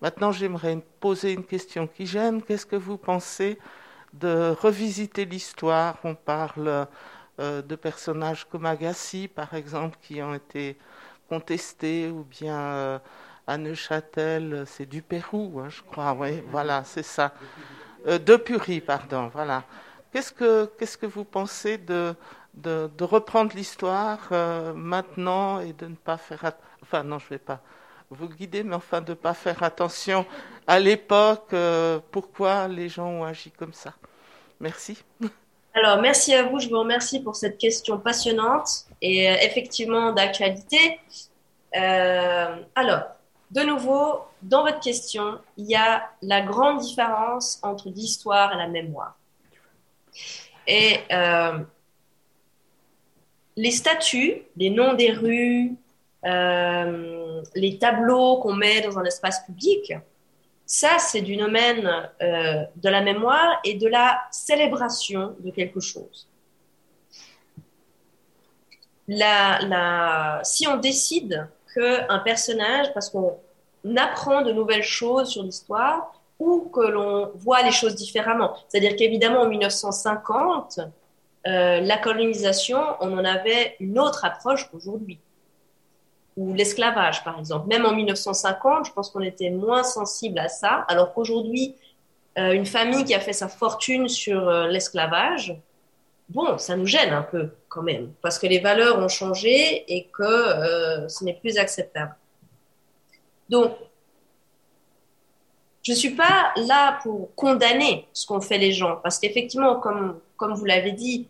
Maintenant, 0.00 0.32
j'aimerais 0.32 0.78
poser 1.00 1.32
une 1.32 1.44
question 1.44 1.86
qui 1.86 2.06
gêne. 2.06 2.42
Qu'est-ce 2.42 2.66
que 2.66 2.76
vous 2.76 2.98
pensez 2.98 3.58
de 4.12 4.54
revisiter 4.60 5.24
l'histoire? 5.24 5.98
On 6.04 6.14
parle 6.14 6.86
euh, 7.40 7.62
de 7.62 7.76
personnages 7.76 8.44
comme 8.44 8.66
Agassi, 8.66 9.28
par 9.28 9.54
exemple, 9.54 9.98
qui 10.02 10.22
ont 10.22 10.34
été 10.34 10.76
contestés, 11.28 12.08
ou 12.08 12.24
bien 12.24 12.58
euh, 12.58 12.98
à 13.46 13.58
Neuchâtel, 13.58 14.64
c'est 14.66 14.86
du 14.86 15.02
Pérou, 15.02 15.60
hein, 15.60 15.68
je 15.68 15.82
crois. 15.82 16.12
Oui, 16.18 16.42
voilà, 16.50 16.84
c'est 16.84 17.02
ça. 17.02 17.32
Euh, 18.06 18.18
de 18.18 18.36
Purie, 18.36 18.80
pardon, 18.80 19.28
voilà 19.32 19.64
qu'est-ce 20.12 20.32
que, 20.32 20.66
qu'est-ce 20.78 20.98
que 20.98 21.06
vous 21.06 21.24
pensez 21.24 21.78
de, 21.78 22.14
de, 22.54 23.04
reprendre 23.04 23.54
l'histoire 23.54 24.18
euh, 24.32 24.72
maintenant 24.74 25.60
et 25.60 25.72
de 25.72 25.86
ne 25.86 25.94
pas 25.94 26.16
faire... 26.16 26.52
Enfin, 26.82 27.02
non, 27.02 27.18
je 27.18 27.26
ne 27.26 27.30
vais 27.30 27.38
pas 27.38 27.60
vous 28.10 28.28
guider, 28.28 28.62
mais 28.62 28.74
enfin 28.74 29.00
de 29.00 29.10
ne 29.10 29.14
pas 29.14 29.34
faire 29.34 29.62
attention 29.62 30.24
à 30.66 30.78
l'époque, 30.78 31.52
euh, 31.52 32.00
pourquoi 32.10 32.68
les 32.68 32.88
gens 32.88 33.08
ont 33.08 33.24
agi 33.24 33.50
comme 33.50 33.74
ça? 33.74 33.92
Merci. 34.60 35.02
Alors, 35.74 36.00
merci 36.00 36.34
à 36.34 36.42
vous. 36.42 36.58
Je 36.58 36.68
vous 36.68 36.78
remercie 36.78 37.22
pour 37.22 37.36
cette 37.36 37.58
question 37.58 37.98
passionnante 37.98 38.87
et 39.00 39.30
euh, 39.30 39.36
effectivement 39.40 40.12
d'actualité. 40.12 41.00
alors, 41.72 43.02
de 43.50 43.62
nouveau, 43.62 44.20
dans 44.42 44.62
votre 44.62 44.80
question, 44.80 45.38
il 45.56 45.66
y 45.66 45.74
a 45.74 46.10
la 46.22 46.42
grande 46.42 46.80
différence 46.80 47.58
entre 47.62 47.88
l'histoire 47.88 48.52
et 48.52 48.56
la 48.56 48.68
mémoire. 48.68 49.16
Et 50.66 50.98
euh, 51.10 51.58
les 53.56 53.70
statues, 53.70 54.42
les 54.56 54.70
noms 54.70 54.94
des 54.94 55.12
rues, 55.12 55.76
euh, 56.26 57.42
les 57.54 57.78
tableaux 57.78 58.38
qu'on 58.38 58.54
met 58.54 58.82
dans 58.82 58.98
un 58.98 59.04
espace 59.04 59.44
public, 59.46 59.94
ça, 60.66 60.98
c'est 60.98 61.22
du 61.22 61.36
domaine 61.36 62.10
euh, 62.20 62.64
de 62.76 62.88
la 62.90 63.00
mémoire 63.00 63.58
et 63.64 63.74
de 63.74 63.88
la 63.88 64.20
célébration 64.30 65.34
de 65.40 65.50
quelque 65.50 65.80
chose. 65.80 66.27
Si 69.08 70.68
on 70.68 70.76
décide 70.76 71.48
qu'un 71.74 72.18
personnage, 72.20 72.92
parce 72.94 73.10
qu'on 73.10 73.38
apprend 73.96 74.42
de 74.42 74.52
nouvelles 74.52 74.82
choses 74.82 75.28
sur 75.30 75.42
l'histoire, 75.42 76.12
ou 76.38 76.70
que 76.72 76.80
l'on 76.80 77.30
voit 77.34 77.62
les 77.62 77.72
choses 77.72 77.94
différemment. 77.94 78.54
C'est-à-dire 78.68 78.96
qu'évidemment, 78.96 79.40
en 79.40 79.48
1950, 79.48 80.80
euh, 81.46 81.80
la 81.80 81.98
colonisation, 81.98 82.80
on 83.00 83.16
en 83.18 83.24
avait 83.24 83.76
une 83.80 83.98
autre 83.98 84.24
approche 84.24 84.70
qu'aujourd'hui. 84.70 85.18
Ou 86.36 86.54
l'esclavage, 86.54 87.24
par 87.24 87.38
exemple. 87.38 87.66
Même 87.68 87.84
en 87.86 87.92
1950, 87.92 88.86
je 88.86 88.92
pense 88.92 89.10
qu'on 89.10 89.22
était 89.22 89.50
moins 89.50 89.82
sensible 89.82 90.38
à 90.38 90.48
ça, 90.48 90.84
alors 90.88 91.12
qu'aujourd'hui, 91.12 91.74
euh, 92.38 92.52
une 92.52 92.66
famille 92.66 93.04
qui 93.04 93.14
a 93.14 93.20
fait 93.20 93.32
sa 93.32 93.48
fortune 93.48 94.08
sur 94.08 94.48
euh, 94.48 94.68
l'esclavage, 94.68 95.56
bon, 96.28 96.58
ça 96.58 96.76
nous 96.76 96.86
gêne 96.86 97.12
un 97.12 97.22
peu 97.22 97.50
quand 97.68 97.82
même, 97.82 98.12
parce 98.22 98.38
que 98.38 98.46
les 98.46 98.58
valeurs 98.58 98.98
ont 98.98 99.08
changé 99.08 99.84
et 99.92 100.08
que 100.08 101.06
ce 101.08 101.24
n'est 101.24 101.34
plus 101.34 101.58
acceptable. 101.58 102.14
Donc, 103.48 103.76
je 105.82 105.92
ne 105.92 105.96
suis 105.96 106.10
pas 106.10 106.52
là 106.56 106.98
pour 107.02 107.34
condamner 107.34 108.06
ce 108.12 108.26
qu'ont 108.26 108.40
fait 108.40 108.58
les 108.58 108.72
gens, 108.72 108.96
parce 109.02 109.18
qu'effectivement, 109.18 109.76
comme, 109.76 110.20
comme 110.36 110.54
vous 110.54 110.64
l'avez 110.64 110.92
dit, 110.92 111.28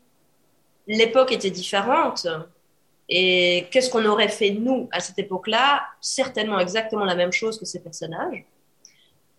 l'époque 0.89 1.33
était 1.33 1.51
différente. 1.51 2.27
Et 3.09 3.67
qu'est-ce 3.71 3.89
qu'on 3.89 4.05
aurait 4.05 4.29
fait, 4.29 4.51
nous, 4.51 4.89
à 4.93 5.01
cette 5.01 5.19
époque-là? 5.19 5.83
Certainement 6.01 6.59
exactement 6.59 7.05
la 7.05 7.15
même 7.15 7.33
chose 7.33 7.59
que 7.59 7.65
ces 7.65 7.81
personnages. 7.81 8.45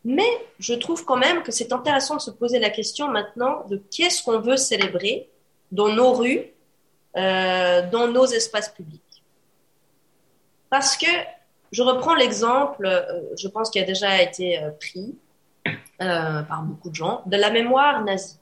Mais 0.06 0.30
je 0.60 0.74
trouve 0.74 1.04
quand 1.06 1.18
même 1.18 1.44
que 1.44 1.52
c'est 1.52 1.74
intéressant 1.74 2.16
de 2.16 2.22
se 2.22 2.32
poser 2.32 2.60
la 2.60 2.70
question 2.70 3.10
maintenant 3.10 3.66
de 3.68 3.82
qu'est-ce 3.92 4.24
qu'on 4.24 4.40
veut 4.40 4.58
célébrer 4.58 5.30
dans 5.72 5.90
nos 5.90 6.14
rues, 6.14 6.46
euh, 7.18 7.90
dans 7.90 8.08
nos 8.08 8.26
espaces 8.26 8.70
publics. 8.70 9.24
Parce 10.70 10.96
que 10.98 11.08
je 11.72 11.84
reprends 11.84 12.16
l'exemple, 12.16 12.86
euh, 12.86 13.36
je 13.38 13.48
pense 13.48 13.70
qu'il 13.70 13.82
a 13.82 13.86
déjà 13.86 14.22
été 14.22 14.62
euh, 14.62 14.72
pris 14.72 15.16
euh, 15.68 16.42
par 16.44 16.64
beaucoup 16.64 16.90
de 16.90 16.96
gens, 16.96 17.22
de 17.26 17.38
la 17.38 17.52
mémoire 17.52 18.04
nazie. 18.04 18.38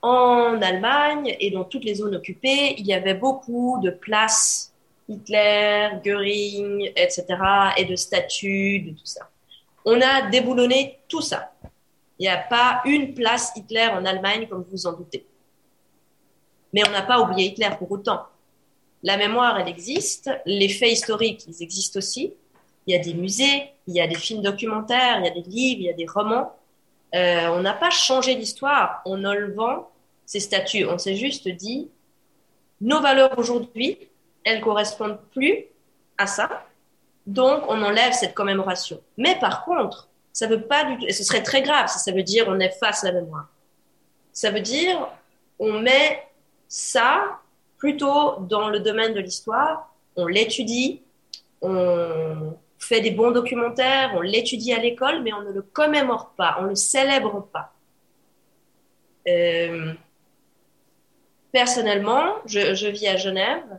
En 0.00 0.60
Allemagne 0.60 1.34
et 1.40 1.50
dans 1.50 1.64
toutes 1.64 1.84
les 1.84 1.94
zones 1.94 2.14
occupées, 2.14 2.74
il 2.78 2.86
y 2.86 2.92
avait 2.92 3.14
beaucoup 3.14 3.78
de 3.82 3.90
places 3.90 4.72
Hitler, 5.08 5.90
Göring, 6.02 6.92
etc., 6.96 7.24
et 7.76 7.84
de 7.84 7.96
statues, 7.96 8.80
de 8.80 8.90
tout 8.90 9.06
ça. 9.06 9.28
On 9.84 10.00
a 10.00 10.28
déboulonné 10.30 10.98
tout 11.08 11.20
ça. 11.20 11.52
Il 12.18 12.22
n'y 12.22 12.28
a 12.28 12.38
pas 12.38 12.80
une 12.84 13.14
place 13.14 13.52
Hitler 13.56 13.88
en 13.92 14.04
Allemagne, 14.04 14.46
comme 14.46 14.62
vous 14.62 14.70
vous 14.72 14.86
en 14.86 14.92
doutez. 14.92 15.26
Mais 16.74 16.82
on 16.88 16.90
n'a 16.90 17.02
pas 17.02 17.20
oublié 17.20 17.50
Hitler 17.50 17.70
pour 17.78 17.90
autant. 17.92 18.24
La 19.04 19.16
mémoire, 19.16 19.60
elle 19.60 19.68
existe. 19.68 20.28
Les 20.44 20.68
faits 20.68 20.90
historiques, 20.90 21.44
ils 21.46 21.62
existent 21.62 21.98
aussi. 21.98 22.34
Il 22.88 22.96
y 22.96 22.98
a 22.98 23.02
des 23.02 23.14
musées, 23.14 23.70
il 23.86 23.94
y 23.94 24.00
a 24.00 24.08
des 24.08 24.16
films 24.16 24.42
documentaires, 24.42 25.20
il 25.20 25.24
y 25.24 25.28
a 25.28 25.30
des 25.30 25.48
livres, 25.48 25.80
il 25.82 25.86
y 25.86 25.90
a 25.90 25.92
des 25.92 26.06
romans. 26.06 26.52
Euh, 27.14 27.46
on 27.50 27.60
n'a 27.60 27.74
pas 27.74 27.90
changé 27.90 28.34
l'histoire 28.34 29.02
en 29.04 29.24
enlevant 29.24 29.88
ces 30.26 30.40
statuts. 30.40 30.84
On 30.86 30.98
s'est 30.98 31.14
juste 31.14 31.46
dit, 31.46 31.88
nos 32.80 33.00
valeurs 33.00 33.38
aujourd'hui, 33.38 33.96
elles 34.42 34.60
correspondent 34.60 35.20
plus 35.30 35.66
à 36.18 36.26
ça. 36.26 36.66
Donc, 37.24 37.62
on 37.68 37.80
enlève 37.82 38.14
cette 38.14 38.34
commémoration. 38.34 39.00
Mais 39.16 39.38
par 39.38 39.64
contre, 39.64 40.08
ça 40.32 40.48
veut 40.48 40.62
pas 40.62 40.84
du 40.86 40.98
tout, 40.98 41.06
et 41.06 41.12
ce 41.12 41.22
serait 41.22 41.44
très 41.44 41.62
grave 41.62 41.86
si 41.88 42.00
ça 42.00 42.10
veut 42.10 42.24
dire 42.24 42.46
on 42.48 42.58
efface 42.58 43.04
la 43.04 43.12
mémoire. 43.12 43.46
Ça 44.32 44.50
veut 44.50 44.60
dire 44.60 45.08
on 45.60 45.78
met 45.78 46.20
ça 46.74 47.38
plutôt 47.78 48.40
dans 48.40 48.68
le 48.68 48.80
domaine 48.80 49.14
de 49.14 49.20
l'histoire, 49.20 49.94
on 50.16 50.26
l'étudie, 50.26 51.02
on 51.62 52.52
fait 52.80 53.00
des 53.00 53.12
bons 53.12 53.30
documentaires, 53.30 54.10
on 54.16 54.20
l'étudie 54.20 54.72
à 54.72 54.80
l'école, 54.80 55.22
mais 55.22 55.32
on 55.32 55.42
ne 55.42 55.52
le 55.52 55.62
commémore 55.62 56.34
pas, 56.36 56.56
on 56.58 56.64
ne 56.64 56.68
le 56.70 56.74
célèbre 56.74 57.48
pas. 57.52 57.72
Euh, 59.28 59.92
personnellement, 61.52 62.38
je, 62.46 62.88
vis 62.88 63.06
à 63.06 63.16
Genève. 63.18 63.78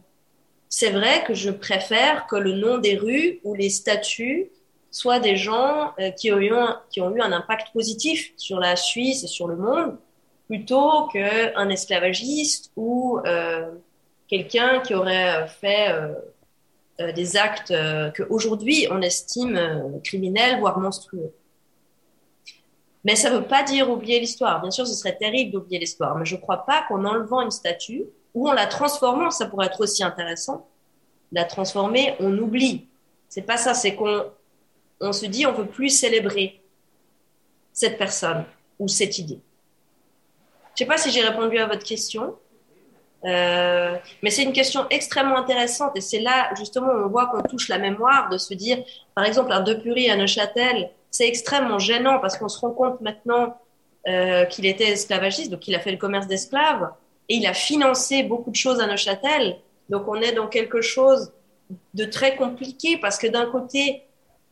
C'est 0.69 0.91
vrai 0.91 1.25
que 1.25 1.33
je 1.33 1.51
préfère 1.51 2.27
que 2.27 2.37
le 2.37 2.53
nom 2.53 2.77
des 2.77 2.95
rues 2.95 3.41
ou 3.43 3.55
les 3.55 3.69
statues 3.69 4.47
soient 4.89 5.19
des 5.19 5.35
gens 5.35 5.93
euh, 5.99 6.11
qui, 6.11 6.31
qui 6.89 7.01
ont 7.01 7.13
eu 7.13 7.21
un 7.21 7.31
impact 7.33 7.73
positif 7.73 8.31
sur 8.37 8.57
la 8.57 8.77
Suisse 8.77 9.25
et 9.25 9.27
sur 9.27 9.49
le 9.49 9.57
monde, 9.57 9.97
plutôt 10.47 11.07
qu'un 11.07 11.69
esclavagiste 11.69 12.71
ou 12.75 13.19
euh, 13.25 13.71
quelqu'un 14.27 14.79
qui 14.81 14.93
aurait 14.93 15.47
fait 15.47 15.91
euh, 15.91 16.13
euh, 16.99 17.11
des 17.11 17.35
actes 17.37 17.73
qu'aujourd'hui 18.15 18.87
on 18.91 19.01
estime 19.01 19.99
criminels, 20.03 20.59
voire 20.59 20.79
monstrueux. 20.79 21.33
Mais 23.03 23.15
ça 23.15 23.29
ne 23.29 23.37
veut 23.37 23.43
pas 23.43 23.63
dire 23.63 23.89
oublier 23.89 24.19
l'histoire. 24.19 24.61
Bien 24.61 24.71
sûr, 24.71 24.87
ce 24.87 24.93
serait 24.95 25.15
terrible 25.15 25.51
d'oublier 25.51 25.79
l'histoire, 25.79 26.15
mais 26.17 26.25
je 26.25 26.35
ne 26.35 26.41
crois 26.41 26.65
pas 26.65 26.85
qu'en 26.87 27.05
enlevant 27.05 27.41
une 27.41 27.51
statue 27.51 28.05
ou 28.33 28.49
en 28.49 28.53
la 28.53 28.65
transformant, 28.65 29.29
ça 29.29 29.45
pourrait 29.45 29.67
être 29.67 29.81
aussi 29.81 30.03
intéressant, 30.03 30.67
la 31.31 31.45
transformer, 31.45 32.15
on 32.19 32.35
oublie. 32.37 32.87
C'est 33.29 33.43
pas 33.43 33.57
ça, 33.57 33.73
c'est 33.73 33.95
qu'on 33.95 34.25
on 34.99 35.13
se 35.13 35.25
dit 35.25 35.45
on 35.45 35.53
veut 35.53 35.67
plus 35.67 35.89
célébrer 35.89 36.61
cette 37.73 37.97
personne 37.97 38.45
ou 38.79 38.87
cette 38.87 39.19
idée. 39.19 39.39
Je 40.75 40.83
ne 40.83 40.85
sais 40.87 40.93
pas 40.93 40.97
si 40.97 41.11
j'ai 41.11 41.21
répondu 41.21 41.57
à 41.57 41.67
votre 41.67 41.83
question. 41.83 42.35
Euh, 43.23 43.95
mais 44.21 44.29
c'est 44.29 44.43
une 44.43 44.53
question 44.53 44.85
extrêmement 44.89 45.37
intéressante 45.37 45.93
et 45.95 46.01
c'est 46.01 46.19
là 46.19 46.51
justement 46.57 46.89
où 46.89 47.05
on 47.05 47.07
voit 47.07 47.25
qu'on 47.27 47.41
touche 47.41 47.69
la 47.69 47.79
mémoire 47.79 48.29
de 48.29 48.37
se 48.37 48.53
dire, 48.53 48.83
par 49.15 49.25
exemple, 49.25 49.51
un 49.51 49.61
Depury 49.61 50.11
à 50.11 50.15
Neuchâtel, 50.15 50.91
c'est 51.09 51.27
extrêmement 51.27 51.79
gênant 51.79 52.19
parce 52.19 52.37
qu'on 52.37 52.49
se 52.49 52.59
rend 52.59 52.71
compte 52.71 53.01
maintenant 53.01 53.57
euh, 54.07 54.45
qu'il 54.45 54.67
était 54.67 54.89
esclavagiste, 54.89 55.49
donc 55.49 55.67
il 55.67 55.73
a 55.73 55.79
fait 55.79 55.91
le 55.91 55.97
commerce 55.97 56.27
d'esclaves 56.27 56.91
et 57.29 57.35
il 57.35 57.47
a 57.47 57.53
financé 57.53 58.21
beaucoup 58.21 58.51
de 58.51 58.55
choses 58.55 58.79
à 58.79 58.85
Neuchâtel. 58.85 59.57
Donc 59.89 60.07
on 60.07 60.21
est 60.21 60.33
dans 60.33 60.47
quelque 60.47 60.81
chose 60.81 61.31
de 61.95 62.05
très 62.05 62.35
compliqué 62.35 62.97
parce 62.97 63.17
que 63.17 63.27
d'un 63.27 63.47
côté, 63.47 64.03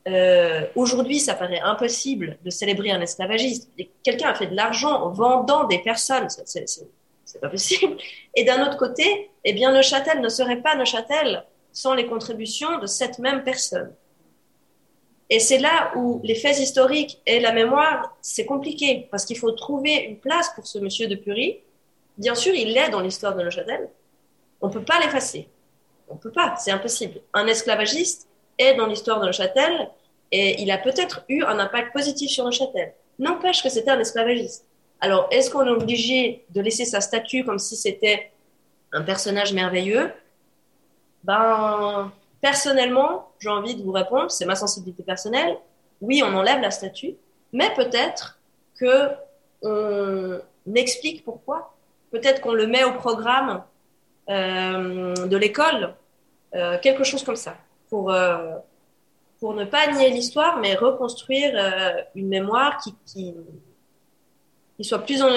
euh, 0.08 0.66
aujourd'hui, 0.76 1.20
ça 1.20 1.34
paraît 1.34 1.62
impossible 1.62 2.38
de 2.44 2.50
célébrer 2.50 2.92
un 2.92 3.02
esclavagiste. 3.02 3.70
Quelqu'un 4.04 4.30
a 4.30 4.36
fait 4.36 4.48
de 4.48 4.56
l'argent 4.56 4.92
en 4.92 5.10
vendant 5.12 5.64
des 5.66 5.80
personnes. 5.80 6.28
C'est, 6.30 7.40
pas 7.40 7.50
possible. 7.50 7.98
Et 8.36 8.44
d'un 8.44 8.68
autre 8.68 8.78
côté, 8.78 9.32
eh 9.44 9.54
bien, 9.54 9.72
Neuchâtel 9.72 10.22
ne 10.22 10.30
serait 10.30 10.62
pas 10.62 10.76
Neuchâtel 10.76 11.46
sans 11.72 11.94
les 11.94 12.06
contributions 12.06 12.80
de 12.80 12.86
cette 12.86 13.20
même 13.20 13.44
personne. 13.44 13.94
Et 15.30 15.40
c'est 15.40 15.58
là 15.58 15.94
où 15.96 16.20
les 16.24 16.36
faits 16.36 16.60
historiques 16.60 17.20
et 17.26 17.40
la 17.40 17.54
mémoire, 17.54 18.16
c'est 18.22 18.46
compliqué, 18.46 19.08
parce 19.10 19.26
qu'il 19.26 19.38
faut 19.38 19.52
trouver 19.52 19.96
une 19.96 20.20
place 20.20 20.52
pour 20.54 20.68
ce 20.68 20.78
monsieur 20.78 21.08
de 21.08 21.16
Purie. 21.16 21.62
Bien 22.18 22.36
sûr, 22.36 22.54
il 22.54 22.78
est 22.78 22.90
dans 22.90 23.00
l'histoire 23.00 23.36
de 23.36 23.42
Neuchâtel. 23.42 23.90
On 24.62 24.68
ne 24.68 24.74
peut 24.74 24.84
pas 24.84 25.00
l'effacer. 25.00 25.48
On 26.10 26.16
ne 26.16 26.20
peut 26.20 26.32
pas, 26.32 26.56
c'est 26.58 26.72
impossible. 26.72 27.22
Un 27.34 27.48
esclavagiste 27.48 28.28
est 28.58 28.76
dans 28.76 28.88
l'histoire 28.88 29.20
de 29.20 29.28
Neuchâtel 29.28 29.90
et 30.32 30.62
il 30.62 30.72
a 30.72 30.78
peut-être 30.78 31.24
eu 31.30 31.44
un 31.44 31.60
impact 31.60 31.94
positif 31.94 32.32
sur 32.32 32.46
Neuchâtel. 32.46 32.94
N'empêche 33.20 33.62
que 33.62 33.70
c'était 33.70 33.92
un 33.92 34.00
esclavagiste. 34.00 34.66
Alors, 35.00 35.28
est-ce 35.32 35.52
qu'on 35.52 35.66
est 35.68 35.70
obligé 35.70 36.46
de 36.50 36.62
laisser 36.62 36.86
sa 36.86 37.02
statue 37.02 37.44
comme 37.44 37.60
si 37.60 37.76
c'était 37.76 38.32
un 38.92 39.02
personnage 39.02 39.54
merveilleux? 39.54 40.12
Ben, 41.24 42.12
personnellement, 42.42 43.30
j'ai 43.40 43.50
envie 43.50 43.76
de 43.76 43.84
vous 43.84 43.92
répondre, 43.92 44.32
c'est 44.32 44.46
ma 44.46 44.56
sensibilité 44.56 45.04
personnelle. 45.04 45.58
Oui, 46.02 46.24
on 46.26 46.34
enlève 46.34 46.62
la 46.62 46.72
statue, 46.72 47.16
mais 47.52 47.74
peut-être 47.76 48.40
que 48.80 49.10
on, 49.62 50.40
m'explique 50.66 51.24
pourquoi. 51.24 51.76
Peut-être 52.12 52.42
qu'on 52.42 52.54
le 52.54 52.68
met 52.68 52.84
au 52.84 52.94
programme 52.94 53.64
de 54.30 55.38
l'école, 55.38 55.96
quelque 56.82 57.04
chose 57.04 57.24
comme 57.24 57.36
ça, 57.36 57.58
pour, 57.94 58.12
pour 59.40 59.54
ne 59.54 59.66
pas 59.66 59.86
nier 59.92 60.10
l'histoire, 60.10 60.58
mais 60.58 60.74
reconstruire 60.74 61.54
une 62.16 62.28
mémoire 62.28 62.80
qui, 62.82 62.96
qui, 63.06 63.36
qui 64.76 64.84
soit 64.84 65.06
plus 65.06 65.22
en, 65.22 65.30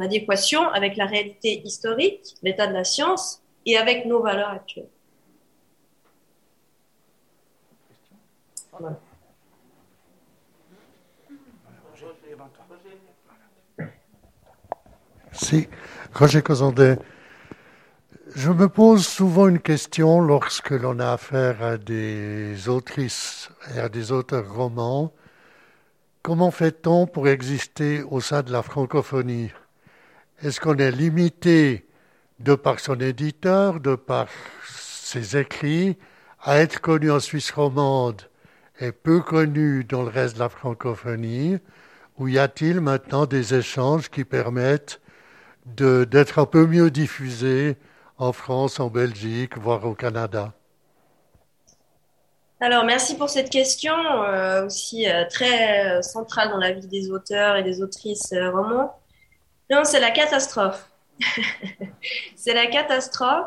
adéquation 0.00 0.62
avec 0.70 0.96
la 0.96 1.04
réalité 1.04 1.60
historique, 1.62 2.36
l'état 2.42 2.66
de 2.66 2.72
la 2.72 2.84
science 2.84 3.42
et 3.66 3.76
avec 3.76 4.06
nos 4.06 4.22
valeurs 4.22 4.48
actuelles. 4.48 4.88
Roger. 16.14 16.42
Je 18.34 18.50
me 18.50 18.68
pose 18.68 19.06
souvent 19.06 19.48
une 19.48 19.58
question 19.58 20.20
lorsque 20.20 20.70
l'on 20.70 20.98
a 20.98 21.12
affaire 21.12 21.62
à 21.62 21.78
des 21.78 22.68
autrices 22.68 23.48
et 23.74 23.78
à 23.78 23.88
des 23.88 24.12
auteurs 24.12 24.52
romans. 24.52 25.14
Comment 26.22 26.50
fait-on 26.50 27.06
pour 27.06 27.26
exister 27.28 28.02
au 28.02 28.20
sein 28.20 28.42
de 28.42 28.52
la 28.52 28.62
francophonie? 28.62 29.50
Est-ce 30.42 30.60
qu'on 30.60 30.76
est 30.76 30.90
limité 30.90 31.86
de 32.38 32.54
par 32.54 32.80
son 32.80 33.00
éditeur, 33.00 33.80
de 33.80 33.94
par 33.94 34.28
ses 34.66 35.38
écrits, 35.38 35.96
à 36.42 36.58
être 36.58 36.82
connu 36.82 37.10
en 37.10 37.20
Suisse 37.20 37.50
romande 37.50 38.22
et 38.78 38.92
peu 38.92 39.20
connu 39.20 39.84
dans 39.84 40.02
le 40.02 40.10
reste 40.10 40.34
de 40.34 40.40
la 40.40 40.50
francophonie? 40.50 41.56
Ou 42.18 42.28
y 42.28 42.38
a-t-il 42.38 42.82
maintenant 42.82 43.24
des 43.24 43.54
échanges 43.54 44.10
qui 44.10 44.24
permettent 44.24 45.00
d'être 45.64 46.38
un 46.38 46.46
peu 46.46 46.66
mieux 46.66 46.90
diffusés 46.90 47.78
en 48.18 48.32
France, 48.32 48.80
en 48.80 48.88
Belgique, 48.88 49.56
voire 49.56 49.84
au 49.84 49.94
Canada 49.94 50.52
alors, 52.60 52.82
merci 52.84 53.16
pour 53.16 53.30
cette 53.30 53.50
question, 53.50 53.94
euh, 53.94 54.66
aussi 54.66 55.08
euh, 55.08 55.24
très 55.30 55.98
euh, 55.98 56.02
centrale 56.02 56.48
dans 56.48 56.56
la 56.56 56.72
vie 56.72 56.88
des 56.88 57.08
auteurs 57.08 57.54
et 57.54 57.62
des 57.62 57.82
autrices 57.82 58.34
romans. 58.52 58.98
Non, 59.70 59.84
c'est 59.84 60.00
la 60.00 60.10
catastrophe. 60.10 60.90
c'est 62.36 62.54
la 62.54 62.66
catastrophe 62.66 63.46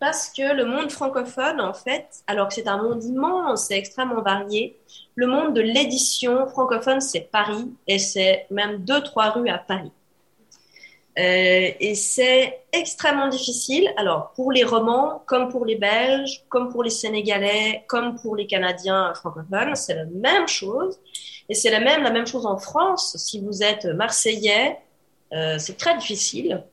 parce 0.00 0.28
que 0.28 0.54
le 0.54 0.66
monde 0.66 0.90
francophone, 0.90 1.62
en 1.62 1.72
fait, 1.72 2.08
alors 2.26 2.48
que 2.48 2.54
c'est 2.54 2.68
un 2.68 2.82
monde 2.82 3.02
immense, 3.04 3.68
c'est 3.68 3.78
extrêmement 3.78 4.20
varié, 4.20 4.78
le 5.14 5.26
monde 5.26 5.54
de 5.54 5.62
l'édition 5.62 6.46
francophone, 6.46 7.00
c'est 7.00 7.30
Paris 7.32 7.72
et 7.86 7.98
c'est 7.98 8.46
même 8.50 8.84
deux, 8.84 9.00
trois 9.02 9.30
rues 9.30 9.48
à 9.48 9.58
Paris. 9.58 9.92
Euh, 11.18 11.70
et 11.78 11.94
c'est 11.94 12.64
extrêmement 12.72 13.28
difficile. 13.28 13.92
Alors, 13.96 14.32
pour 14.32 14.50
les 14.50 14.64
romans, 14.64 15.22
comme 15.26 15.48
pour 15.50 15.66
les 15.66 15.76
Belges, 15.76 16.44
comme 16.48 16.70
pour 16.70 16.82
les 16.82 16.90
Sénégalais, 16.90 17.84
comme 17.86 18.16
pour 18.16 18.34
les 18.34 18.46
Canadiens 18.46 19.12
francophones, 19.14 19.74
c'est 19.74 19.94
la 19.94 20.06
même 20.06 20.48
chose. 20.48 20.98
Et 21.48 21.54
c'est 21.54 21.70
la 21.70 21.80
même, 21.80 22.02
la 22.02 22.10
même 22.10 22.26
chose 22.26 22.46
en 22.46 22.56
France. 22.56 23.16
Si 23.18 23.40
vous 23.40 23.62
êtes 23.62 23.84
Marseillais, 23.84 24.78
euh, 25.34 25.58
c'est 25.58 25.76
très 25.76 25.96
difficile 25.98 26.64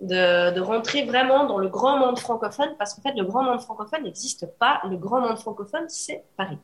de, 0.00 0.52
de, 0.52 0.60
rentrer 0.60 1.04
vraiment 1.04 1.44
dans 1.46 1.58
le 1.58 1.68
grand 1.68 1.98
monde 1.98 2.18
francophone 2.18 2.74
parce 2.78 2.94
qu'en 2.94 3.02
fait, 3.02 3.16
le 3.16 3.24
grand 3.24 3.42
monde 3.44 3.60
francophone 3.60 4.02
n'existe 4.02 4.46
pas. 4.58 4.80
Le 4.90 4.96
grand 4.96 5.20
monde 5.20 5.38
francophone, 5.38 5.84
c'est 5.88 6.24
Paris. 6.36 6.58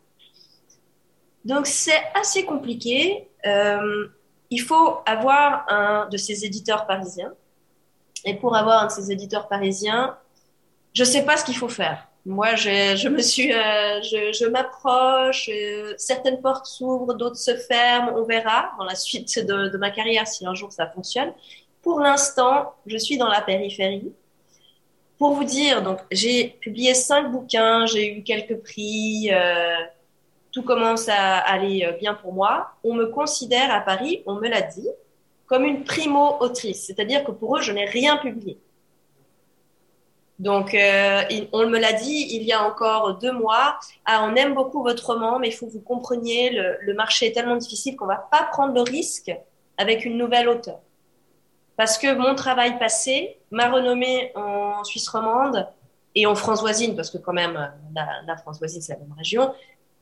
Donc, 1.45 1.67
c'est 1.67 2.03
assez 2.15 2.45
compliqué. 2.45 3.29
Euh, 3.47 4.09
il 4.55 4.61
faut 4.61 4.99
avoir 5.05 5.67
un 5.69 6.09
de 6.09 6.17
ces 6.17 6.45
éditeurs 6.45 6.87
parisiens. 6.87 7.33
Et 8.25 8.35
pour 8.35 8.55
avoir 8.55 8.85
un 8.85 8.87
de 8.87 8.93
ces 8.93 9.11
éditeurs 9.11 9.49
parisiens, 9.49 10.17
je 10.93 11.03
ne 11.03 11.09
sais 11.09 11.25
pas 11.25 11.37
ce 11.37 11.45
qu'il 11.45 11.57
faut 11.57 11.69
faire. 11.69 12.07
Moi, 12.25 12.55
je, 12.55 13.09
me 13.09 13.21
suis, 13.21 13.53
euh, 13.53 14.01
je, 14.01 14.47
m'approche, 14.47 15.51
euh, 15.53 15.93
certaines 15.99 16.41
portes 16.41 16.67
s'ouvrent, 16.67 17.15
d'autres 17.15 17.37
se 17.37 17.55
ferment. 17.57 18.13
On 18.15 18.23
verra 18.23 18.71
dans 18.79 18.85
la 18.85 18.95
suite 18.95 19.45
de, 19.45 19.69
de, 19.69 19.77
ma 19.77 19.91
carrière 19.91 20.27
si 20.27 20.47
un 20.47 20.55
jour 20.55 20.73
ça 20.73 20.87
fonctionne. 20.87 21.33
Pour 21.83 21.99
l'instant, 21.99 22.75
je 22.87 22.97
suis 22.97 23.19
dans 23.19 23.29
la 23.29 23.43
périphérie. 23.43 24.13
Pour 25.19 25.33
vous 25.33 25.45
dire, 25.45 25.83
donc 25.83 25.99
j'ai 26.13 26.57
publié 26.61 26.95
cinq 26.95 27.31
bouquins, 27.33 27.87
j'ai 27.87 28.17
eu 28.17 28.23
quelques 28.23 28.59
prix. 28.63 29.31
Euh, 29.33 29.77
tout 30.55 30.63
commence 30.63 31.09
à 31.09 31.39
aller 31.39 31.85
euh, 31.85 31.93
bien 31.99 32.15
pour 32.15 32.33
moi. 32.33 32.71
On 32.85 32.95
me 32.95 33.07
considère 33.07 33.75
à 33.75 33.81
Paris, 33.81 34.23
on 34.25 34.37
me 34.37 34.49
l'a 34.49 34.63
dit, 34.63 34.89
comme 35.47 35.65
une 35.65 35.83
primo-autrice, 35.83 36.87
c'est-à-dire 36.87 37.25
que 37.25 37.33
pour 37.33 37.57
eux, 37.57 37.61
je 37.61 37.73
n'ai 37.73 37.85
rien 37.85 38.17
publié. 38.17 38.59
Donc, 40.39 40.75
euh, 40.75 41.23
on 41.53 41.69
me 41.69 41.79
l'a 41.79 41.93
dit 41.93 42.29
il 42.31 42.43
y 42.43 42.53
a 42.53 42.65
encore 42.65 43.19
deux 43.19 43.33
mois. 43.33 43.79
Ah, 44.05 44.27
on 44.29 44.35
aime 44.37 44.55
beaucoup 44.55 44.83
votre 44.83 45.07
roman, 45.07 45.39
mais 45.39 45.49
il 45.49 45.53
faut 45.53 45.67
que 45.67 45.73
vous 45.73 45.81
compreniez, 45.81 46.51
le, 46.51 46.95
marché 46.95 47.27
est 47.27 47.33
tellement 47.33 47.57
difficile 47.57 47.97
qu'on 47.97 48.07
va 48.07 48.17
pas 48.31 48.45
prendre 48.45 48.75
le 48.75 48.81
risque 48.81 49.33
avec 49.77 50.05
une 50.05 50.17
nouvelle 50.17 50.49
auteure. 50.49 50.81
Parce 51.77 51.99
que 51.99 52.15
mon 52.15 52.35
travail 52.37 52.79
passé, 52.79 53.39
ma 53.51 53.69
renommée 53.69 54.33
en 54.37 54.85
Suisse 54.85 55.09
romande 55.09 55.69
et 56.15 56.27
en 56.27 56.37
France 56.37 56.61
voisine, 56.61 56.95
parce 56.95 57.11
que 57.11 57.19
quand 57.19 57.33
même, 57.33 57.55
la, 57.95 58.07
la 58.27 58.37
France 58.37 58.59
voisine, 58.59 58.81
c'est 58.81 58.93
la 58.93 59.01
même 59.01 59.15
région, 59.17 59.53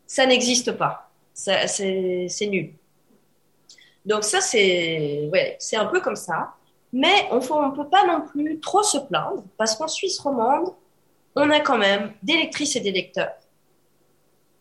ça 0.07 0.27
n'existe 0.27 0.73
pas. 0.73 1.11
C'est 1.35 2.47
nul. 2.49 2.75
Donc 4.05 4.25
ça, 4.25 4.41
c'est 4.41 5.29
ouais, 5.33 5.59
un 5.75 5.87
peu 5.87 6.01
comme 6.01 6.17
ça. 6.17 6.55
Mais 6.93 7.29
on 7.31 7.37
ne 7.37 7.75
peut 7.75 7.89
pas 7.89 8.07
non 8.07 8.21
plus 8.27 8.61
trop 8.61 8.83
se 8.83 8.99
plaindre 8.99 9.45
parce 9.57 9.77
qu'en 9.77 9.89
Suisse 9.89 10.19
romande, 10.19 10.69
on 11.35 11.49
a 11.51 11.61
quand 11.61 11.79
même 11.79 12.13
des 12.23 12.35
lectrices 12.35 12.77
et 12.77 12.81
des 12.81 12.93
lecteurs. 12.93 13.33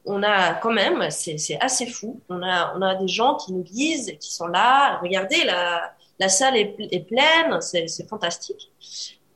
On 0.05 0.23
a 0.23 0.53
quand 0.53 0.71
même, 0.71 1.11
c'est 1.11 1.57
assez 1.59 1.85
fou, 1.85 2.21
on 2.29 2.41
a, 2.41 2.95
des 2.95 3.07
gens 3.07 3.35
qui 3.35 3.53
nous 3.53 3.63
lisent, 3.63 4.15
qui 4.19 4.33
sont 4.33 4.47
là. 4.47 4.97
Regardez, 4.99 5.43
la, 5.43 6.29
salle 6.29 6.55
est, 6.55 6.75
est 6.79 7.05
pleine, 7.05 7.59
c'est 7.61 8.07
fantastique. 8.07 8.71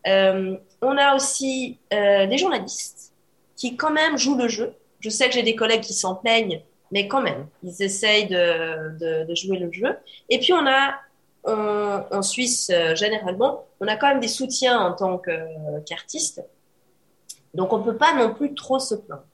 Euh, 0.07 0.55
on 0.81 0.97
a 0.97 1.15
aussi 1.15 1.79
euh, 1.93 2.27
des 2.27 2.37
journalistes 2.37 3.11
qui 3.55 3.75
quand 3.75 3.91
même 3.91 4.17
jouent 4.17 4.37
le 4.37 4.47
jeu 4.47 4.73
je 5.05 5.11
sais 5.11 5.27
que 5.27 5.35
j'ai 5.35 5.43
des 5.43 5.55
collègues 5.55 5.81
qui 5.81 5.93
s'en 5.93 6.15
plaignent, 6.15 6.63
mais 6.91 7.07
quand 7.07 7.21
même, 7.21 7.45
ils 7.61 7.83
essayent 7.83 8.25
de, 8.25 9.35
jouer 9.35 9.59
le 9.59 9.71
jeu. 9.71 9.95
Et 10.29 10.39
puis, 10.39 10.51
on 10.51 10.65
a, 10.65 10.95
en 11.45 12.21
Suisse, 12.23 12.71
euh, 12.73 12.95
généralement, 12.95 13.65
on 13.79 13.87
a 13.87 13.95
quand 13.97 14.07
même 14.07 14.19
des 14.19 14.27
soutiens 14.27 14.79
en 14.79 14.93
tant 14.93 15.21
qu'artiste. 15.85 16.43
Donc, 17.53 17.71
on 17.71 17.77
ne 17.77 17.83
peut 17.83 17.97
pas 17.97 18.15
non 18.15 18.33
plus 18.33 18.55
trop 18.55 18.79
se 18.79 18.95
plaindre. 18.95 19.25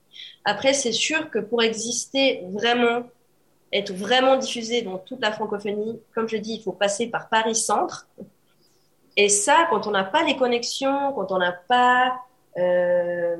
Après, 0.43 0.73
c'est 0.73 0.91
sûr 0.91 1.29
que 1.29 1.39
pour 1.39 1.63
exister 1.63 2.43
vraiment, 2.51 3.03
être 3.71 3.93
vraiment 3.93 4.35
diffusé 4.35 4.81
dans 4.81 4.97
toute 4.97 5.21
la 5.21 5.31
francophonie, 5.31 6.01
comme 6.13 6.27
je 6.27 6.35
dis, 6.35 6.55
il 6.55 6.61
faut 6.61 6.73
passer 6.73 7.07
par 7.07 7.29
Paris 7.29 7.55
Centre. 7.55 8.09
Et 9.15 9.29
ça, 9.29 9.67
quand 9.69 9.87
on 9.87 9.91
n'a 9.91 10.03
pas 10.03 10.23
les 10.23 10.35
connexions, 10.35 11.13
quand 11.13 11.31
on 11.31 11.37
n'a 11.37 11.53
pas 11.53 12.19
euh, 12.57 13.37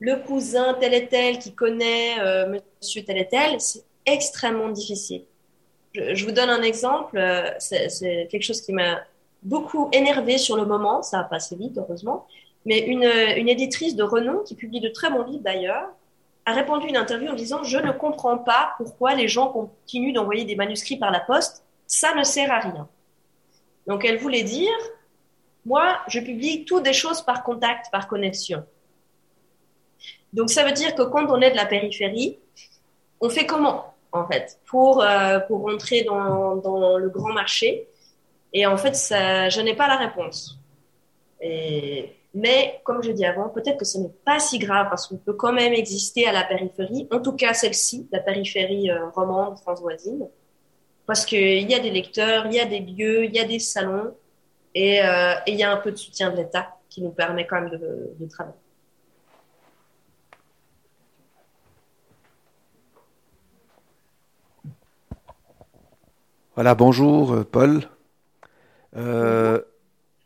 le 0.00 0.16
cousin 0.16 0.74
tel 0.80 0.94
et 0.94 1.06
tel 1.06 1.38
qui 1.38 1.54
connaît 1.54 2.18
euh, 2.20 2.58
monsieur 2.80 3.04
tel 3.04 3.18
et 3.18 3.28
tel, 3.28 3.60
c'est 3.60 3.84
extrêmement 4.06 4.70
difficile. 4.70 5.22
Je, 5.94 6.24
vous 6.24 6.32
donne 6.32 6.50
un 6.50 6.62
exemple, 6.62 7.18
euh, 7.18 7.50
c'est 7.58 8.28
quelque 8.30 8.42
chose 8.42 8.62
qui 8.62 8.72
m'a 8.72 9.00
beaucoup 9.42 9.88
énervé 9.92 10.38
sur 10.38 10.56
le 10.56 10.64
moment, 10.64 11.02
ça 11.02 11.20
a 11.20 11.24
passé 11.24 11.56
vite 11.56 11.76
heureusement, 11.76 12.26
mais 12.64 12.78
une, 12.80 13.04
une 13.04 13.48
éditrice 13.48 13.94
de 13.96 14.02
renom 14.02 14.40
qui 14.40 14.54
publie 14.54 14.80
de 14.80 14.88
très 14.88 15.10
bons 15.10 15.24
livres 15.24 15.42
d'ailleurs, 15.42 15.88
a 16.46 16.52
répondu 16.52 16.88
une 16.88 16.96
interview 16.96 17.30
en 17.30 17.34
disant 17.34 17.62
Je 17.62 17.78
ne 17.78 17.92
comprends 17.92 18.38
pas 18.38 18.72
pourquoi 18.78 19.14
les 19.14 19.28
gens 19.28 19.48
continuent 19.48 20.12
d'envoyer 20.12 20.44
des 20.44 20.56
manuscrits 20.56 20.96
par 20.96 21.10
la 21.10 21.20
poste, 21.20 21.64
ça 21.86 22.14
ne 22.14 22.22
sert 22.22 22.50
à 22.50 22.60
rien. 22.60 22.88
Donc 23.86 24.04
elle 24.04 24.18
voulait 24.18 24.44
dire 24.44 24.72
Moi, 25.66 25.98
je 26.08 26.20
publie 26.20 26.64
toutes 26.64 26.84
des 26.84 26.92
choses 26.92 27.22
par 27.22 27.42
contact, 27.42 27.90
par 27.90 28.08
connexion. 28.08 28.64
Donc 30.32 30.50
ça 30.50 30.64
veut 30.64 30.72
dire 30.72 30.94
que 30.94 31.02
quand 31.02 31.26
on 31.30 31.40
est 31.40 31.50
de 31.50 31.56
la 31.56 31.66
périphérie, 31.66 32.38
on 33.20 33.28
fait 33.28 33.46
comment 33.46 33.94
en 34.12 34.26
fait 34.26 34.58
pour 34.66 35.02
euh, 35.02 35.38
pour 35.40 35.62
rentrer 35.62 36.02
dans, 36.04 36.56
dans 36.56 36.98
le 36.98 37.08
grand 37.08 37.32
marché? 37.32 37.88
Et 38.52 38.66
en 38.66 38.76
fait, 38.76 38.96
ça, 38.96 39.48
je 39.48 39.60
n'ai 39.60 39.74
pas 39.74 39.86
la 39.86 39.96
réponse. 39.96 40.58
Et, 41.40 42.16
mais 42.34 42.80
comme 42.84 43.02
je 43.02 43.12
dis 43.12 43.24
avant, 43.24 43.48
peut-être 43.48 43.78
que 43.78 43.84
ce 43.84 43.98
n'est 43.98 44.14
pas 44.24 44.38
si 44.38 44.58
grave 44.58 44.88
parce 44.88 45.06
qu'on 45.06 45.16
peut 45.16 45.32
quand 45.32 45.52
même 45.52 45.72
exister 45.72 46.26
à 46.26 46.32
la 46.32 46.44
périphérie, 46.44 47.08
en 47.10 47.20
tout 47.20 47.32
cas 47.32 47.54
celle-ci, 47.54 48.08
la 48.12 48.20
périphérie 48.20 48.90
euh, 48.90 49.08
romande, 49.10 49.56
voisine, 49.80 50.28
parce 51.06 51.24
qu'il 51.24 51.68
y 51.70 51.74
a 51.74 51.80
des 51.80 51.90
lecteurs, 51.90 52.46
il 52.46 52.54
y 52.54 52.60
a 52.60 52.66
des 52.66 52.80
lieux, 52.80 53.24
il 53.24 53.34
y 53.34 53.40
a 53.40 53.44
des 53.44 53.58
salons 53.58 54.14
et, 54.74 55.02
euh, 55.02 55.34
et 55.46 55.52
il 55.52 55.58
y 55.58 55.62
a 55.62 55.72
un 55.72 55.78
peu 55.78 55.90
de 55.90 55.96
soutien 55.96 56.30
de 56.30 56.36
l'État 56.36 56.76
qui 56.88 57.02
nous 57.02 57.10
permet 57.10 57.46
quand 57.46 57.60
même 57.60 57.70
de, 57.70 58.14
de 58.18 58.28
travailler. 58.28 58.59
Voilà, 66.56 66.74
bonjour 66.74 67.32
euh, 67.32 67.44
Paul. 67.44 67.82
Euh, 68.96 69.60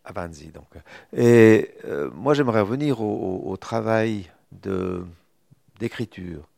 Avanzi 0.06 0.48
donc. 0.48 0.68
Et 1.14 1.70
euh, 1.84 2.10
moi 2.14 2.32
j'aimerais 2.32 2.62
revenir 2.62 3.02
au, 3.02 3.56
travail 3.58 4.30
de 4.62 5.04
d'écriture. 5.80 6.48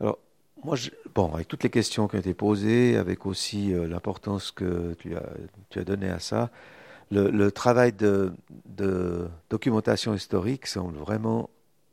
Alors 0.00 0.18
moi, 0.64 0.76
bon, 1.14 1.34
avec 1.34 1.48
toutes 1.48 1.64
les 1.64 1.70
questions 1.70 2.08
qui 2.08 2.16
ont 2.16 2.20
été 2.20 2.32
posées, 2.32 2.96
avec 2.96 3.26
aussi 3.26 3.74
euh, 3.74 3.86
l'importance 3.86 4.50
que 4.52 4.94
tu 4.94 5.16
as, 5.16 5.28
tu 5.68 5.78
as 5.78 5.84
donnée 5.84 6.08
à 6.08 6.18
ça, 6.18 6.48
le, 7.10 7.50
travail 7.50 7.92
de, 7.92 8.32
de, 8.64 9.28
documentation 9.50 10.14
historique 10.14 10.66
semble 10.66 10.96
vraiment 10.96 11.50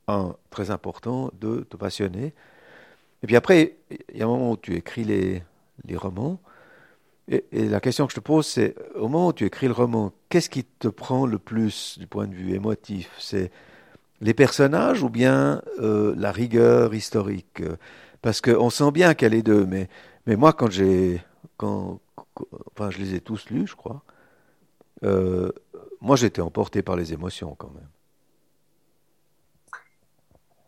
un, 0.08 0.34
très 0.50 0.72
important 0.72 1.30
de 1.42 1.68
te 1.70 1.76
passionner. 1.76 2.34
Et 3.22 3.28
puis 3.28 3.36
après, 3.36 3.76
il 3.92 4.18
y 4.18 4.22
a 4.22 4.26
un 4.26 4.30
moment 4.30 4.52
où 4.52 4.58
tu 4.58 4.76
écris 4.76 5.04
les, 5.04 5.44
les 5.84 5.98
romans. 5.98 6.40
Et, 7.30 7.44
la 7.52 7.80
question 7.80 8.08
que 8.08 8.12
je 8.12 8.16
te 8.20 8.24
pose, 8.24 8.48
c'est 8.48 8.76
au 8.96 9.08
moment 9.08 9.28
où 9.28 9.34
tu 9.34 9.46
écris 9.46 9.68
le 9.68 9.74
roman, 9.74 10.12
qu'est-ce 10.30 10.50
qui 10.50 10.64
te 10.64 10.88
prend 10.88 11.28
le 11.28 11.38
plus 11.38 12.00
du 12.00 12.08
point 12.08 12.26
de 12.26 12.34
vue 12.34 12.56
émotif? 12.56 13.12
C'est 13.20 13.52
les 14.20 14.34
personnages 14.34 15.04
ou 15.04 15.10
bien 15.10 15.62
euh, 15.80 16.16
la 16.18 16.32
rigueur 16.32 16.96
historique? 16.96 17.62
Parce 18.24 18.42
qu'on 18.42 18.72
sent 18.72 18.92
bien 18.92 19.14
qu'elle 19.14 19.36
est 19.36 19.44
deux. 19.44 19.66
Mais, 19.66 19.90
mais 20.26 20.36
moi, 20.36 20.54
quand 20.54 20.72
j'ai. 20.72 21.22
Quand, 21.58 22.00
enfin, 22.72 22.90
je 22.90 22.98
les 22.98 23.14
ai 23.14 23.22
tous 23.22 23.50
lus, 23.52 23.68
je 23.68 23.76
crois. 23.76 24.02
Euh, 25.04 25.52
moi, 26.02 26.16
j'étais 26.16 26.42
emporté 26.42 26.82
par 26.82 26.96
les 26.96 27.14
émotions 27.14 27.54
quand 27.56 27.72
même. 27.76 27.88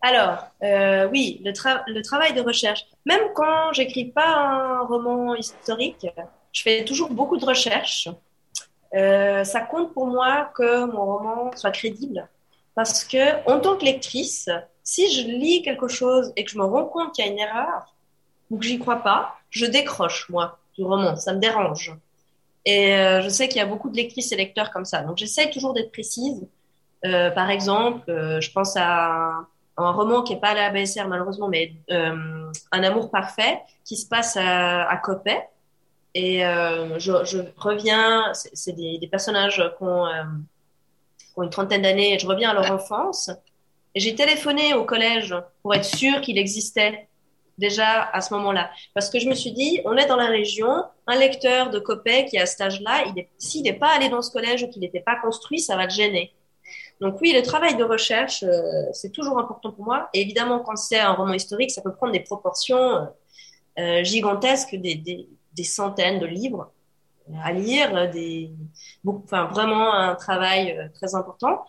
Alors, 0.03 0.47
euh, 0.63 1.07
oui, 1.09 1.41
le, 1.43 1.51
le, 1.93 2.01
travail 2.01 2.33
de 2.33 2.41
recherche. 2.41 2.85
Même 3.05 3.21
quand 3.35 3.73
j'écris 3.73 4.05
pas 4.05 4.35
un 4.35 4.81
roman 4.81 5.35
historique, 5.35 6.07
je 6.51 6.61
fais 6.61 6.85
toujours 6.85 7.09
beaucoup 7.09 7.37
de 7.37 7.45
recherches. 7.45 8.09
Euh, 8.93 9.43
ça 9.43 9.61
compte 9.61 9.93
pour 9.93 10.07
moi 10.07 10.51
que 10.55 10.85
mon 10.85 11.05
roman 11.05 11.51
soit 11.55 11.71
crédible. 11.71 12.27
Parce 12.75 13.03
que, 13.03 13.49
en 13.49 13.59
tant 13.59 13.77
que 13.77 13.85
lectrice, 13.85 14.49
si 14.83 15.13
je 15.13 15.27
lis 15.27 15.61
quelque 15.61 15.87
chose 15.87 16.31
et 16.35 16.43
que 16.43 16.51
je 16.51 16.57
me 16.57 16.65
rends 16.65 16.85
compte 16.85 17.13
qu'il 17.13 17.25
y 17.25 17.27
a 17.27 17.31
une 17.31 17.39
erreur 17.39 17.95
ou 18.49 18.57
que 18.57 18.65
j'y 18.65 18.79
crois 18.79 18.97
pas, 18.97 19.35
je 19.49 19.65
décroche, 19.65 20.29
moi, 20.29 20.57
du 20.77 20.83
roman. 20.83 21.15
Ça 21.15 21.33
me 21.33 21.39
dérange. 21.39 21.93
Et 22.65 22.95
euh, 22.95 23.21
je 23.21 23.29
sais 23.29 23.47
qu'il 23.47 23.57
y 23.57 23.61
a 23.61 23.65
beaucoup 23.65 23.89
de 23.89 23.95
lectrices 23.95 24.31
et 24.31 24.35
lecteurs 24.35 24.71
comme 24.71 24.85
ça. 24.85 25.01
Donc, 25.01 25.17
j'essaye 25.17 25.49
toujours 25.51 25.73
d'être 25.73 25.91
précise. 25.91 26.45
Euh, 27.05 27.31
par 27.31 27.49
exemple, 27.49 28.09
euh, 28.09 28.39
je 28.41 28.51
pense 28.51 28.75
à 28.77 29.45
un 29.77 29.91
roman 29.91 30.21
qui 30.21 30.33
est 30.33 30.39
pas 30.39 30.49
à 30.49 30.53
la 30.53 30.69
BSR 30.69 31.07
malheureusement, 31.07 31.47
mais 31.47 31.73
euh, 31.89 32.51
Un 32.71 32.83
amour 32.83 33.09
parfait 33.09 33.61
qui 33.83 33.97
se 33.97 34.07
passe 34.07 34.37
à, 34.37 34.87
à 34.87 34.97
Coppet. 34.97 35.47
Et 36.13 36.45
euh, 36.45 36.99
je, 36.99 37.11
reviens, 37.57 38.31
c'est 38.33 38.73
des, 38.73 39.07
personnages 39.09 39.63
qui 39.77 39.83
ont, 39.83 40.05
euh, 40.05 40.23
qui 41.17 41.25
ont, 41.37 41.43
une 41.43 41.49
trentaine 41.49 41.83
d'années, 41.83 42.19
je 42.19 42.27
reviens 42.27 42.49
à 42.49 42.53
leur 42.53 42.71
enfance. 42.71 43.29
Et 43.95 43.99
j'ai 43.99 44.15
téléphoné 44.15 44.73
au 44.73 44.83
collège 44.85 45.35
pour 45.61 45.73
être 45.73 45.85
sûr 45.85 46.21
qu'il 46.21 46.37
existait 46.37 47.07
déjà 47.57 48.03
à 48.03 48.21
ce 48.21 48.33
moment-là. 48.33 48.71
Parce 48.93 49.09
que 49.09 49.19
je 49.19 49.27
me 49.27 49.35
suis 49.35 49.51
dit, 49.51 49.81
on 49.85 49.95
est 49.95 50.05
dans 50.07 50.15
la 50.15 50.27
région, 50.27 50.83
un 51.07 51.15
lecteur 51.15 51.69
de 51.69 51.79
Coppet 51.79 52.25
qui 52.25 52.37
est 52.37 52.41
à 52.41 52.45
cet 52.45 52.61
âge-là, 52.61 53.05
s'il 53.37 53.63
n'est 53.63 53.73
pas 53.73 53.89
allé 53.89 54.09
dans 54.09 54.21
ce 54.21 54.31
collège 54.31 54.63
ou 54.63 54.67
qu'il 54.67 54.81
n'était 54.81 55.01
pas 55.01 55.17
construit, 55.21 55.59
ça 55.59 55.75
va 55.77 55.85
le 55.85 55.89
gêner. 55.89 56.33
Donc 56.99 57.19
oui, 57.21 57.33
le 57.33 57.41
travail 57.41 57.75
de 57.75 57.83
recherche, 57.83 58.43
euh, 58.43 58.61
c'est 58.93 59.11
toujours 59.11 59.39
important 59.39 59.71
pour 59.71 59.85
moi. 59.85 60.09
Et 60.13 60.21
évidemment, 60.21 60.59
quand 60.59 60.75
c'est 60.75 60.99
un 60.99 61.13
roman 61.13 61.33
historique, 61.33 61.71
ça 61.71 61.81
peut 61.81 61.93
prendre 61.93 62.11
des 62.11 62.19
proportions 62.19 63.07
gigantesques, 64.03 64.75
des, 64.75 65.27
des, 65.53 65.63
centaines 65.63 66.19
de 66.19 66.25
livres 66.25 66.71
à 67.43 67.53
lire, 67.53 68.09
des, 68.09 68.51
enfin 69.05 69.45
vraiment 69.45 69.93
un 69.93 70.15
travail 70.15 70.71
euh, 70.77 70.87
très 70.93 71.15
important. 71.15 71.65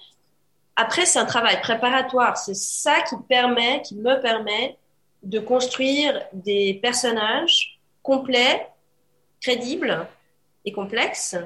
Après, 0.76 1.04
c'est 1.04 1.18
un 1.18 1.26
travail 1.26 1.60
préparatoire. 1.60 2.36
C'est 2.36 2.56
ça 2.56 3.02
qui 3.02 3.14
permet, 3.28 3.82
qui 3.82 3.94
me 3.94 4.20
permet 4.20 4.78
de 5.22 5.38
construire 5.38 6.20
des 6.32 6.78
personnages 6.82 7.78
complets, 8.02 8.68
crédibles 9.40 10.06
et 10.64 10.72
complexes. 10.72 11.36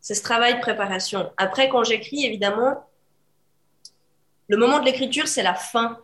C'est 0.00 0.14
ce 0.14 0.22
travail 0.22 0.56
de 0.56 0.60
préparation. 0.60 1.30
Après, 1.36 1.68
quand 1.68 1.84
j'écris, 1.84 2.26
évidemment, 2.26 2.84
le 4.48 4.56
moment 4.56 4.80
de 4.80 4.84
l'écriture, 4.84 5.26
c'est 5.26 5.42
la 5.42 5.54
fin. 5.54 5.98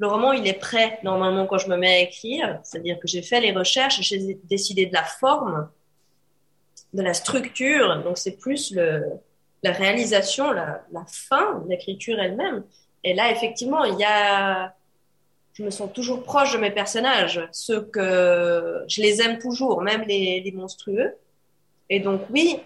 Le 0.00 0.06
roman, 0.06 0.32
il 0.32 0.46
est 0.46 0.58
prêt 0.58 0.98
normalement 1.02 1.46
quand 1.46 1.58
je 1.58 1.68
me 1.68 1.76
mets 1.76 1.94
à 1.94 1.98
écrire, 2.00 2.58
c'est-à-dire 2.64 2.98
que 2.98 3.06
j'ai 3.06 3.20
fait 3.20 3.40
les 3.40 3.52
recherches, 3.52 4.00
j'ai 4.00 4.38
décidé 4.44 4.86
de 4.86 4.94
la 4.94 5.04
forme, 5.04 5.68
de 6.94 7.02
la 7.02 7.12
structure, 7.12 8.02
donc 8.02 8.16
c'est 8.16 8.38
plus 8.38 8.74
le, 8.74 9.04
la 9.62 9.72
réalisation, 9.72 10.52
la, 10.52 10.82
la 10.90 11.04
fin 11.06 11.62
l'écriture 11.68 12.18
elle-même. 12.18 12.64
Et 13.04 13.12
là, 13.12 13.30
effectivement, 13.30 13.84
il 13.84 13.98
y 13.98 14.04
a, 14.04 14.74
je 15.52 15.62
me 15.62 15.70
sens 15.70 15.92
toujours 15.92 16.22
proche 16.22 16.54
de 16.54 16.58
mes 16.58 16.70
personnages, 16.70 17.46
ceux 17.52 17.82
que 17.82 18.82
je 18.88 19.02
les 19.02 19.20
aime 19.20 19.38
toujours, 19.38 19.82
même 19.82 20.02
les, 20.08 20.40
les 20.40 20.52
monstrueux. 20.52 21.14
Et 21.90 22.00
donc 22.00 22.22
oui, 22.30 22.58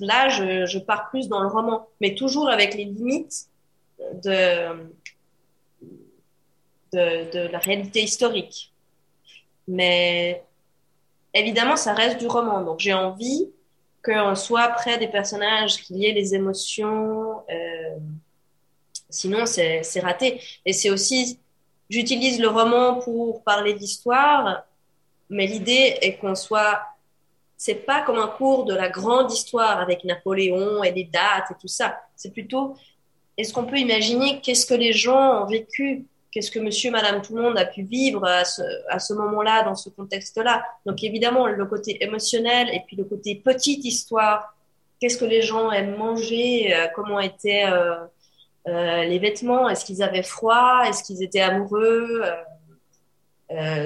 là, 0.00 0.28
je, 0.28 0.66
je 0.66 0.78
pars 0.78 1.08
plus 1.08 1.28
dans 1.28 1.40
le 1.40 1.48
roman, 1.48 1.88
mais 2.02 2.14
toujours 2.14 2.50
avec 2.50 2.74
les 2.74 2.84
limites 2.84 3.46
de, 4.22 4.92
de, 6.92 7.48
la 7.48 7.58
réalité 7.58 8.02
historique. 8.02 8.72
Mais 9.66 10.42
évidemment, 11.34 11.76
ça 11.76 11.92
reste 11.92 12.18
du 12.18 12.26
roman. 12.26 12.62
Donc 12.62 12.80
j'ai 12.80 12.94
envie 12.94 13.48
qu'on 14.02 14.34
soit 14.34 14.68
près 14.68 14.98
des 14.98 15.08
personnages, 15.08 15.82
qu'il 15.82 15.98
y 15.98 16.06
ait 16.06 16.12
les 16.12 16.34
émotions. 16.34 17.42
Euh, 17.50 17.98
sinon, 19.10 19.46
c'est 19.46 20.00
raté. 20.00 20.40
Et 20.64 20.72
c'est 20.72 20.90
aussi, 20.90 21.38
j'utilise 21.90 22.40
le 22.40 22.48
roman 22.48 22.96
pour 23.00 23.42
parler 23.42 23.74
d'histoire, 23.74 24.64
mais 25.28 25.46
l'idée 25.46 25.98
est 26.00 26.16
qu'on 26.16 26.34
soit. 26.34 26.80
C'est 27.60 27.74
pas 27.74 28.02
comme 28.02 28.20
un 28.20 28.28
cours 28.28 28.66
de 28.66 28.74
la 28.74 28.88
grande 28.88 29.32
histoire 29.32 29.80
avec 29.80 30.04
Napoléon 30.04 30.84
et 30.84 30.92
les 30.92 31.02
dates 31.02 31.50
et 31.50 31.54
tout 31.60 31.66
ça. 31.66 32.00
C'est 32.14 32.30
plutôt 32.30 32.76
est-ce 33.38 33.52
qu'on 33.52 33.64
peut 33.64 33.78
imaginer 33.78 34.40
qu'est-ce 34.40 34.66
que 34.66 34.74
les 34.74 34.92
gens 34.92 35.42
ont 35.42 35.46
vécu 35.46 36.04
Qu'est-ce 36.30 36.50
que 36.50 36.58
monsieur, 36.58 36.90
madame, 36.90 37.22
tout 37.22 37.34
le 37.34 37.42
monde 37.42 37.58
a 37.58 37.64
pu 37.64 37.82
vivre 37.82 38.24
à 38.24 38.44
ce, 38.44 39.12
moment-là, 39.14 39.62
dans 39.62 39.74
ce 39.74 39.88
contexte-là 39.88 40.62
Donc 40.84 41.02
évidemment, 41.02 41.46
le 41.46 41.64
côté 41.66 42.02
émotionnel 42.04 42.68
et 42.72 42.82
puis 42.86 42.96
le 42.96 43.04
côté 43.04 43.34
petite 43.36 43.84
histoire. 43.84 44.54
Qu'est-ce 45.00 45.16
que 45.16 45.24
les 45.24 45.42
gens 45.42 45.70
aiment 45.70 45.96
manger 45.96 46.74
euh, 46.74 46.88
Comment 46.94 47.20
étaient 47.20 47.64
euh, 47.66 47.94
euh, 48.66 49.04
les 49.04 49.18
vêtements? 49.18 49.68
Est-ce 49.68 49.84
qu'ils 49.84 50.02
avaient 50.02 50.22
froid? 50.22 50.82
Est-ce 50.86 51.02
qu'ils 51.02 51.22
étaient 51.22 51.40
amoureux? 51.40 52.22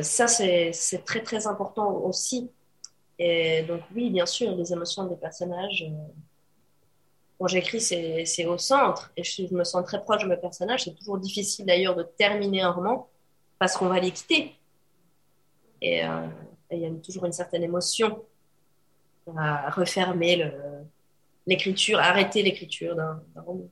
Ça, 0.02 0.26
c'est 0.26 0.72
très 1.04 1.22
très 1.22 1.46
important 1.46 1.92
aussi. 1.92 2.50
Et 3.20 3.62
donc 3.62 3.82
oui, 3.94 4.10
bien 4.10 4.26
sûr, 4.26 4.50
les 4.56 4.72
émotions 4.72 5.04
des 5.04 5.14
personnages 5.14 5.86
quand 7.42 7.48
j'écris, 7.48 7.80
c'est 7.80 8.46
au 8.46 8.56
centre 8.56 9.10
et 9.16 9.24
je, 9.24 9.52
me 9.52 9.64
sens 9.64 9.84
très 9.84 10.00
proche 10.00 10.22
de 10.22 10.28
mes 10.28 10.36
personnages. 10.36 10.84
C'est 10.84 10.94
toujours 10.94 11.18
difficile 11.18 11.66
d'ailleurs 11.66 11.96
de 11.96 12.04
terminer 12.04 12.62
un 12.62 12.70
roman 12.70 13.08
parce 13.58 13.76
qu'on 13.76 13.88
va 13.88 13.98
les 13.98 14.12
quitter. 14.12 14.54
Et 15.80 16.04
euh, 16.04 16.28
il 16.70 16.78
y 16.78 16.86
a 16.86 16.90
toujours 17.04 17.24
une 17.24 17.32
certaine 17.32 17.64
émotion 17.64 18.22
à 19.36 19.70
refermer 19.70 20.52
l'écriture, 21.44 21.98
arrêter 21.98 22.44
l'écriture 22.44 22.94
d'un 22.94 23.20
roman. 23.34 23.68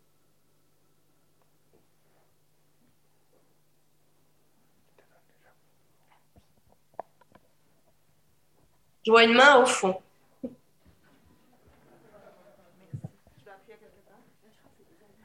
Je 9.07 9.13
vois 9.13 9.23
une 9.23 9.35
main 9.35 9.63
au 9.63 9.67
fond. 9.67 9.95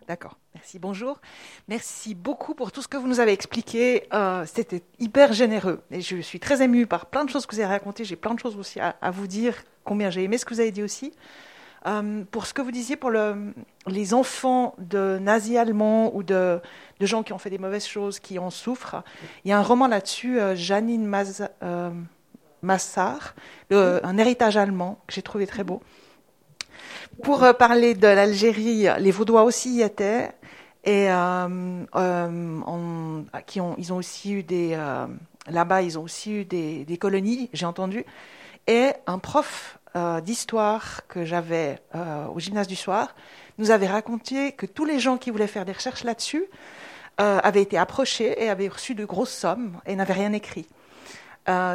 D'accord. 0.07 0.37
Merci. 0.53 0.77
Bonjour. 0.77 1.19
Merci 1.67 2.13
beaucoup 2.13 2.53
pour 2.53 2.71
tout 2.71 2.83
ce 2.83 2.87
que 2.87 2.95
vous 2.95 3.07
nous 3.07 3.19
avez 3.19 3.31
expliqué. 3.31 4.07
Euh, 4.13 4.45
C'était 4.45 4.83
hyper 4.99 5.33
généreux. 5.33 5.81
Et 5.89 6.01
je 6.01 6.17
suis 6.17 6.39
très 6.39 6.61
émue 6.61 6.85
par 6.85 7.07
plein 7.07 7.25
de 7.25 7.29
choses 7.31 7.47
que 7.47 7.55
vous 7.55 7.61
avez 7.61 7.73
racontées. 7.73 8.05
J'ai 8.05 8.15
plein 8.15 8.35
de 8.35 8.39
choses 8.39 8.55
aussi 8.55 8.79
à, 8.79 8.95
vous 9.11 9.25
dire, 9.25 9.55
combien 9.83 10.11
j'ai 10.11 10.23
aimé 10.23 10.37
ce 10.37 10.45
que 10.45 10.53
vous 10.53 10.59
avez 10.59 10.71
dit 10.71 10.83
aussi. 10.83 11.11
Euh, 11.87 12.23
pour 12.29 12.45
ce 12.45 12.53
que 12.53 12.61
vous 12.61 12.71
disiez 12.71 12.95
pour 12.95 13.09
le, 13.09 13.53
les 13.87 14.13
enfants 14.13 14.75
de 14.77 15.17
nazis 15.19 15.57
allemands 15.57 16.15
ou 16.15 16.21
de, 16.21 16.59
de, 16.99 17.05
gens 17.05 17.23
qui 17.23 17.33
ont 17.33 17.37
fait 17.37 17.51
des 17.51 17.59
mauvaises 17.59 17.85
choses, 17.85 18.19
qui 18.19 18.39
en 18.39 18.49
souffrent, 18.49 19.03
il 19.43 19.49
y 19.49 19.51
a 19.51 19.57
un 19.57 19.63
roman 19.63 19.87
là-dessus, 19.87 20.39
euh, 20.39 20.55
Janine 20.55 21.05
Maz, 21.05 21.47
Massard, 22.61 23.35
Un 23.71 24.17
héritage 24.17 24.57
allemand, 24.57 24.99
que 25.07 25.13
j'ai 25.13 25.21
trouvé 25.21 25.45
très 25.47 25.63
beau. 25.63 25.81
Pour 27.23 27.43
euh, 27.43 27.53
parler 27.53 27.93
de 27.93 28.07
l'Algérie, 28.07 28.87
les 28.99 29.11
Vaudois 29.11 29.43
aussi 29.43 29.75
y 29.75 29.81
étaient. 29.81 30.31
Et 30.83 31.09
euh, 31.09 31.83
euh, 31.95 33.21
qui 33.47 33.59
ont, 33.59 33.75
ils 33.77 33.91
ont 33.91 33.97
aussi 33.97 34.33
eu 34.33 34.43
des. 34.43 34.77
Là-bas, 35.47 35.81
ils 35.83 35.97
ont 35.99 36.03
aussi 36.03 36.31
eu 36.33 36.45
des, 36.45 36.85
des 36.85 36.97
colonies, 36.97 37.49
j'ai 37.53 37.65
entendu. 37.65 38.05
Et 38.67 38.91
un 39.05 39.19
prof 39.19 39.79
euh, 39.95 40.19
d'histoire 40.19 41.01
que 41.07 41.23
j'avais 41.23 41.79
euh, 41.95 42.27
au 42.27 42.37
gymnase 42.37 42.67
du 42.67 42.75
soir 42.75 43.15
nous 43.57 43.71
avait 43.71 43.87
raconté 43.87 44.51
que 44.51 44.65
tous 44.65 44.83
les 44.83 44.99
gens 44.99 45.17
qui 45.17 45.31
voulaient 45.31 45.47
faire 45.47 45.63
des 45.63 45.71
recherches 45.71 46.03
là-dessus 46.03 46.43
euh, 47.21 47.39
avaient 47.41 47.61
été 47.61 47.77
approchés 47.77 48.43
et 48.43 48.49
avaient 48.49 48.67
reçu 48.67 48.93
de 48.93 49.05
grosses 49.05 49.33
sommes 49.33 49.79
et 49.85 49.95
n'avaient 49.95 50.11
rien 50.11 50.33
écrit. 50.33 50.67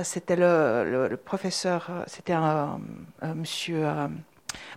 c'était 0.02 0.36
le, 0.36 1.16
professeur, 1.24 1.90
c'était 2.06 2.34
un, 2.34 2.80
monsieur 3.22 3.86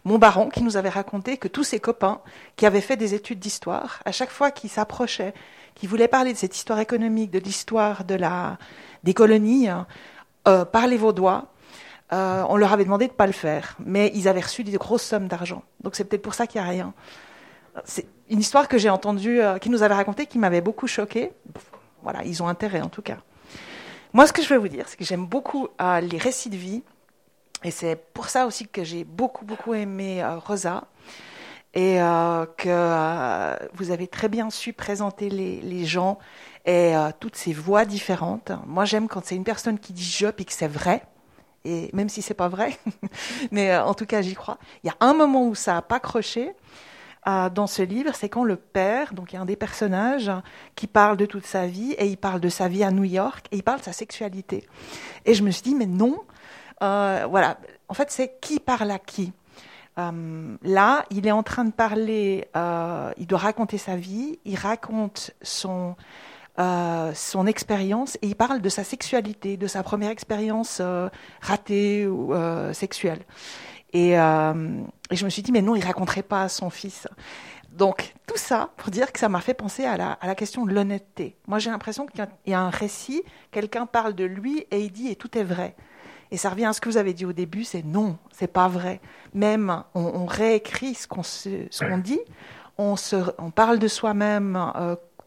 Montbaron 0.05 0.49
qui 0.49 0.63
nous 0.63 0.78
avait 0.78 0.89
raconté 0.89 1.38
que 1.38 1.47
tous 1.47 1.63
ses 1.63 1.80
copains 1.80 2.21
qui 2.55 2.65
avaient 2.65 2.82
fait 2.82 2.97
des 2.97 3.13
études 3.13 3.39
d'histoire, 3.39 4.01
à 4.05 4.11
chaque 4.11 4.30
fois 4.30 4.51
qu'ils 4.51 4.69
s'approchaient, 4.69 5.34
qu'ils 5.76 5.89
voulaient 5.89 6.07
parler 6.07 6.34
de 6.34 6.38
cette 6.38 6.55
histoire 6.55 6.80
économique, 6.80 7.32
de 7.32 7.39
l'histoire 7.39 8.03
de 8.03 8.15
la, 8.15 8.57
des 9.03 9.13
colonies, 9.13 9.67
par 10.43 10.88
les 10.88 10.97
Vaudois, 10.97 11.47
on 12.11 12.57
leur 12.57 12.74
avait 12.74 12.84
demandé 12.84 13.07
de 13.07 13.11
ne 13.11 13.17
pas 13.17 13.28
le 13.28 13.34
faire, 13.34 13.76
mais 13.80 14.11
ils 14.13 14.28
avaient 14.28 14.41
reçu 14.41 14.63
des 14.63 14.74
grosses 14.74 15.03
sommes 15.03 15.28
d'argent. 15.28 15.63
Donc 15.82 15.95
c'est 15.95 16.03
peut-être 16.03 16.21
pour 16.21 16.34
ça 16.34 16.47
qu'il 16.47 16.61
n'y 16.61 16.67
a 16.67 16.69
rien. 16.69 16.93
C'est 17.86 18.05
une 18.30 18.39
histoire 18.39 18.67
que 18.67 18.78
j'ai 18.78 18.89
entendue, 18.89 19.41
euh, 19.41 19.57
qui 19.57 19.69
nous 19.69 19.84
avait 19.84 19.95
racontée, 19.95 20.26
qui 20.26 20.39
m'avait 20.39 20.61
beaucoup 20.61 20.88
choquée. 20.88 21.32
Voilà, 22.03 22.24
ils 22.24 22.43
ont 22.43 22.47
intérêt 22.47 22.82
en 22.82 22.89
tout 22.89 23.01
cas. 23.01 23.17
Moi, 24.13 24.28
ce 24.28 24.34
que 24.34 24.43
je 24.43 24.49
veux 24.49 24.59
vous 24.59 24.67
dire, 24.67 24.88
c'est 24.88 24.97
que 24.97 25.03
j'aime 25.03 25.26
beaucoup 25.26 25.67
euh, 25.82 25.99
les 25.99 26.17
récits 26.17 26.49
de 26.49 26.55
vie, 26.55 26.84
et 27.64 27.72
c'est 27.72 27.95
pour 27.95 28.30
ça 28.30 28.45
aussi 28.45 28.68
que 28.68 28.84
j'ai 28.84 29.03
beaucoup, 29.03 29.45
beaucoup 29.45 29.74
aimé 29.74 30.24
Rosa, 30.45 30.86
et 31.74 31.97
que 32.57 33.76
vous 33.76 33.91
avez 33.91 34.07
très 34.07 34.30
bien 34.30 34.49
su 34.49 34.74
présenter 34.74 35.30
les, 35.30 35.59
les 35.61 35.86
gens 35.86 36.20
et 36.66 36.93
toutes 37.20 37.36
ces 37.36 37.51
voix 37.51 37.86
différentes. 37.86 38.51
Moi, 38.68 38.86
j'aime 38.86 39.07
quand 39.07 39.26
c'est 39.26 39.36
une 39.36 39.43
personne 39.43 39.80
qui 39.80 39.91
dit 39.91 40.03
je, 40.03 40.28
puis 40.28 40.45
que 40.45 40.53
c'est 40.53 40.68
vrai 40.68 41.03
et 41.66 41.89
même 41.93 42.09
si 42.09 42.22
c'est 42.22 42.34
pas 42.34 42.49
vrai, 42.49 42.78
mais 43.51 43.72
euh, 43.72 43.84
en 43.84 43.93
tout 43.93 44.05
cas 44.05 44.22
j'y 44.22 44.36
crois. 44.36 44.57
Il 44.84 44.88
y 44.88 44.89
a 44.89 44.97
un 44.99 45.14
moment 45.14 45.47
où 45.47 45.55
ça 45.55 45.78
a 45.78 45.82
pas 45.82 45.99
croché 45.99 46.53
euh, 47.28 47.49
dans 47.49 47.68
ce 47.68 47.82
livre, 47.82 48.14
c'est 48.16 48.30
quand 48.30 48.43
le 48.43 48.57
père, 48.57 49.14
donc 49.14 49.32
il 49.32 49.36
y 49.36 49.39
a 49.39 49.41
un 49.41 49.45
des 49.45 49.55
personnages 49.55 50.32
qui 50.76 50.88
parle 50.88 51.16
de 51.16 51.26
toute 51.26 51.45
sa 51.45 51.68
vie 51.68 51.93
et 51.93 52.07
il 52.07 52.18
parle 52.18 52.41
de 52.41 52.49
sa 52.49 52.68
vie 52.68 52.84
à 52.84 52.91
New 52.91 53.05
York 53.05 53.47
et 53.51 53.57
il 53.57 53.64
parle 53.64 53.80
de 53.80 53.86
sa 53.86 53.93
sexualité. 53.93 54.68
Et 55.26 55.34
je 55.34 55.43
me 55.43 55.51
suis 55.51 55.64
dit 55.64 55.76
mais 55.76 55.86
non, 55.86 56.20
euh, 56.84 57.25
voilà, 57.29 57.57
en 57.88 57.93
fait 57.93 58.11
c'est 58.11 58.39
qui 58.41 58.59
parle 58.59 58.91
à 58.91 58.99
qui. 58.99 59.34
là, 59.97 61.05
il 61.11 61.27
est 61.27 61.31
en 61.31 61.43
train 61.43 61.65
de 61.65 61.71
parler, 61.71 62.47
il 63.17 63.27
doit 63.27 63.39
raconter 63.39 63.77
sa 63.77 63.95
vie, 63.95 64.39
il 64.45 64.55
raconte 64.55 65.31
son 65.41 65.95
euh, 66.59 67.45
expérience 67.47 68.15
et 68.21 68.27
il 68.27 68.36
parle 68.36 68.61
de 68.61 68.69
sa 68.69 68.84
sexualité, 68.84 69.57
de 69.57 69.67
sa 69.67 69.84
première 69.84 70.11
expérience 70.11 70.79
euh, 70.81 71.09
ratée 71.41 72.07
ou 72.07 72.34
euh, 72.34 72.73
sexuelle. 72.73 73.19
Et, 73.93 74.13
et, 74.13 75.15
je 75.15 75.25
me 75.25 75.29
suis 75.29 75.43
dit, 75.43 75.51
mais 75.51 75.61
non, 75.61 75.75
il 75.75 75.86
raconterait 75.86 76.23
pas 76.23 76.43
à 76.43 76.49
son 76.49 76.71
fils. 76.71 77.07
Donc, 77.71 78.15
tout 78.25 78.38
ça 78.38 78.69
pour 78.77 78.89
dire 78.89 79.11
que 79.11 79.19
ça 79.19 79.29
m'a 79.29 79.39
fait 79.39 79.53
penser 79.53 79.86
à 79.86 79.97
la, 79.97 80.13
à 80.13 80.25
la 80.25 80.34
question 80.34 80.65
de 80.65 80.73
l'honnêteté. 80.73 81.36
Moi, 81.47 81.59
j'ai 81.59 81.69
l'impression 81.69 82.07
qu'il 82.07 82.27
y 82.47 82.53
a 82.53 82.59
un 82.59 82.71
récit, 82.71 83.21
quelqu'un 83.51 83.86
parle 83.86 84.13
de 84.13 84.23
lui 84.23 84.65
et 84.71 84.79
il 84.79 84.91
dit, 84.91 85.09
et 85.09 85.15
tout 85.15 85.38
est 85.38 85.43
vrai. 85.43 85.75
Et 86.34 86.38
ça 86.38 86.49
revient 86.49 86.65
à 86.65 86.73
ce 86.73 86.81
que 86.81 86.89
vous 86.89 86.97
avez 86.97 87.13
dit 87.13 87.25
au 87.25 87.31
début, 87.31 87.63
c'est 87.63 87.86
non, 87.86 88.17
c'est 88.31 88.47
pas 88.47 88.67
vrai. 88.67 88.99
Même, 89.36 89.84
on, 89.93 90.25
réécrit 90.25 90.95
ce 90.95 91.07
qu'on 91.07 91.97
dit, 91.99 92.19
on, 92.77 92.95
parle 93.55 93.77
de 93.77 93.88
soi-même 93.88 94.73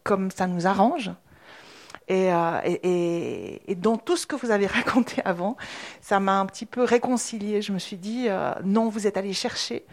comme 0.03 0.29
ça 0.31 0.47
nous 0.47 0.67
arrange. 0.67 1.11
Euh, 2.09 2.59
et, 2.83 3.75
dans 3.75 3.97
tout 3.97 4.15
ce 4.17 4.25
que 4.25 4.35
vous 4.35 4.51
avez 4.51 4.67
raconté 4.79 5.21
avant, 5.25 5.57
ça 6.01 6.19
m'a 6.19 6.39
un 6.39 6.45
petit 6.45 6.65
peu 6.65 6.83
réconcilié. 6.83 7.61
Je 7.61 7.71
me 7.71 7.79
suis 7.79 7.97
dit, 7.97 8.25
euh, 8.27 8.51
non, 8.63 8.89
vous 8.89 9.07
êtes 9.07 9.17
allé 9.17 9.33
chercher 9.33 9.85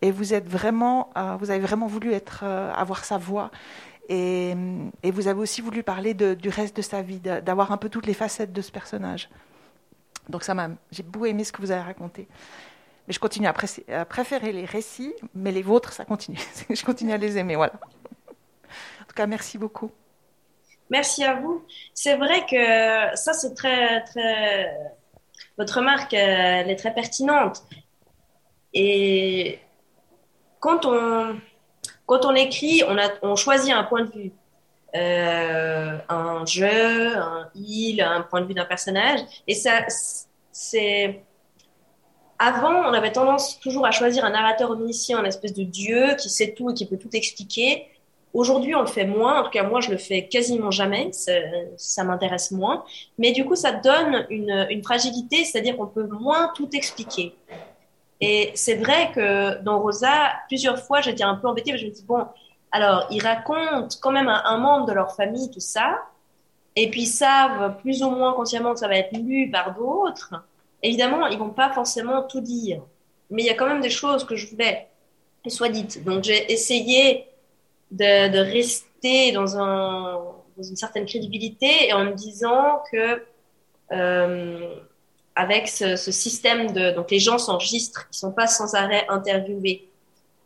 et 0.00 0.10
vous 0.10 0.34
êtes 0.34 0.48
vraiment, 0.48 1.10
euh, 1.16 1.36
vous 1.38 1.50
avez 1.50 1.60
vraiment 1.60 1.86
voulu 1.86 2.14
avoir 2.42 3.04
sa 3.04 3.18
voix. 3.18 3.50
Et, 4.08 4.54
vous 5.04 5.28
avez 5.28 5.40
aussi 5.40 5.60
voulu 5.60 5.82
parler 5.82 6.14
du 6.14 6.48
reste 6.48 6.76
de 6.76 6.82
sa 6.82 7.02
vie, 7.02 7.20
d'avoir 7.20 7.72
un 7.72 7.76
peu 7.76 7.88
toutes 7.88 8.06
les 8.06 8.14
facettes 8.14 8.52
de 8.52 8.60
ce 8.62 8.70
personnage. 8.70 9.28
Donc 10.28 10.44
ça 10.44 10.54
m'a, 10.54 10.70
j'ai 10.90 11.02
beaucoup 11.02 11.26
aimé 11.26 11.44
ce 11.44 11.52
que 11.52 11.60
vous 11.60 11.70
avez 11.70 11.82
raconté. 11.82 12.28
Mais 13.06 13.14
je 13.14 13.18
continue 13.18 13.48
à, 13.48 14.04
préférer 14.04 14.52
les 14.52 14.64
récits, 14.64 15.14
mais 15.34 15.50
les 15.50 15.62
vôtres, 15.62 15.92
ça 15.92 16.04
continue. 16.04 16.38
je 16.70 16.84
continue 16.84 17.12
à 17.12 17.16
les 17.16 17.36
aimer, 17.36 17.56
voilà. 17.56 17.74
En 17.74 19.04
tout 19.06 19.14
cas, 19.14 19.26
merci 19.26 19.58
beaucoup. 19.58 19.90
Merci 20.88 21.24
à 21.24 21.34
vous. 21.34 21.64
C'est 21.94 22.16
vrai 22.16 22.44
que 22.46 23.16
ça, 23.16 23.32
c'est 23.32 23.54
très, 23.54 24.02
très. 24.04 24.76
Votre 25.58 25.78
remarque, 25.78 26.12
elle 26.14 26.70
est 26.70 26.76
très 26.76 26.94
pertinente. 26.94 27.62
Et 28.74 29.58
quand 30.60 30.86
on, 30.86 31.40
quand 32.06 32.24
on 32.24 32.34
écrit, 32.34 32.82
on, 32.86 32.96
a, 32.98 33.08
on 33.22 33.36
choisit 33.36 33.74
un 33.74 33.84
point 33.84 34.04
de 34.04 34.10
vue. 34.10 34.32
Euh, 34.94 35.98
un 36.42 36.46
je, 36.46 37.16
un 37.16 37.48
il, 37.54 38.00
un 38.00 38.22
point 38.22 38.40
de 38.40 38.46
vue 38.46 38.54
d'un 38.54 38.64
personnage. 38.64 39.20
Et 39.46 39.54
ça, 39.54 39.84
c'est. 40.50 41.22
Avant, 42.38 42.88
on 42.88 42.92
avait 42.92 43.12
tendance 43.12 43.60
toujours 43.60 43.86
à 43.86 43.92
choisir 43.92 44.24
un 44.24 44.30
narrateur 44.30 44.70
omniscient, 44.70 45.18
un 45.18 45.24
espèce 45.24 45.54
de 45.54 45.62
dieu 45.62 46.16
qui 46.16 46.28
sait 46.28 46.54
tout 46.54 46.70
et 46.70 46.74
qui 46.74 46.86
peut 46.86 46.96
tout 46.96 47.14
expliquer. 47.14 47.86
Aujourd'hui, 48.34 48.74
on 48.74 48.80
le 48.80 48.86
fait 48.86 49.04
moins. 49.04 49.40
En 49.40 49.44
tout 49.44 49.50
cas, 49.50 49.62
moi, 49.62 49.80
je 49.80 49.90
le 49.90 49.98
fais 49.98 50.26
quasiment 50.26 50.70
jamais. 50.70 51.10
Ça 51.76 52.04
m'intéresse 52.04 52.50
moins. 52.50 52.84
Mais 53.18 53.32
du 53.32 53.44
coup, 53.44 53.54
ça 53.54 53.72
donne 53.72 54.26
une, 54.30 54.66
une 54.70 54.82
fragilité, 54.82 55.44
c'est-à-dire 55.44 55.76
qu'on 55.76 55.86
peut 55.86 56.06
moins 56.06 56.50
tout 56.56 56.68
expliquer. 56.72 57.34
Et 58.20 58.52
c'est 58.54 58.76
vrai 58.76 59.10
que 59.12 59.60
dans 59.62 59.80
Rosa, 59.80 60.32
plusieurs 60.46 60.78
fois, 60.78 61.00
j'étais 61.00 61.24
un 61.24 61.34
peu 61.34 61.48
embêtée. 61.48 61.76
je 61.76 61.86
me 61.86 61.90
dis, 61.90 62.04
bon, 62.04 62.24
alors, 62.70 63.06
ils 63.10 63.22
racontent 63.22 63.88
quand 64.00 64.12
même 64.12 64.28
un, 64.28 64.42
un, 64.44 64.58
membre 64.58 64.86
de 64.86 64.92
leur 64.92 65.14
famille, 65.14 65.50
tout 65.50 65.60
ça. 65.60 66.02
Et 66.76 66.90
puis, 66.90 67.06
savent 67.06 67.76
plus 67.80 68.02
ou 68.02 68.10
moins 68.10 68.32
consciemment 68.32 68.72
que 68.72 68.80
ça 68.80 68.88
va 68.88 68.96
être 68.96 69.12
lu 69.12 69.50
par 69.50 69.74
d'autres. 69.74 70.34
Évidemment, 70.82 71.26
ils 71.26 71.38
vont 71.38 71.50
pas 71.50 71.70
forcément 71.72 72.22
tout 72.22 72.40
dire. 72.40 72.82
Mais 73.30 73.42
il 73.42 73.46
y 73.46 73.50
a 73.50 73.54
quand 73.54 73.66
même 73.66 73.80
des 73.80 73.90
choses 73.90 74.24
que 74.24 74.36
je 74.36 74.48
voulais 74.48 74.88
qu'elles 75.42 75.52
soient 75.52 75.68
dites. 75.68 76.02
Donc, 76.04 76.24
j'ai 76.24 76.50
essayé 76.52 77.26
de, 77.90 78.30
de 78.30 78.38
rester 78.38 79.32
dans, 79.32 79.56
un, 79.58 80.20
dans, 80.56 80.62
une 80.62 80.76
certaine 80.76 81.04
crédibilité 81.04 81.88
et 81.88 81.92
en 81.92 82.04
me 82.04 82.12
disant 82.12 82.82
que 82.90 83.22
euh, 83.92 84.74
avec 85.34 85.68
ce, 85.68 85.96
ce, 85.96 86.10
système 86.10 86.72
de 86.72 86.92
donc 86.92 87.10
les 87.10 87.18
gens 87.18 87.38
s'enregistrent, 87.38 88.06
ils 88.12 88.16
sont 88.16 88.32
pas 88.32 88.46
sans 88.46 88.74
arrêt 88.74 89.04
interviewés. 89.08 89.88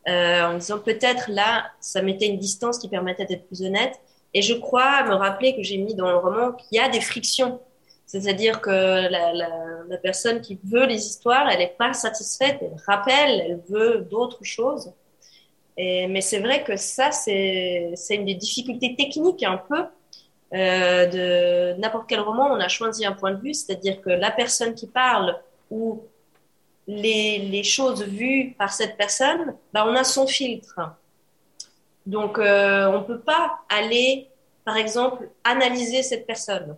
Euh, 0.08 0.44
en 0.44 0.54
disant 0.58 0.78
peut-être 0.78 1.28
là, 1.28 1.66
ça 1.80 2.00
mettait 2.00 2.26
une 2.26 2.38
distance 2.38 2.78
qui 2.78 2.88
permettait 2.88 3.24
d'être 3.24 3.46
plus 3.46 3.62
honnête. 3.62 3.98
Et 4.36 4.42
je 4.42 4.54
crois 4.54 5.02
me 5.04 5.14
rappeler 5.14 5.56
que 5.56 5.62
j'ai 5.62 5.78
mis 5.78 5.94
dans 5.94 6.10
le 6.10 6.16
roman 6.16 6.52
qu'il 6.52 6.76
y 6.76 6.80
a 6.80 6.88
des 6.88 7.00
frictions. 7.00 7.60
C'est-à-dire 8.04 8.60
que 8.60 8.70
la, 8.70 9.96
personne 10.02 10.40
qui 10.40 10.58
veut 10.62 10.86
les 10.86 11.04
histoires, 11.06 11.48
elle 11.50 11.58
n'est 11.58 11.74
pas 11.76 11.92
satisfaite, 11.92 12.58
elle 12.60 12.76
rappelle, 12.86 13.40
elle 13.40 13.60
veut 13.68 14.06
d'autres 14.10 14.44
choses 14.44 14.92
mais 15.76 16.20
c'est 16.20 16.38
vrai 16.38 16.64
que 16.64 16.76
ça, 16.76 17.10
c'est 17.12 17.94
une 18.10 18.24
des 18.24 18.34
difficultés 18.34 18.94
techniques 18.96 19.42
un 19.42 19.58
peu 19.58 19.84
euh, 20.54 21.06
de 21.74 21.80
n'importe 21.80 22.08
quel 22.08 22.20
roman. 22.20 22.46
On 22.50 22.60
a 22.60 22.68
choisi 22.68 23.04
un 23.04 23.12
point 23.12 23.32
de 23.32 23.40
vue, 23.40 23.54
c'est-à-dire 23.54 24.00
que 24.00 24.10
la 24.10 24.30
personne 24.30 24.74
qui 24.74 24.86
parle 24.86 25.38
ou 25.70 26.02
les, 26.86 27.38
les 27.38 27.64
choses 27.64 28.04
vues 28.04 28.54
par 28.58 28.72
cette 28.72 28.96
personne, 28.96 29.54
bah, 29.72 29.84
on 29.86 29.94
a 29.94 30.04
son 30.04 30.26
filtre. 30.26 30.80
Donc, 32.06 32.38
euh, 32.38 32.86
on 32.86 33.00
ne 33.00 33.04
peut 33.04 33.20
pas 33.20 33.58
aller, 33.68 34.28
par 34.64 34.76
exemple, 34.76 35.28
analyser 35.44 36.02
cette 36.02 36.26
personne. 36.26 36.76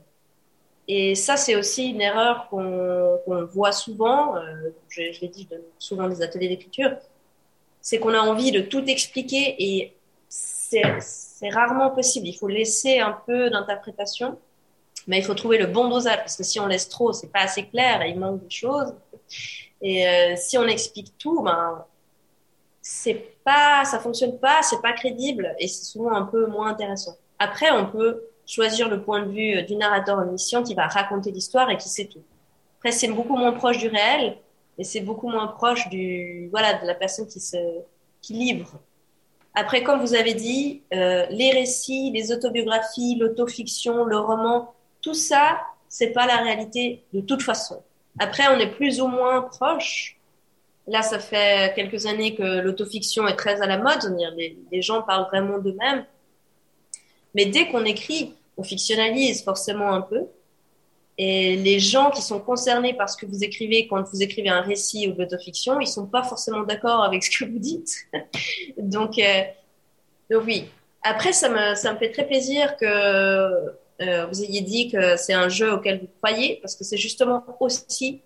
Et 0.89 1.15
ça, 1.15 1.37
c'est 1.37 1.55
aussi 1.55 1.91
une 1.91 2.01
erreur 2.01 2.49
qu'on 2.49 3.45
voit 3.53 3.73
souvent. 3.73 4.37
Euh, 4.37 4.71
je, 4.89 5.13
je 5.13 5.21
l'ai 5.21 5.29
dit, 5.29 5.47
je 5.51 5.57
donne 5.57 5.65
souvent 5.79 6.09
des 6.09 6.23
ateliers 6.23 6.49
d'écriture 6.49 6.93
c'est 7.81 7.99
qu'on 7.99 8.13
a 8.13 8.21
envie 8.21 8.53
de 8.53 8.61
tout 8.61 8.85
expliquer 8.85 9.57
et 9.59 9.95
c'est 10.29 10.83
rarement 11.51 11.91
possible. 11.91 12.27
Il 12.27 12.35
faut 12.35 12.49
laisser 12.49 12.99
un 12.99 13.19
peu 13.27 13.49
d'interprétation, 13.49 14.39
mais 15.07 15.19
il 15.19 15.25
faut 15.25 15.33
trouver 15.33 15.57
le 15.57 15.67
bon 15.67 15.89
dosage 15.89 16.19
parce 16.19 16.37
que 16.37 16.43
si 16.43 16.61
on 16.61 16.67
laisse 16.67 16.89
trop, 16.91 17.15
c'est 17.15 17.33
pas 17.33 17.41
assez 17.41 17.65
clair 17.67 18.03
et 18.03 18.11
il 18.11 18.19
manque 18.19 18.43
des 18.43 18.51
choses. 18.51 18.93
Et 19.81 20.07
euh, 20.07 20.35
si 20.37 20.59
on 20.59 20.67
explique 20.67 21.17
tout, 21.17 21.43
ben 21.43 21.85
c'est 22.83 23.38
pas, 23.49 23.85
ça 23.85 23.99
fonctionne 23.99 24.39
pas, 24.39 24.63
c'est 24.63 24.83
pas 24.83 24.93
crédible 24.93 25.55
et 25.59 25.69
c'est 25.69 25.85
souvent 25.85 26.13
un 26.13 26.27
peu 26.33 26.47
moins 26.47 26.69
intéressant. 26.69 27.15
Après, 27.39 27.71
on 27.71 27.87
peut 27.87 28.23
choisir 28.47 28.89
le 28.89 29.03
point 29.03 29.21
de 29.25 29.31
vue 29.31 29.63
du 29.63 29.77
narrateur 29.77 30.19
omniscient 30.19 30.63
qui 30.63 30.75
va 30.75 30.87
raconter 30.87 31.31
l'histoire 31.31 31.71
et 31.71 31.77
qui 31.77 31.89
sait 31.89 32.07
tout. 32.07 32.23
Après, 32.79 32.93
c'est 32.93 33.09
beaucoup 33.09 33.37
moins 33.37 33.53
proche 33.53 33.79
du 33.79 33.89
réel, 33.89 34.37
et 34.79 34.85
c'est 34.85 35.01
beaucoup 35.01 35.29
moins 35.29 35.49
proche 35.49 35.89
du 35.89 36.49
voilà 36.51 36.75
de 36.75 36.87
la 36.87 36.95
personne 36.95 37.27
qui 37.27 37.41
se 37.41 37.57
qui 38.21 38.35
livre. 38.35 38.71
Après, 39.55 39.83
comme 39.83 40.01
vous 40.01 40.15
avez 40.15 40.35
dit, 40.35 40.83
euh, 40.95 41.27
les 41.31 41.51
récits, 41.51 42.13
les 42.15 42.31
autobiographies, 42.33 43.17
l'autofiction, 43.19 44.05
le 44.05 44.19
roman, 44.19 44.75
tout 45.01 45.15
ça, 45.15 45.61
c'est 45.89 46.11
pas 46.11 46.27
la 46.27 46.37
réalité 46.37 47.03
de 47.13 47.21
toute 47.21 47.43
façon. 47.43 47.83
Après, 48.19 48.45
on 48.49 48.59
est 48.59 48.71
plus 48.71 49.01
ou 49.01 49.09
moins 49.09 49.43
proche. 49.43 50.18
Là, 50.89 51.03
ça 51.03 51.19
fait 51.19 51.75
quelques 51.75 52.07
années 52.07 52.35
que 52.35 52.61
l'autofiction 52.61 53.29
est 53.29 53.37
très 53.37 53.61
à 53.61 53.67
la 53.67 53.79
mode. 53.79 54.17
Les, 54.37 54.57
les 54.73 54.83
gens 54.83 55.03
parlent 55.03 55.27
vraiment 55.27 55.59
d'eux-mêmes. 55.59 56.05
Mais 57.35 57.47
dès 57.47 57.69
qu'on 57.69 57.85
écrit, 57.85 58.35
on 58.57 58.63
fictionnalise 58.63 59.45
forcément 59.45 59.93
un 59.93 60.01
peu. 60.01 60.27
Et 61.19 61.57
les 61.57 61.81
gens 61.81 62.11
qui 62.11 62.23
sont 62.23 62.39
concernés 62.39 62.95
par 62.95 63.11
ce 63.11 63.17
que 63.17 63.27
vous 63.27 63.43
écrivez 63.43 63.89
quand 63.89 64.03
vous 64.09 64.23
écrivez 64.23 64.49
un 64.49 64.61
récit 64.61 65.09
ou 65.09 65.13
de 65.13 65.19
l'autofiction, 65.19 65.81
ils 65.81 65.89
sont 65.89 66.07
pas 66.07 66.23
forcément 66.23 66.63
d'accord 66.63 67.03
avec 67.03 67.25
ce 67.25 67.39
que 67.39 67.45
vous 67.45 67.59
dites. 67.59 67.93
donc, 68.79 69.19
euh, 69.19 69.43
donc 70.31 70.45
oui. 70.47 70.67
Après, 71.03 71.33
ça 71.33 71.49
me, 71.49 71.75
ça 71.75 71.93
me 71.93 71.99
fait 71.99 72.13
très 72.13 72.27
plaisir 72.27 72.77
que 72.77 72.87
euh, 72.87 74.27
vous 74.27 74.43
ayez 74.43 74.61
dit 74.61 74.91
que 74.91 75.17
c'est 75.17 75.33
un 75.33 75.49
jeu 75.49 75.73
auquel 75.73 76.01
vous 76.01 76.09
croyez, 76.23 76.59
parce 76.63 76.77
que 76.77 76.85
c'est 76.85 76.97
justement 76.97 77.45
aussi, 77.61 78.21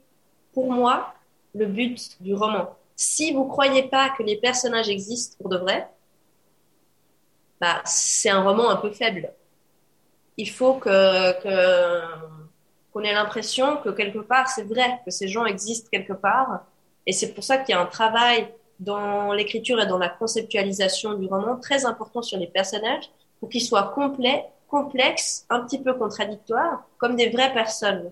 pour 0.53 0.71
moi, 0.71 1.15
le 1.55 1.67
but 1.67 2.17
du 2.21 2.35
roman. 2.35 2.77
Si 2.97 3.33
vous 3.33 3.47
croyez 3.47 3.85
pas 3.85 4.11
que 4.11 4.23
les 4.23 4.37
personnages 4.37 4.89
existent 4.89 5.37
pour 5.39 5.49
de 5.49 5.59
vrai, 5.59 5.89
bah, 7.61 7.81
c'est 7.85 8.31
un 8.31 8.43
roman 8.43 8.71
un 8.71 8.77
peu 8.77 8.91
faible. 8.91 9.33
Il 10.37 10.51
faut 10.51 10.75
que, 10.75 12.03
qu'on 12.93 13.03
ait 13.03 13.13
l'impression 13.13 13.77
que 13.79 13.91
quelque 13.91 14.19
part 14.19 14.49
c'est 14.49 14.65
vrai, 14.65 15.01
que 15.05 15.11
ces 15.11 15.29
gens 15.29 15.45
existent 15.45 15.89
quelque 15.93 16.13
part. 16.13 16.65
Et 17.07 17.13
c'est 17.13 17.35
pour 17.35 17.45
ça 17.45 17.59
qu'il 17.59 17.75
y 17.75 17.79
a 17.79 17.81
un 17.81 17.87
travail 17.87 18.49
dans 18.81 19.33
l'écriture 19.33 19.81
et 19.81 19.87
dans 19.87 19.99
la 19.99 20.09
conceptualisation 20.09 21.15
du 21.15 21.27
roman 21.27 21.57
très 21.57 21.85
important 21.85 22.23
sur 22.23 22.39
les 22.39 22.47
personnages 22.47 23.11
pour 23.39 23.49
qu'ils 23.49 23.63
soient 23.63 23.93
complets, 23.95 24.45
complexes, 24.69 25.47
un 25.51 25.61
petit 25.61 25.81
peu 25.81 25.95
contradictoires, 25.95 26.85
comme 26.99 27.15
des 27.15 27.29
vraies 27.29 27.53
personnes. 27.53 28.11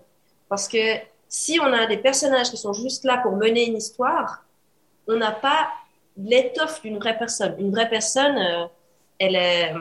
Parce 0.49 0.68
que 0.68 0.97
si 1.31 1.61
on 1.61 1.72
a 1.72 1.87
des 1.87 1.97
personnages 1.97 2.51
qui 2.51 2.57
sont 2.57 2.72
juste 2.72 3.05
là 3.05 3.18
pour 3.18 3.37
mener 3.37 3.66
une 3.66 3.76
histoire, 3.76 4.45
on 5.07 5.16
n'a 5.16 5.31
pas 5.31 5.70
l'étoffe 6.16 6.83
d'une 6.83 6.99
vraie 6.99 7.16
personne. 7.16 7.55
Une 7.59 7.70
vraie 7.70 7.89
personne, 7.89 8.37
euh, 8.37 8.66
elle 9.18 9.37
est, 9.37 9.72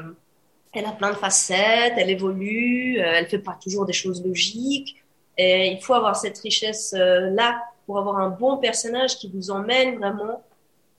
elle 0.74 0.86
a 0.86 0.92
plein 0.92 1.10
de 1.10 1.16
facettes, 1.16 1.94
elle 1.98 2.12
évolue, 2.12 3.00
euh, 3.00 3.14
elle 3.16 3.28
fait 3.28 3.40
pas 3.40 3.58
toujours 3.62 3.86
des 3.86 3.94
choses 3.94 4.24
logiques. 4.24 5.04
Et 5.38 5.72
il 5.72 5.82
faut 5.82 5.96
avoir 5.96 6.16
cette 6.16 6.38
richesse 6.38 6.94
euh, 6.96 7.32
là 7.32 7.64
pour 7.88 7.98
avoir 7.98 8.20
un 8.20 8.30
bon 8.30 8.58
personnage 8.58 9.18
qui 9.18 9.32
vous 9.34 9.50
emmène 9.50 9.98
vraiment 9.98 10.44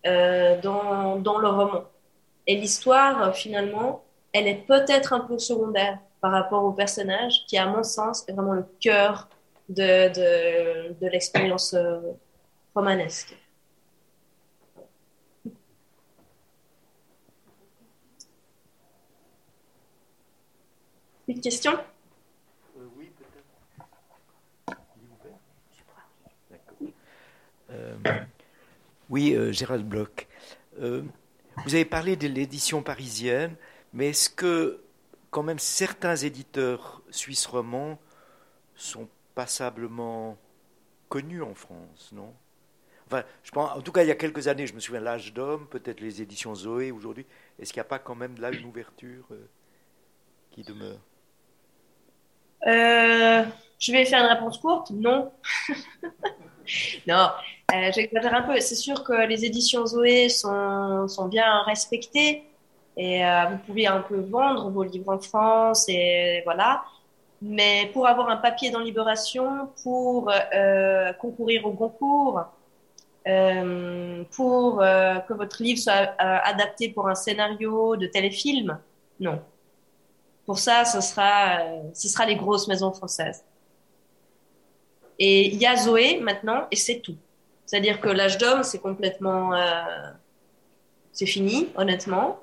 euh, 0.06 0.60
dans, 0.60 1.16
dans 1.16 1.38
le 1.38 1.48
roman. 1.48 1.84
Et 2.48 2.56
l'histoire, 2.56 3.36
finalement, 3.36 4.02
elle 4.32 4.48
est 4.48 4.66
peut-être 4.66 5.12
un 5.12 5.20
peu 5.20 5.38
secondaire 5.38 5.98
par 6.20 6.32
rapport 6.32 6.64
au 6.64 6.72
personnage, 6.72 7.44
qui, 7.46 7.56
à 7.56 7.66
mon 7.66 7.84
sens, 7.84 8.24
est 8.28 8.32
vraiment 8.32 8.54
le 8.54 8.64
cœur 8.80 9.28
de, 9.70 10.12
de, 10.12 10.92
de 11.00 11.06
l'expérience 11.08 11.74
romanesque. 12.74 13.34
Une 21.30 21.40
question? 21.40 21.72
Euh, 22.76 22.88
Oui, 22.96 23.12
peut-être. 23.16 24.82
Euh, 27.70 27.96
oui, 29.08 29.34
euh, 29.36 29.52
Gérald 29.52 29.86
Bloch. 29.86 30.26
vous 30.76 31.04
avez 31.74 31.84
parlé 31.84 32.16
de 32.16 32.26
l'édition 32.26 32.82
parisienne, 32.82 33.54
mais 33.92 34.08
est-ce 34.08 34.28
que 34.28 34.82
quand 35.30 35.44
même 35.44 35.60
certains 35.60 36.16
éditeurs 36.16 37.00
suisses 37.10 37.46
romans 37.46 38.00
sont 38.74 39.08
passablement 39.34 40.36
connus 41.08 41.42
en 41.42 41.54
France, 41.54 42.10
non? 42.12 42.32
Enfin, 43.06 43.24
je 43.42 43.50
pense, 43.50 43.76
en 43.76 43.80
tout 43.80 43.90
cas, 43.90 44.02
il 44.02 44.08
y 44.08 44.12
a 44.12 44.14
quelques 44.14 44.46
années, 44.46 44.66
je 44.66 44.74
me 44.74 44.80
souviens, 44.80 45.00
L'âge 45.00 45.32
d'homme, 45.32 45.66
peut-être 45.68 46.00
les 46.00 46.22
éditions 46.22 46.54
Zoé 46.54 46.92
aujourd'hui. 46.92 47.26
Est-ce 47.58 47.72
qu'il 47.72 47.80
n'y 47.80 47.86
a 47.86 47.88
pas 47.88 47.98
quand 47.98 48.14
même 48.14 48.36
là 48.38 48.52
une 48.52 48.64
ouverture 48.64 49.26
qui 50.52 50.62
demeure? 50.62 50.98
Euh, 52.66 53.44
je 53.78 53.92
vais 53.92 54.04
faire 54.04 54.22
une 54.22 54.32
réponse 54.32 54.58
courte. 54.58 54.90
Non. 54.90 55.32
non, 57.06 57.30
euh, 57.74 57.90
j'exagère 57.92 58.34
un 58.34 58.42
peu. 58.42 58.60
C'est 58.60 58.74
sûr 58.74 59.02
que 59.02 59.26
les 59.26 59.44
éditions 59.44 59.86
Zoé 59.86 60.28
sont, 60.28 61.08
sont 61.08 61.28
bien 61.28 61.62
respectées 61.62 62.44
et 62.96 63.24
euh, 63.24 63.46
vous 63.46 63.58
pouvez 63.58 63.86
un 63.86 64.00
peu 64.00 64.20
vendre 64.20 64.70
vos 64.70 64.82
livres 64.82 65.14
en 65.14 65.18
France 65.18 65.86
et 65.88 66.42
voilà. 66.44 66.84
Mais 67.42 67.90
pour 67.92 68.06
avoir 68.06 68.28
un 68.28 68.36
papier 68.36 68.70
dans 68.70 68.80
Libération, 68.80 69.70
pour 69.82 70.30
euh, 70.30 71.12
concourir 71.14 71.64
au 71.64 71.72
concours, 71.72 72.44
euh, 73.26 74.24
pour 74.32 74.82
euh, 74.82 75.16
que 75.20 75.32
votre 75.32 75.62
livre 75.62 75.78
soit 75.78 76.14
adapté 76.18 76.90
pour 76.90 77.08
un 77.08 77.14
scénario 77.14 77.96
de 77.96 78.06
téléfilm, 78.06 78.78
non. 79.18 79.40
Pour 80.44 80.58
ça, 80.58 80.84
ce 80.84 81.00
sera, 81.00 81.60
ce 81.94 82.08
sera 82.08 82.26
les 82.26 82.36
grosses 82.36 82.66
maisons 82.68 82.92
françaises. 82.92 83.44
Et 85.18 85.48
il 85.48 85.56
y 85.56 85.66
a 85.66 85.76
Zoé 85.76 86.18
maintenant, 86.20 86.66
et 86.70 86.76
c'est 86.76 87.00
tout. 87.00 87.16
C'est-à-dire 87.66 88.00
que 88.00 88.08
l'âge 88.08 88.36
d'homme, 88.36 88.64
c'est 88.64 88.80
complètement, 88.80 89.52
c'est 91.12 91.26
fini, 91.26 91.68
honnêtement. 91.76 92.40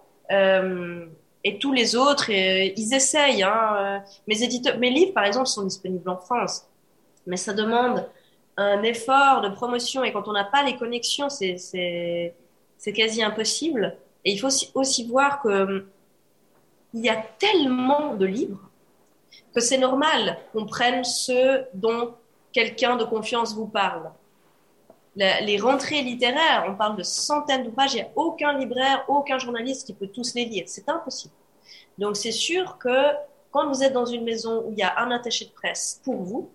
Euh, 1.46 1.50
et 1.50 1.60
tous 1.60 1.74
les 1.74 1.96
autres, 1.96 2.32
euh, 2.32 2.72
ils 2.76 2.94
essayent. 2.94 3.44
Hein. 3.44 4.04
Mes 4.28 4.44
éditeurs, 4.44 4.78
mes 4.78 4.90
livres, 4.90 5.14
par 5.14 5.26
exemple, 5.26 5.48
sont 5.48 5.64
disponibles 5.64 6.10
en 6.10 6.18
France, 6.18 6.66
mais 7.26 7.38
ça 7.38 7.54
demande 7.54 8.06
un 8.58 8.82
effort 8.84 9.42
de 9.42 9.50
promotion. 9.50 10.04
Et 10.04 10.12
quand 10.12 10.28
on 10.28 10.34
n'a 10.34 10.46
pas 10.46 10.64
les 10.64 10.76
connexions, 10.78 11.30
c'est 11.30 12.34
quasi 12.96 13.22
impossible. 13.22 13.96
Et 14.26 14.32
il 14.32 14.40
faut 14.40 14.50
aussi, 14.74 15.08
voir 15.08 15.42
que 15.42 15.86
il 16.94 17.02
y 17.02 17.10
a 17.10 17.22
tellement 17.38 18.16
de 18.16 18.26
livres 18.26 18.70
que 19.54 19.62
c'est 19.62 19.78
normal 19.78 20.38
qu'on 20.54 20.66
prenne 20.66 21.04
ceux 21.04 21.66
dont 21.74 22.16
quelqu'un 22.52 22.96
de 22.96 23.04
confiance 23.04 23.54
vous 23.54 23.68
parle. 23.68 24.10
Les 25.18 25.58
rentrées 25.58 26.02
littéraires, 26.04 26.66
on 26.70 26.76
parle 26.76 26.96
de 26.96 27.04
centaines 27.04 27.64
d'ouvrages, 27.64 27.94
il 27.94 27.98
n'y 27.98 28.02
a 28.04 28.10
aucun 28.16 28.58
libraire, 28.58 29.04
aucun 29.08 29.40
journaliste 29.40 29.88
qui 29.88 29.94
peut 29.94 30.08
tous 30.08 30.36
les 30.36 30.46
lire. 30.46 30.66
C'est 30.68 30.88
impossible. 30.90 31.34
Donc 31.98 32.16
c'est 32.16 32.32
sûr 32.32 32.78
que 32.78 33.14
quand 33.52 33.68
vous 33.68 33.84
êtes 33.84 33.94
dans 33.94 34.06
une 34.06 34.24
maison 34.24 34.64
où 34.66 34.72
il 34.72 34.78
y 34.78 34.84
a 34.84 35.00
un 35.00 35.10
attaché 35.12 35.46
de 35.46 35.52
presse 35.52 36.02
pour 36.04 36.22
vous, 36.22 36.52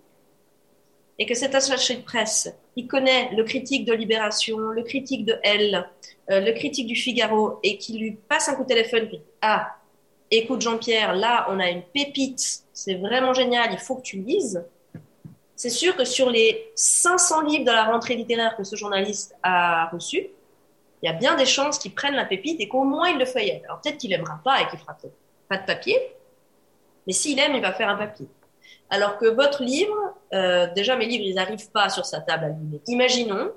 et 1.19 1.25
que 1.25 1.35
cet 1.35 1.53
attaché 1.53 1.95
de 1.95 2.01
presse, 2.01 2.51
il 2.75 2.87
connaît 2.87 3.29
le 3.35 3.43
critique 3.43 3.85
de 3.85 3.93
Libération, 3.93 4.57
le 4.57 4.81
critique 4.81 5.25
de 5.25 5.37
Elle, 5.43 5.87
euh, 6.31 6.39
le 6.39 6.53
critique 6.53 6.87
du 6.87 6.95
Figaro, 6.95 7.59
et 7.63 7.77
qui 7.77 7.97
lui 7.97 8.13
passe 8.13 8.49
un 8.49 8.55
coup 8.55 8.63
de 8.63 8.67
téléphone, 8.67 9.07
puis, 9.07 9.21
ah, 9.41 9.75
écoute 10.31 10.61
Jean-Pierre, 10.61 11.15
là, 11.15 11.45
on 11.49 11.59
a 11.59 11.69
une 11.69 11.83
pépite, 11.83 12.63
c'est 12.73 12.95
vraiment 12.95 13.33
génial, 13.33 13.69
il 13.71 13.77
faut 13.77 13.95
que 13.95 14.01
tu 14.01 14.17
lises. 14.17 14.65
C'est 15.55 15.69
sûr 15.69 15.95
que 15.95 16.05
sur 16.05 16.29
les 16.29 16.71
500 16.75 17.41
livres 17.41 17.65
de 17.65 17.71
la 17.71 17.85
rentrée 17.85 18.15
littéraire 18.15 18.55
que 18.57 18.63
ce 18.63 18.75
journaliste 18.75 19.35
a 19.43 19.87
reçus, 19.87 20.27
il 21.01 21.05
y 21.05 21.09
a 21.09 21.13
bien 21.13 21.35
des 21.35 21.45
chances 21.45 21.77
qu'il 21.77 21.93
prenne 21.93 22.15
la 22.15 22.25
pépite 22.25 22.59
et 22.61 22.67
qu'au 22.67 22.83
moins 22.83 23.09
il 23.09 23.19
le 23.19 23.25
feuillette. 23.25 23.63
Alors 23.65 23.81
peut-être 23.81 23.97
qu'il 23.97 24.09
n'aimera 24.09 24.39
pas 24.43 24.61
et 24.61 24.67
qu'il 24.67 24.79
fera 24.79 24.97
pas 25.49 25.57
de 25.57 25.65
papier, 25.65 25.97
mais 27.05 27.13
s'il 27.13 27.39
aime, 27.39 27.55
il 27.55 27.61
va 27.61 27.73
faire 27.73 27.89
un 27.89 27.97
papier. 27.97 28.27
Alors 28.89 29.17
que 29.17 29.25
votre 29.25 29.63
livre, 29.63 29.97
euh, 30.33 30.67
déjà 30.73 30.95
mes 30.95 31.05
livres, 31.05 31.25
ils 31.25 31.35
n'arrivent 31.35 31.71
pas 31.71 31.89
sur 31.89 32.05
sa 32.05 32.21
table 32.21 32.45
à 32.45 32.49
lire. 32.49 32.79
Imaginons, 32.87 33.51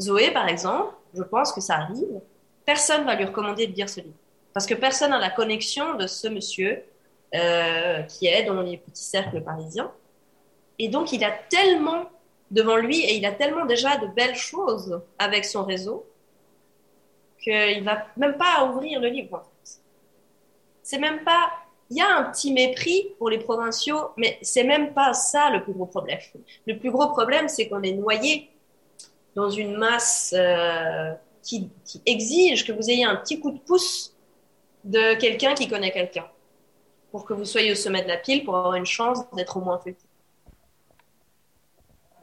Zoé 0.00 0.30
par 0.30 0.48
exemple, 0.48 0.94
je 1.14 1.22
pense 1.22 1.52
que 1.52 1.60
ça 1.60 1.74
arrive, 1.74 2.20
personne 2.64 3.04
va 3.04 3.14
lui 3.14 3.24
recommander 3.24 3.66
de 3.66 3.72
lire 3.72 3.88
ce 3.88 4.00
livre. 4.00 4.14
Parce 4.54 4.66
que 4.66 4.74
personne 4.74 5.10
n'a 5.10 5.18
la 5.18 5.30
connexion 5.30 5.94
de 5.94 6.06
ce 6.06 6.28
monsieur 6.28 6.84
euh, 7.34 8.02
qui 8.02 8.26
est 8.26 8.44
dans 8.44 8.60
les 8.60 8.76
petits 8.76 9.04
cercles 9.04 9.40
parisiens. 9.42 9.90
Et 10.78 10.88
donc, 10.88 11.12
il 11.12 11.22
a 11.24 11.30
tellement 11.30 12.10
devant 12.50 12.76
lui 12.76 13.00
et 13.00 13.16
il 13.16 13.24
a 13.24 13.32
tellement 13.32 13.64
déjà 13.64 13.96
de 13.96 14.06
belles 14.08 14.36
choses 14.36 15.00
avec 15.18 15.44
son 15.44 15.64
réseau 15.64 16.06
qu'il 17.42 17.82
va 17.82 18.06
même 18.16 18.36
pas 18.36 18.64
ouvrir 18.64 19.00
le 19.00 19.08
livre. 19.08 19.44
C'est 20.82 20.98
même 20.98 21.24
pas. 21.24 21.50
Il 21.90 21.96
y 21.96 22.00
a 22.00 22.16
un 22.16 22.24
petit 22.30 22.52
mépris 22.52 23.08
pour 23.18 23.28
les 23.28 23.38
provinciaux, 23.38 24.10
mais 24.16 24.38
c'est 24.40 24.64
même 24.64 24.94
pas 24.94 25.12
ça 25.12 25.50
le 25.50 25.62
plus 25.62 25.72
gros 25.72 25.86
problème. 25.86 26.18
Le 26.66 26.78
plus 26.78 26.90
gros 26.90 27.08
problème, 27.08 27.48
c'est 27.48 27.68
qu'on 27.68 27.82
est 27.82 27.92
noyé 27.92 28.50
dans 29.34 29.50
une 29.50 29.76
masse 29.76 30.34
euh, 30.36 31.12
qui, 31.42 31.70
exige 32.06 32.64
que 32.64 32.72
vous 32.72 32.90
ayez 32.90 33.04
un 33.04 33.16
petit 33.16 33.40
coup 33.40 33.50
de 33.50 33.58
pouce 33.58 34.14
de 34.84 35.14
quelqu'un 35.14 35.54
qui 35.54 35.68
connaît 35.68 35.92
quelqu'un 35.92 36.26
pour 37.10 37.24
que 37.24 37.34
vous 37.34 37.44
soyez 37.44 37.72
au 37.72 37.74
sommet 37.74 38.02
de 38.02 38.08
la 38.08 38.16
pile 38.16 38.44
pour 38.44 38.56
avoir 38.56 38.74
une 38.74 38.86
chance 38.86 39.18
d'être 39.34 39.56
au 39.56 39.60
moins 39.60 39.78
fait. 39.78 39.96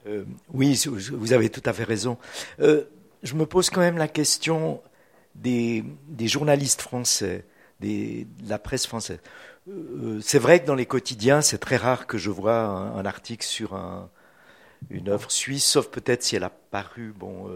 Euh, 0.09 0.25
oui, 0.53 0.81
vous 0.85 1.33
avez 1.33 1.49
tout 1.49 1.61
à 1.65 1.73
fait 1.73 1.83
raison. 1.83 2.17
Euh, 2.59 2.85
je 3.23 3.35
me 3.35 3.45
pose 3.45 3.69
quand 3.69 3.81
même 3.81 3.97
la 3.97 4.07
question 4.07 4.81
des, 5.35 5.83
journalistes 6.21 6.81
français, 6.81 7.45
de 7.79 8.25
la 8.47 8.59
presse 8.59 8.87
française. 8.87 9.19
Euh, 9.69 10.19
c'est 10.21 10.39
vrai 10.39 10.61
que 10.61 10.65
dans 10.65 10.75
les 10.75 10.85
quotidiens, 10.85 11.41
c'est 11.41 11.59
très 11.59 11.77
rare 11.77 12.07
que 12.07 12.17
je 12.17 12.29
vois 12.29 12.59
un, 12.59 13.05
article 13.05 13.45
sur 13.45 13.75
un, 13.75 14.09
une 14.89 15.09
œuvre 15.09 15.31
suisse, 15.31 15.65
sauf 15.65 15.89
peut-être 15.89 16.23
si 16.23 16.35
elle 16.35 16.43
a 16.43 16.49
paru 16.49 17.13
bon, 17.15 17.47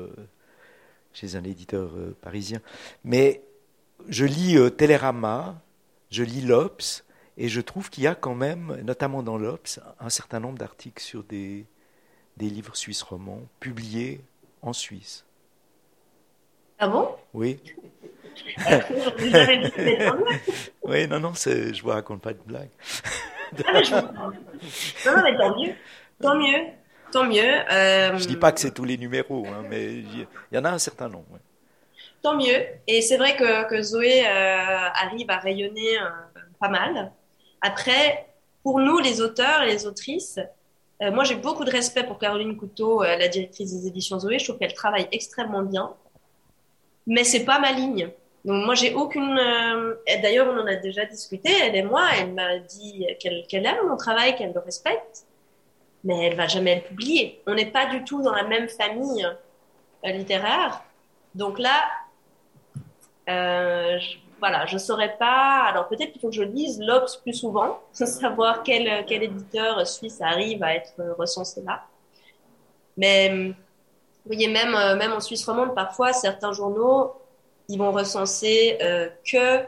chez 1.12 1.36
un 1.36 1.44
éditeur 1.44 1.92
parisien. 2.22 2.60
Mais 3.04 3.42
je 4.10 4.26
lis 4.26 4.58
Télérama, 4.78 5.62
je 6.12 6.24
lis 6.24 6.42
l'Obs, 6.42 7.04
et 7.38 7.50
je 7.50 7.62
trouve 7.62 7.90
qu'il 7.90 8.04
y 8.04 8.08
a 8.08 8.14
quand 8.14 8.36
même, 8.36 8.80
notamment 8.84 9.24
dans 9.24 9.38
l'Obs, 9.38 9.80
un 10.00 10.10
certain 10.10 10.40
nombre 10.40 10.60
d'articles 10.60 11.02
sur 11.02 11.24
des, 11.24 11.66
des 12.38 12.50
livres 12.50 12.76
suisses 12.76 13.02
romans 13.02 13.42
publiés 13.60 14.22
en 14.62 14.74
Suisse. 14.74 15.26
Ah 16.80 16.88
bon? 16.88 17.10
Oui. 17.34 17.60
oui, 20.84 21.08
non, 21.08 21.20
non, 21.20 21.34
je 21.34 21.82
vous 21.82 21.90
raconte 21.90 22.22
pas 22.22 22.34
de 22.34 22.40
blague. 22.46 22.70
ah, 23.66 23.72
mais 23.74 23.84
je... 23.84 23.94
Non, 23.94 25.22
mais 25.24 25.38
tant 25.38 25.56
mieux. 25.56 25.74
Tant 26.20 26.36
mieux. 26.36 26.66
Tant 27.12 27.26
mieux. 27.26 27.72
Euh... 27.72 28.18
Je 28.18 28.28
dis 28.28 28.38
pas 28.38 28.52
que 28.52 28.60
c'est 28.60 28.74
tous 28.74 28.86
les 28.86 28.98
numéros, 28.98 29.46
hein, 29.48 29.64
mais 29.70 29.94
il 29.94 30.28
y 30.52 30.58
en 30.58 30.66
a 30.66 30.72
un 30.72 30.80
certain 30.80 31.10
nombre. 31.10 31.38
Tant 32.24 32.36
mieux. 32.36 32.66
Et 32.88 33.02
c'est 33.02 33.18
vrai 33.18 33.36
que, 33.36 33.68
que 33.70 33.82
Zoé 33.82 34.26
euh, 34.26 34.30
arrive 34.30 35.30
à 35.30 35.38
rayonner 35.38 36.00
euh, 36.00 36.10
pas 36.60 36.70
mal. 36.70 37.12
Après, 37.62 38.28
pour 38.64 38.80
nous, 38.80 39.00
les 39.00 39.22
auteurs 39.22 39.62
et 39.64 39.68
les 39.68 39.86
autrices, 39.86 40.40
euh, 41.04 41.12
moi 41.12 41.24
j'ai 41.24 41.36
beaucoup 41.36 41.64
de 41.66 41.72
respect 41.72 42.04
pour 42.04 42.18
Caroline 42.18 42.58
Couteau, 42.58 43.04
la 43.04 43.28
directrice 43.28 43.72
des 43.72 43.88
éditions 43.88 44.20
Zoé. 44.20 44.40
Je 44.40 44.46
trouve 44.46 44.58
qu'elle 44.58 44.74
travaille 44.74 45.08
extrêmement 45.12 45.62
bien. 45.62 45.94
Mais 47.06 47.24
c'est 47.24 47.46
pas 47.46 47.60
ma 47.60 47.72
ligne. 47.72 48.10
Donc 48.46 48.66
moi 48.66 48.76
j'ai 48.76 48.94
aucune. 48.94 49.36
D'ailleurs 50.22 50.48
on 50.50 50.60
en 50.60 50.68
a 50.68 50.76
déjà 50.76 51.06
discuté 51.06 51.52
elle 51.62 51.76
et 51.76 51.84
moi. 51.84 52.08
Elle 52.20 52.34
m'a 52.34 52.58
dit 52.58 53.06
qu'elle 53.20 53.66
aime 53.66 53.88
mon 53.88 53.98
travail, 53.98 54.36
qu'elle 54.36 54.54
le 54.54 54.60
respecte, 54.60 55.26
mais 56.04 56.28
elle 56.28 56.36
va 56.36 56.48
jamais 56.48 56.76
le 56.76 56.82
publier. 56.82 57.42
On 57.48 57.54
n'est 57.54 57.72
pas 57.72 57.86
du 57.88 58.04
tout 58.04 58.22
dans 58.22 58.34
la 58.34 58.44
même 58.44 58.68
famille 58.68 59.28
littéraire. 60.12 60.84
Donc 61.36 61.60
là, 61.60 61.82
euh, 63.30 64.00
je, 64.00 64.18
voilà, 64.44 64.66
je 64.66 64.78
saurais 64.78 65.16
pas. 65.18 65.64
Alors 65.70 65.88
peut-être 65.88 66.12
qu'il 66.12 66.20
faut 66.20 66.28
que 66.28 66.36
je 66.36 66.44
lise 66.44 66.82
l'Obs 66.82 67.16
plus 67.18 67.34
souvent, 67.34 67.80
savoir 67.94 68.62
quel, 68.64 69.06
quel 69.06 69.24
éditeur 69.24 69.88
suisse 69.88 70.20
arrive 70.22 70.62
à 70.64 70.76
être 70.76 70.94
recensé 71.18 71.62
là. 71.62 71.84
Mais 72.98 73.56
vous 74.26 74.34
voyez, 74.34 74.48
même, 74.48 74.74
euh, 74.74 74.96
même 74.96 75.12
en 75.12 75.20
Suisse 75.20 75.46
romande, 75.46 75.76
parfois, 75.76 76.14
certains 76.14 76.54
journaux, 76.54 77.14
ils 77.68 77.78
vont 77.78 77.92
recenser 77.92 78.78
euh, 78.82 79.10
que 79.30 79.62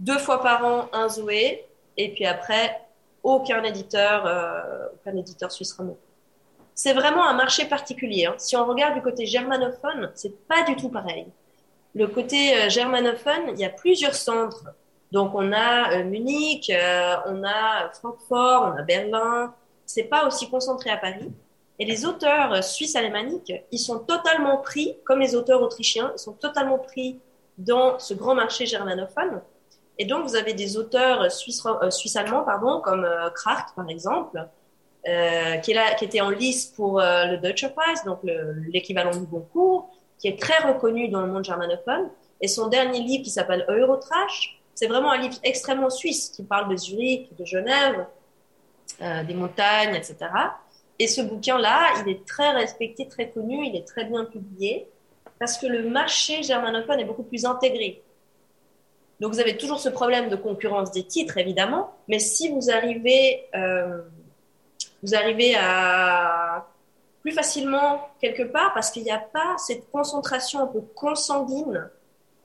deux 0.00 0.18
fois 0.18 0.40
par 0.40 0.64
an 0.64 0.88
un 0.94 1.08
Zoé, 1.10 1.66
et 1.98 2.14
puis 2.14 2.24
après, 2.24 2.80
aucun 3.22 3.62
éditeur, 3.64 4.24
euh, 4.24 4.86
aucun 4.94 5.14
éditeur 5.16 5.52
suisse 5.52 5.74
romand. 5.74 5.98
C'est 6.74 6.94
vraiment 6.94 7.26
un 7.26 7.34
marché 7.34 7.66
particulier. 7.66 8.26
Hein. 8.26 8.34
Si 8.38 8.56
on 8.56 8.64
regarde 8.64 8.94
du 8.94 9.02
côté 9.02 9.26
germanophone, 9.26 10.10
c'est 10.14 10.46
pas 10.46 10.62
du 10.62 10.76
tout 10.76 10.88
pareil. 10.88 11.26
Le 11.98 12.06
côté 12.06 12.54
euh, 12.54 12.68
germanophone, 12.68 13.54
il 13.54 13.58
y 13.58 13.64
a 13.64 13.70
plusieurs 13.70 14.14
centres. 14.14 14.66
Donc 15.10 15.32
on 15.34 15.50
a 15.52 15.94
euh, 15.94 16.04
Munich, 16.04 16.70
euh, 16.70 17.16
on 17.26 17.42
a 17.42 17.90
Francfort, 17.92 18.72
on 18.72 18.78
a 18.78 18.82
Berlin. 18.82 19.52
C'est 19.84 20.04
pas 20.04 20.24
aussi 20.24 20.48
concentré 20.48 20.90
à 20.90 20.96
Paris. 20.96 21.32
Et 21.80 21.84
les 21.84 22.06
auteurs 22.06 22.62
suisses 22.62 22.94
alémaniques, 22.94 23.52
ils 23.72 23.80
sont 23.80 23.98
totalement 23.98 24.58
pris, 24.58 24.96
comme 25.04 25.18
les 25.18 25.34
auteurs 25.34 25.60
autrichiens, 25.60 26.12
ils 26.14 26.20
sont 26.20 26.34
totalement 26.34 26.78
pris 26.78 27.18
dans 27.56 27.98
ce 27.98 28.14
grand 28.14 28.36
marché 28.36 28.64
germanophone. 28.64 29.40
Et 29.98 30.04
donc, 30.04 30.24
vous 30.24 30.36
avez 30.36 30.52
des 30.52 30.76
auteurs 30.76 31.32
suisses, 31.32 31.66
allemands, 32.14 32.44
pardon, 32.44 32.80
comme 32.80 33.04
euh, 33.04 33.28
Kracht, 33.30 33.74
par 33.74 33.90
exemple, 33.90 34.46
euh, 35.08 35.56
qui 35.56 35.72
était 35.72 36.20
en 36.20 36.30
lice 36.30 36.66
pour 36.66 37.00
le 37.00 37.38
Deutsche 37.38 37.66
Preis, 37.74 38.04
donc 38.04 38.20
l'équivalent 38.72 39.10
du 39.10 39.26
Goncourt, 39.26 39.90
qui 40.18 40.28
est 40.28 40.38
très 40.38 40.58
reconnu 40.66 41.08
dans 41.08 41.22
le 41.22 41.32
monde 41.32 41.44
germanophone. 41.44 42.10
Et 42.40 42.48
son 42.48 42.68
dernier 42.68 43.00
livre 43.00 43.24
qui 43.24 43.30
s'appelle 43.30 43.64
Eurotrash, 43.68 44.60
c'est 44.74 44.86
vraiment 44.86 45.10
un 45.10 45.18
livre 45.18 45.36
extrêmement 45.42 45.90
suisse 45.90 46.28
qui 46.28 46.44
parle 46.44 46.70
de 46.70 46.76
Zurich, 46.76 47.34
de 47.36 47.44
Genève, 47.44 48.06
euh, 49.02 49.24
des 49.24 49.34
montagnes, 49.34 49.94
etc. 49.94 50.16
Et 50.98 51.06
ce 51.06 51.20
bouquin-là, 51.20 52.02
il 52.02 52.10
est 52.12 52.26
très 52.26 52.50
respecté, 52.52 53.08
très 53.08 53.30
connu, 53.30 53.66
il 53.66 53.76
est 53.76 53.86
très 53.86 54.04
bien 54.04 54.24
publié 54.24 54.86
parce 55.38 55.58
que 55.58 55.66
le 55.66 55.88
marché 55.88 56.42
germanophone 56.42 57.00
est 57.00 57.04
beaucoup 57.04 57.22
plus 57.22 57.44
intégré. 57.44 58.02
Donc 59.20 59.32
vous 59.32 59.40
avez 59.40 59.56
toujours 59.56 59.80
ce 59.80 59.88
problème 59.88 60.28
de 60.28 60.36
concurrence 60.36 60.92
des 60.92 61.04
titres, 61.04 61.38
évidemment, 61.38 61.92
mais 62.06 62.18
si 62.18 62.48
vous 62.50 62.70
arrivez, 62.70 63.46
euh, 63.54 64.02
vous 65.02 65.14
arrivez 65.14 65.56
à 65.56 66.67
plus 67.28 67.34
facilement 67.34 68.08
quelque 68.20 68.42
part 68.42 68.72
parce 68.72 68.90
qu'il 68.90 69.02
n'y 69.02 69.10
a 69.10 69.18
pas 69.18 69.56
cette 69.58 69.90
concentration 69.90 70.60
un 70.60 70.66
peu 70.66 70.80
consanguine 70.80 71.90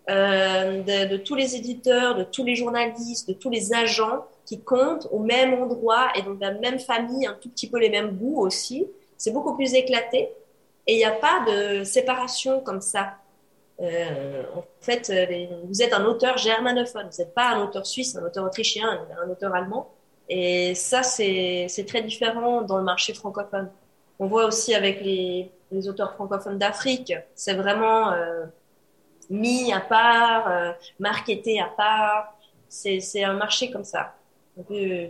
euh, 0.10 0.84
de, 1.08 1.16
tous 1.16 1.36
les 1.36 1.56
éditeurs, 1.56 2.16
de 2.16 2.26
tous 2.26 2.44
les 2.44 2.58
journalistes, 2.58 3.30
de 3.30 3.34
tous 3.34 3.50
les 3.50 3.74
agents 3.74 4.26
qui 4.46 4.60
comptent 4.62 5.08
au 5.12 5.20
même 5.20 5.54
endroit 5.54 6.10
et 6.16 6.22
donc 6.22 6.42
la 6.42 6.52
même 6.52 6.80
famille, 6.80 7.26
un 7.26 7.38
tout 7.42 7.50
petit 7.50 7.70
peu 7.70 7.80
les 7.80 7.90
mêmes 7.90 8.12
goûts 8.18 8.42
aussi. 8.42 8.86
C'est 9.18 9.32
beaucoup 9.32 9.56
plus 9.56 9.74
éclaté 9.74 10.30
et 10.86 10.96
il 10.96 10.98
n'y 10.98 11.06
a 11.06 11.12
pas 11.12 11.46
de 11.48 11.86
séparation 11.86 12.60
comme 12.60 12.82
ça. 12.82 13.14
Euh, 13.80 14.44
en 14.54 14.66
fait, 14.82 15.12
vous 15.64 15.82
êtes 15.82 15.94
un 15.94 16.04
auteur 16.04 16.38
germanophone, 16.38 17.08
vous 17.10 17.24
n'êtes 17.24 17.34
pas 17.34 17.52
un 17.52 17.64
auteur 17.64 17.86
suisse, 17.86 18.18
un 18.18 18.26
auteur 18.26 18.44
autrichien, 18.44 19.08
un 19.24 19.30
auteur 19.30 19.56
allemand. 19.56 19.94
Et 20.28 20.76
ça, 20.76 21.04
c'est 21.04 21.86
très 21.88 22.02
différent 22.02 22.64
dans 22.64 22.78
le 22.78 22.84
marché 22.84 23.14
francophone. 23.14 23.70
On 24.24 24.28
voit 24.28 24.46
aussi 24.46 24.74
avec 24.74 25.02
les, 25.02 25.52
auteurs 25.90 26.14
francophones 26.14 26.58
d'Afrique, 26.58 27.14
c'est 27.36 27.56
vraiment 27.56 28.14
euh, 28.14 28.46
mis 29.30 29.74
à 29.74 29.82
part, 29.82 30.48
euh, 30.48 30.72
marketé 30.98 31.60
à 31.60 31.66
part. 31.66 32.34
C'est 32.70 33.22
un 33.22 33.34
marché 33.34 33.70
comme 33.70 33.84
ça. 33.84 34.16
Un 34.58 34.64
peu, 34.64 35.08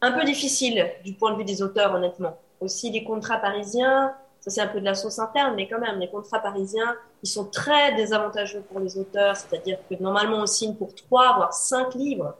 un 0.00 0.12
peu 0.12 0.24
difficile 0.24 0.90
du 1.04 1.12
point 1.12 1.32
de 1.32 1.36
vue 1.36 1.44
des 1.44 1.60
auteurs, 1.60 1.94
honnêtement. 1.94 2.38
Aussi, 2.58 2.90
les 2.90 3.04
contrats 3.04 3.36
parisiens, 3.36 4.14
ça 4.40 4.50
c'est 4.50 4.62
un 4.62 4.68
peu 4.68 4.80
de 4.80 4.86
la 4.86 4.94
sauce 4.94 5.18
interne, 5.18 5.56
mais 5.56 5.68
quand 5.68 5.78
même, 5.78 6.00
les 6.00 6.08
contrats 6.08 6.40
parisiens, 6.40 6.96
ils 7.22 7.28
sont 7.28 7.44
très 7.44 7.94
désavantageux 7.96 8.62
pour 8.62 8.80
les 8.80 8.96
auteurs. 8.96 9.36
C'est-à-dire 9.36 9.78
que 9.90 9.94
normalement, 10.00 10.38
on 10.38 10.46
signe 10.46 10.74
pour 10.74 10.94
trois, 10.94 11.36
voire 11.36 11.52
cinq 11.52 11.94
livres. 11.96 12.34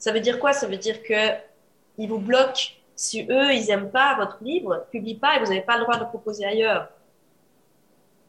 Ça 0.00 0.10
veut 0.10 0.18
dire 0.18 0.40
quoi? 0.40 0.52
Ça 0.52 0.66
veut 0.66 0.78
dire 0.78 1.00
que 1.04 1.30
ils 1.96 2.08
vous 2.08 2.18
bloquent 2.18 2.72
si 2.96 3.26
eux, 3.30 3.52
ils 3.52 3.66
n'aiment 3.66 3.90
pas 3.90 4.16
votre 4.16 4.38
livre, 4.42 4.86
publie 4.90 5.14
pas 5.14 5.36
et 5.36 5.40
vous 5.40 5.50
n'avez 5.50 5.60
pas 5.60 5.76
le 5.76 5.82
droit 5.82 5.96
de 5.96 6.00
le 6.00 6.08
proposer 6.08 6.46
ailleurs. 6.46 6.88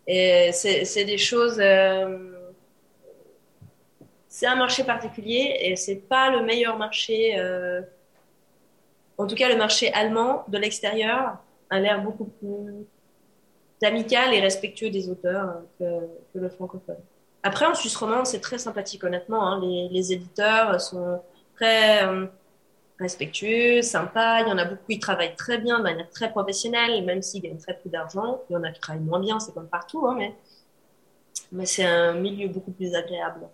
Et 0.06 0.52
c'est 0.54 1.06
des 1.06 1.18
choses. 1.18 1.58
Euh, 1.60 2.34
c'est 4.28 4.46
un 4.46 4.56
marché 4.56 4.84
particulier 4.84 5.58
et 5.62 5.76
c'est 5.76 5.96
pas 5.96 6.30
le 6.30 6.44
meilleur 6.44 6.78
marché. 6.78 7.40
Euh, 7.40 7.82
en 9.18 9.26
tout 9.26 9.36
cas, 9.36 9.50
le 9.50 9.58
marché 9.58 9.92
allemand 9.94 10.44
de 10.50 10.58
l'extérieur 10.58 11.38
a 11.70 11.80
l'air 11.80 12.02
beaucoup 12.04 12.26
plus 12.26 12.86
amical 13.82 14.34
et 14.34 14.40
respectueux 14.40 14.90
des 14.90 15.10
auteurs 15.10 15.62
que, 15.80 15.86
le 16.36 16.50
francophone. 16.50 17.00
Après, 17.44 17.66
en 17.66 17.74
Suisse 17.74 17.96
romande, 17.96 18.26
c'est 18.26 18.42
très 18.42 18.58
sympathique, 18.58 19.04
honnêtement. 19.04 19.48
Hein. 19.48 19.62
Les, 19.62 19.90
les, 19.90 20.14
éditeurs 20.14 20.80
sont 20.80 21.22
très. 21.56 22.06
Euh, 22.06 22.28
respectueux, 23.00 23.82
sympa. 23.82 24.42
Il 24.42 24.50
y 24.50 24.52
en 24.52 24.58
a 24.58 24.66
beaucoup, 24.66 24.84
qui 24.90 25.00
travaillent 25.00 25.36
très 25.36 25.58
bien, 25.58 25.78
de 25.80 25.84
manière 25.84 26.10
très 26.10 26.32
professionnelle, 26.32 27.04
même 27.06 27.22
s'ils 27.22 27.42
gagnent 27.42 27.58
très 27.58 27.78
peu 27.78 27.90
d'argent. 27.90 28.42
Il 28.50 28.54
y 28.54 28.56
en 28.58 28.64
a 28.64 28.72
qui 28.72 28.80
travaillent 28.80 29.04
moins 29.04 29.20
bien, 29.20 29.40
c'est 29.40 29.54
comme 29.54 29.68
partout, 29.68 30.06
hein, 30.08 30.18
mais, 31.52 31.66
c'est 31.66 31.86
un 31.86 32.14
milieu 32.14 32.48
beaucoup 32.48 32.72
plus 32.72 32.94
agréable. 32.96 33.48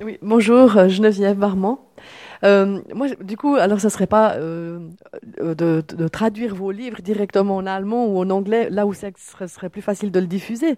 Oui, 0.00 0.18
bonjour, 0.20 0.88
Geneviève 0.88 1.36
Barman. 1.36 1.76
Euh, 2.44 2.80
moi, 2.92 3.08
du 3.08 3.36
coup, 3.36 3.54
alors 3.54 3.80
ça 3.80 3.90
serait 3.90 4.06
pas 4.08 4.34
euh, 4.34 4.90
de, 5.22 6.08
traduire 6.08 6.54
vos 6.54 6.70
livres 6.72 7.00
directement 7.00 7.56
en 7.56 7.66
allemand 7.66 8.06
ou 8.06 8.18
en 8.18 8.30
anglais, 8.30 8.68
là 8.68 8.86
où 8.86 8.94
ce 8.94 9.06
serait, 9.46 9.68
plus 9.68 9.82
facile 9.82 10.10
de 10.10 10.18
le 10.18 10.26
diffuser 10.26 10.76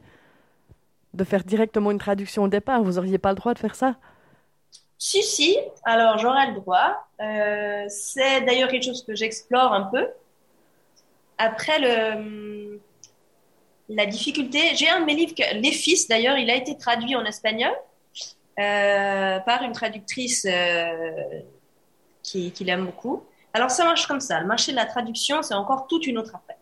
De 1.14 1.24
faire 1.24 1.42
directement 1.42 1.90
une 1.90 1.98
traduction 1.98 2.42
au 2.42 2.48
départ 2.48 2.82
Vous 2.82 2.92
n'auriez 2.92 3.18
pas 3.18 3.30
le 3.30 3.36
droit 3.36 3.54
de 3.54 3.58
faire 3.58 3.74
ça 3.74 3.96
Si, 4.98 5.22
si, 5.22 5.56
alors 5.84 6.18
j'aurais 6.18 6.48
le 6.48 6.54
droit. 6.56 7.08
Euh, 7.20 7.84
c'est 7.88 8.42
d'ailleurs 8.42 8.68
quelque 8.68 8.84
chose 8.84 9.04
que 9.04 9.14
j'explore 9.14 9.72
un 9.72 9.84
peu. 9.84 10.06
Après, 11.38 11.78
la 13.88 14.06
difficulté, 14.06 14.60
j'ai 14.76 14.88
un 14.88 15.00
de 15.00 15.06
mes 15.06 15.14
livres, 15.14 15.34
Les 15.54 15.72
Fils 15.72 16.08
d'ailleurs, 16.08 16.36
il 16.36 16.50
a 16.50 16.56
été 16.56 16.76
traduit 16.76 17.16
en 17.16 17.24
espagnol. 17.24 17.72
par 18.56 19.62
une 19.62 19.72
traductrice 19.72 20.46
qui, 22.24 22.50
qui 22.50 22.64
l'aime 22.64 22.86
beaucoup. 22.86 23.22
Alors 23.52 23.70
ça 23.70 23.84
marche 23.84 24.08
comme 24.08 24.20
ça. 24.20 24.40
Le 24.40 24.46
marché 24.46 24.72
de 24.72 24.76
la 24.76 24.86
traduction, 24.86 25.42
c'est 25.42 25.54
encore 25.54 25.86
toute 25.86 26.08
une 26.08 26.18
autre 26.18 26.34
affaire. 26.34 26.56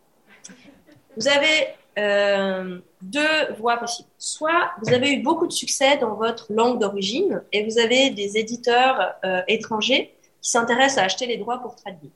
Vous 1.17 1.29
avez 1.29 1.69
euh, 1.99 2.81
deux 3.01 3.53
voies 3.59 3.79
possibles. 3.79 4.09
Soit 4.19 4.73
vous 4.83 4.93
avez 4.93 5.13
eu 5.13 5.23
beaucoup 5.23 5.47
de 5.47 5.53
succès 5.53 5.97
dans 5.97 6.15
votre 6.15 6.53
langue 6.53 6.79
d'origine 6.79 7.43
et 7.53 7.65
vous 7.65 7.79
avez 7.79 8.11
des 8.11 8.37
éditeurs 8.37 9.15
euh, 9.25 9.43
étrangers 9.49 10.15
qui 10.41 10.51
s'intéressent 10.51 10.99
à 10.99 11.05
acheter 11.05 11.27
les 11.27 11.39
droits 11.39 11.59
pour 11.59 11.77
traduire. 11.77 12.11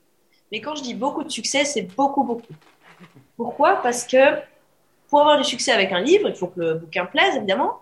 Mais 0.51 0.61
quand 0.61 0.75
je 0.75 0.83
dis 0.83 0.93
beaucoup 0.93 1.23
de 1.23 1.29
succès, 1.29 1.65
c'est 1.65 1.83
beaucoup, 1.95 2.23
beaucoup. 2.23 2.53
Pourquoi? 3.35 3.81
Parce 3.81 4.05
que 4.05 4.39
pour 5.09 5.21
avoir 5.21 5.37
du 5.37 5.43
succès 5.43 5.71
avec 5.71 5.91
un 5.91 6.01
livre, 6.01 6.27
il 6.27 6.35
faut 6.35 6.47
que 6.47 6.59
le 6.59 6.73
bouquin 6.75 7.05
plaise, 7.05 7.35
évidemment. 7.35 7.79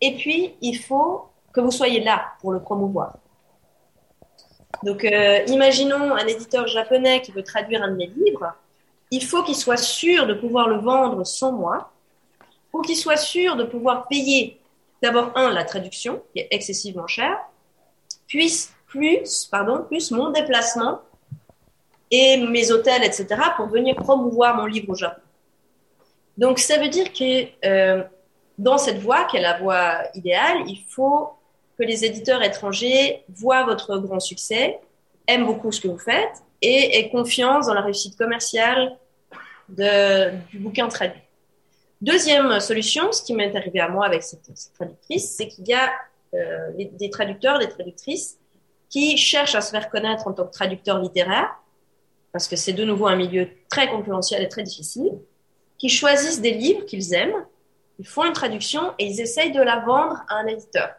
Et 0.00 0.16
puis, 0.16 0.54
il 0.60 0.78
faut 0.78 1.28
que 1.52 1.60
vous 1.60 1.70
soyez 1.70 2.00
là 2.00 2.26
pour 2.40 2.52
le 2.52 2.60
promouvoir. 2.60 3.14
Donc, 4.82 5.04
euh, 5.04 5.40
imaginons 5.46 6.14
un 6.14 6.26
éditeur 6.26 6.66
japonais 6.66 7.20
qui 7.20 7.32
veut 7.32 7.42
traduire 7.42 7.82
un 7.82 7.88
de 7.88 7.96
mes 7.96 8.06
livres. 8.06 8.54
Il 9.10 9.24
faut 9.24 9.42
qu'il 9.42 9.56
soit 9.56 9.76
sûr 9.76 10.26
de 10.26 10.34
pouvoir 10.34 10.68
le 10.68 10.78
vendre 10.78 11.24
sans 11.24 11.52
moi, 11.52 11.90
ou 12.72 12.82
qu'il 12.82 12.96
soit 12.96 13.16
sûr 13.16 13.56
de 13.56 13.64
pouvoir 13.64 14.06
payer 14.06 14.58
d'abord, 15.02 15.32
un, 15.36 15.50
la 15.50 15.64
traduction, 15.64 16.22
qui 16.32 16.40
est 16.40 16.48
excessivement 16.50 17.06
chère, 17.06 17.38
puis 18.26 18.68
plus, 18.86 19.46
pardon, 19.50 19.84
plus 19.86 20.10
mon 20.10 20.30
déplacement 20.30 21.00
et 22.10 22.38
mes 22.38 22.70
hôtels, 22.70 23.04
etc., 23.04 23.26
pour 23.56 23.66
venir 23.66 23.94
promouvoir 23.96 24.56
mon 24.56 24.66
livre 24.66 24.90
au 24.90 24.94
Japon. 24.94 25.20
Donc, 26.36 26.58
ça 26.58 26.78
veut 26.78 26.88
dire 26.88 27.12
que 27.12 27.46
euh, 27.64 28.02
dans 28.56 28.78
cette 28.78 28.98
voie, 28.98 29.24
qui 29.24 29.36
est 29.36 29.42
la 29.42 29.58
voie 29.58 30.02
idéale, 30.14 30.62
il 30.66 30.82
faut 30.88 31.30
que 31.78 31.84
les 31.84 32.04
éditeurs 32.04 32.42
étrangers 32.42 33.24
voient 33.28 33.64
votre 33.64 33.98
grand 33.98 34.20
succès, 34.20 34.80
aiment 35.26 35.46
beaucoup 35.46 35.70
ce 35.70 35.80
que 35.80 35.88
vous 35.88 35.98
faites 35.98 36.42
et 36.60 36.98
aient 36.98 37.08
confiance 37.10 37.66
dans 37.66 37.74
la 37.74 37.82
réussite 37.82 38.16
commerciale 38.16 38.96
du 39.68 40.58
bouquin 40.58 40.88
traduit. 40.88 41.20
Deuxième 42.00 42.58
solution, 42.60 43.12
ce 43.12 43.22
qui 43.22 43.34
m'est 43.34 43.54
arrivé 43.54 43.80
à 43.80 43.88
moi 43.88 44.06
avec 44.06 44.22
cette, 44.22 44.48
traductrice, 44.74 45.34
c'est 45.36 45.48
qu'il 45.48 45.66
y 45.68 45.74
a 45.74 45.90
euh, 46.34 46.70
des 46.76 47.10
traducteurs, 47.10 47.58
des 47.58 47.68
traductrices 47.68 48.38
qui 48.88 49.16
cherchent 49.16 49.54
à 49.54 49.60
se 49.60 49.70
faire 49.70 49.90
connaître 49.90 50.26
en 50.26 50.32
tant 50.32 50.46
que 50.46 50.52
traducteur 50.52 50.98
littéraire, 51.00 51.50
parce 52.32 52.48
que 52.48 52.56
c'est 52.56 52.72
de 52.72 52.84
nouveau 52.84 53.06
un 53.06 53.16
milieu 53.16 53.48
très 53.68 53.88
concurrentiel 53.88 54.42
et 54.42 54.48
très 54.48 54.62
difficile, 54.62 55.12
qui 55.76 55.88
choisissent 55.88 56.40
des 56.40 56.52
livres 56.52 56.84
qu'ils 56.86 57.14
aiment, 57.14 57.44
ils 57.98 58.06
font 58.06 58.24
une 58.24 58.32
traduction 58.32 58.92
et 58.98 59.06
ils 59.06 59.20
essayent 59.20 59.52
de 59.52 59.62
la 59.62 59.80
vendre 59.80 60.22
à 60.28 60.36
un 60.36 60.46
éditeur. 60.46 60.90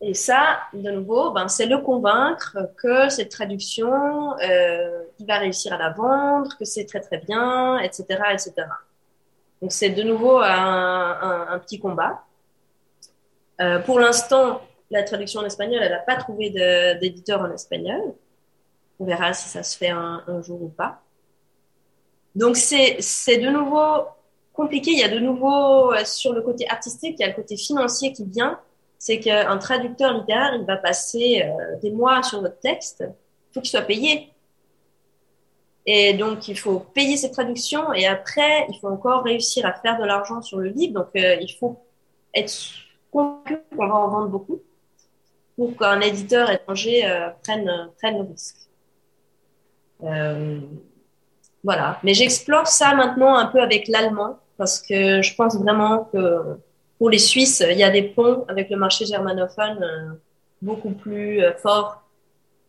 Et 0.00 0.14
ça, 0.14 0.60
de 0.72 0.90
nouveau, 0.90 1.32
ben, 1.32 1.48
c'est 1.48 1.66
le 1.66 1.78
convaincre 1.78 2.56
que 2.76 3.08
cette 3.08 3.30
traduction, 3.30 4.38
euh, 4.38 5.02
il 5.18 5.26
va 5.26 5.38
réussir 5.38 5.72
à 5.72 5.76
la 5.76 5.90
vendre, 5.90 6.56
que 6.56 6.64
c'est 6.64 6.84
très 6.84 7.00
très 7.00 7.18
bien, 7.18 7.78
etc., 7.80 8.04
etc. 8.32 8.52
Donc 9.60 9.72
c'est 9.72 9.90
de 9.90 10.02
nouveau 10.04 10.38
un, 10.38 11.58
petit 11.64 11.80
combat. 11.80 12.22
Euh, 13.60 13.80
pour 13.80 13.98
l'instant, 13.98 14.62
la 14.90 15.02
traduction 15.02 15.40
en 15.40 15.44
espagnol, 15.44 15.82
elle 15.82 15.90
n'a 15.90 15.98
pas 15.98 16.16
trouvé 16.16 16.50
d'éditeur 17.00 17.40
en 17.40 17.50
espagnol. 17.50 18.14
On 19.00 19.04
verra 19.04 19.32
si 19.32 19.48
ça 19.48 19.64
se 19.64 19.76
fait 19.76 19.90
un, 19.90 20.22
un 20.28 20.42
jour 20.42 20.62
ou 20.62 20.68
pas. 20.68 21.02
Donc 22.36 22.56
c'est 22.56 22.96
de 23.36 23.48
nouveau 23.48 24.06
compliqué. 24.52 24.92
Il 24.92 24.98
y 24.98 25.04
a 25.04 25.08
de 25.08 25.18
nouveau 25.18 25.92
euh, 25.92 26.04
sur 26.04 26.32
le 26.32 26.42
côté 26.42 26.68
artistique, 26.68 27.16
il 27.18 27.22
y 27.22 27.24
a 27.24 27.28
le 27.28 27.34
côté 27.34 27.56
financier 27.56 28.12
qui 28.12 28.24
vient. 28.24 28.60
C'est 28.98 29.20
qu'un 29.20 29.58
traducteur 29.58 30.12
littéraire, 30.12 30.54
il 30.58 30.64
va 30.64 30.76
passer 30.76 31.44
euh, 31.44 31.76
des 31.80 31.90
mois 31.90 32.22
sur 32.22 32.40
votre 32.40 32.58
texte. 32.58 33.04
Il 33.06 33.54
faut 33.54 33.60
qu'il 33.60 33.70
soit 33.70 33.82
payé. 33.82 34.32
Et 35.86 36.14
donc, 36.14 36.48
il 36.48 36.58
faut 36.58 36.80
payer 36.80 37.16
ses 37.16 37.30
traductions 37.30 37.92
et 37.94 38.06
après, 38.06 38.66
il 38.68 38.78
faut 38.78 38.88
encore 38.88 39.22
réussir 39.22 39.64
à 39.64 39.72
faire 39.72 39.98
de 39.98 40.04
l'argent 40.04 40.42
sur 40.42 40.58
le 40.58 40.68
livre. 40.68 40.94
Donc, 40.94 41.08
euh, 41.16 41.36
il 41.40 41.50
faut 41.58 41.78
être 42.34 42.52
convaincu 43.10 43.58
qu'on 43.70 43.86
va 43.86 43.94
en 43.94 44.08
vendre 44.08 44.28
beaucoup 44.28 44.60
pour 45.56 45.76
qu'un 45.76 46.00
éditeur 46.00 46.50
étranger 46.50 47.06
euh, 47.06 47.30
prenne, 47.42 47.90
prenne 47.98 48.18
le 48.18 48.28
risque. 48.28 48.56
Voilà. 51.64 51.98
Mais 52.02 52.14
j'explore 52.14 52.66
ça 52.66 52.94
maintenant 52.94 53.36
un 53.36 53.46
peu 53.46 53.60
avec 53.60 53.88
l'allemand 53.88 54.38
parce 54.56 54.80
que 54.80 55.22
je 55.22 55.34
pense 55.34 55.56
vraiment 55.56 56.04
que 56.12 56.58
pour 56.98 57.10
les 57.10 57.18
Suisses, 57.18 57.64
il 57.68 57.78
y 57.78 57.84
a 57.84 57.90
des 57.90 58.02
ponts 58.02 58.44
avec 58.48 58.70
le 58.70 58.76
marché 58.76 59.06
germanophone 59.06 59.82
euh, 59.82 60.14
beaucoup 60.60 60.90
plus 60.90 61.42
euh, 61.42 61.54
forts 61.54 62.02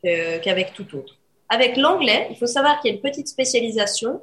qu'avec 0.01 0.73
tout 0.73 0.95
autre. 0.95 1.17
Avec 1.49 1.75
l'anglais, 1.75 2.27
il 2.29 2.37
faut 2.37 2.47
savoir 2.47 2.79
qu'il 2.79 2.89
y 2.89 2.93
a 2.93 2.95
une 2.95 3.01
petite 3.01 3.27
spécialisation. 3.27 4.21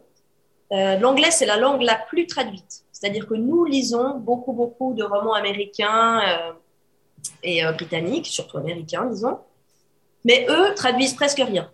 Euh, 0.73 0.97
l'anglais, 0.99 1.31
c'est 1.31 1.45
la 1.45 1.59
langue 1.59 1.83
la 1.83 1.97
plus 1.97 2.27
traduite. 2.27 2.85
C'est-à-dire 2.93 3.27
que 3.27 3.35
nous 3.35 3.67
lisons 3.67 4.19
beaucoup, 4.19 4.55
beaucoup 4.55 4.95
de 4.95 5.03
romans 5.03 5.35
américains 5.35 6.23
et 7.43 7.63
britanniques, 7.75 8.27
surtout 8.27 8.57
américains, 8.57 9.05
disons. 9.05 9.39
Mais 10.25 10.47
eux 10.49 10.73
traduisent 10.75 11.13
presque 11.13 11.43
rien. 11.47 11.71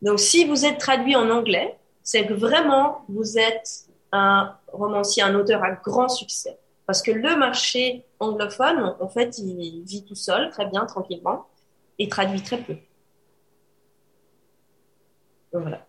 Donc, 0.00 0.18
si 0.18 0.46
vous 0.46 0.64
êtes 0.64 0.78
traduit 0.78 1.14
en 1.14 1.28
anglais, 1.28 1.76
c'est 2.02 2.26
que 2.26 2.32
vraiment, 2.32 3.04
vous 3.08 3.38
êtes 3.38 3.86
un 4.12 4.56
romancier, 4.72 5.22
un 5.22 5.34
auteur 5.34 5.62
à 5.62 5.72
grand 5.72 6.08
succès. 6.08 6.58
Parce 6.86 7.02
que 7.02 7.10
le 7.10 7.36
marché 7.36 8.04
anglophone, 8.20 8.96
en 9.00 9.08
fait, 9.08 9.38
il 9.38 9.82
vit 9.84 10.04
tout 10.04 10.14
seul, 10.14 10.50
très 10.50 10.66
bien, 10.66 10.84
tranquillement, 10.86 11.46
et 11.98 12.08
traduit 12.08 12.42
très 12.42 12.58
peu. 12.58 12.76
Voilà. 15.52 15.86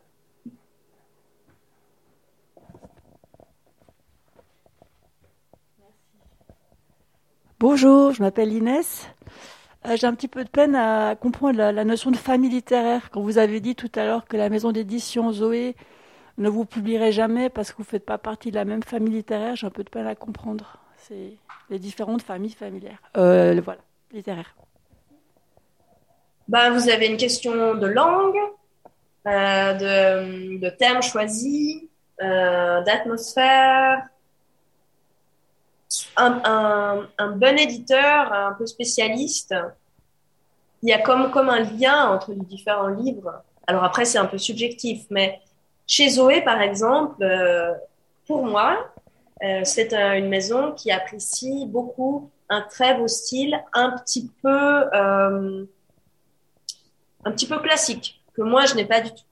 Bonjour, 7.59 8.11
je 8.11 8.21
m'appelle 8.21 8.51
Inès. 8.51 9.07
Euh, 9.87 9.95
J'ai 9.97 10.05
un 10.07 10.13
petit 10.13 10.27
peu 10.27 10.43
de 10.43 10.49
peine 10.49 10.75
à 10.75 11.15
comprendre 11.15 11.57
la, 11.57 11.71
la, 11.71 11.85
notion 11.85 12.11
de 12.11 12.17
famille 12.17 12.49
littéraire. 12.49 13.09
Quand 13.09 13.21
vous 13.21 13.37
avez 13.37 13.61
dit 13.61 13.75
tout 13.75 13.91
à 13.95 14.05
l'heure 14.05 14.25
que 14.25 14.37
la 14.37 14.49
maison 14.49 14.71
d'édition 14.71 15.31
Zoé 15.31 15.75
ne 16.37 16.49
vous 16.49 16.65
publierait 16.65 17.11
jamais 17.11 17.49
parce 17.49 17.71
que 17.71 17.77
vous 17.77 17.83
ne 17.83 17.87
faites 17.87 18.05
pas 18.05 18.17
partie 18.17 18.51
de 18.51 18.55
la 18.55 18.65
même 18.65 18.83
famille 18.83 19.13
littéraire, 19.13 19.55
j'ai 19.55 19.67
un 19.67 19.71
peu 19.71 19.83
de 19.83 19.89
peine 19.89 20.07
à 20.07 20.15
comprendre. 20.15 20.82
C'est 21.07 21.33
les 21.69 21.79
différentes 21.79 22.21
familles 22.21 22.53
familières. 22.53 23.01
Euh, 23.17 23.59
voilà, 23.63 23.81
littéraires. 24.11 24.55
Ben, 26.47 26.71
vous 26.71 26.89
avez 26.89 27.07
une 27.07 27.17
question 27.17 27.75
de 27.75 27.87
langue, 27.87 28.37
euh, 29.27 29.73
de, 29.73 30.59
de 30.59 30.69
thème 30.69 31.01
choisi, 31.01 31.89
euh, 32.21 32.81
d'atmosphère. 32.83 34.07
Un, 36.17 36.41
un, 36.43 37.07
un, 37.17 37.31
bon 37.31 37.57
éditeur, 37.57 38.33
un 38.33 38.53
peu 38.53 38.65
spécialiste, 38.65 39.53
il 40.81 40.89
y 40.89 40.93
a 40.93 40.99
comme, 40.99 41.31
comme 41.31 41.49
un 41.49 41.61
lien 41.61 42.09
entre 42.09 42.31
les 42.31 42.41
différents 42.41 42.87
livres. 42.87 43.43
Alors 43.67 43.83
après, 43.83 44.05
c'est 44.05 44.17
un 44.17 44.25
peu 44.25 44.37
subjectif, 44.37 45.05
mais 45.09 45.39
chez 45.87 46.09
Zoé, 46.09 46.41
par 46.41 46.61
exemple, 46.61 47.23
euh, 47.23 47.73
pour 48.27 48.45
moi, 48.45 48.92
c'est 49.63 49.93
une 49.93 50.29
maison 50.29 50.71
qui 50.71 50.91
apprécie 50.91 51.65
beaucoup 51.67 52.31
un 52.49 52.61
très 52.61 52.95
beau 52.95 53.07
style, 53.07 53.61
un 53.73 53.91
petit 53.97 54.31
peu, 54.41 54.85
euh, 54.93 55.65
un 57.25 57.31
petit 57.31 57.47
peu 57.47 57.59
classique, 57.59 58.21
que 58.33 58.41
moi 58.41 58.65
je 58.65 58.75
n'ai 58.75 58.85
pas 58.85 59.01
du 59.01 59.09
tout. 59.09 59.23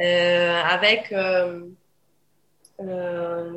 Euh, 0.00 0.62
avec, 0.62 1.10
euh, 1.10 1.62
euh, 2.80 3.54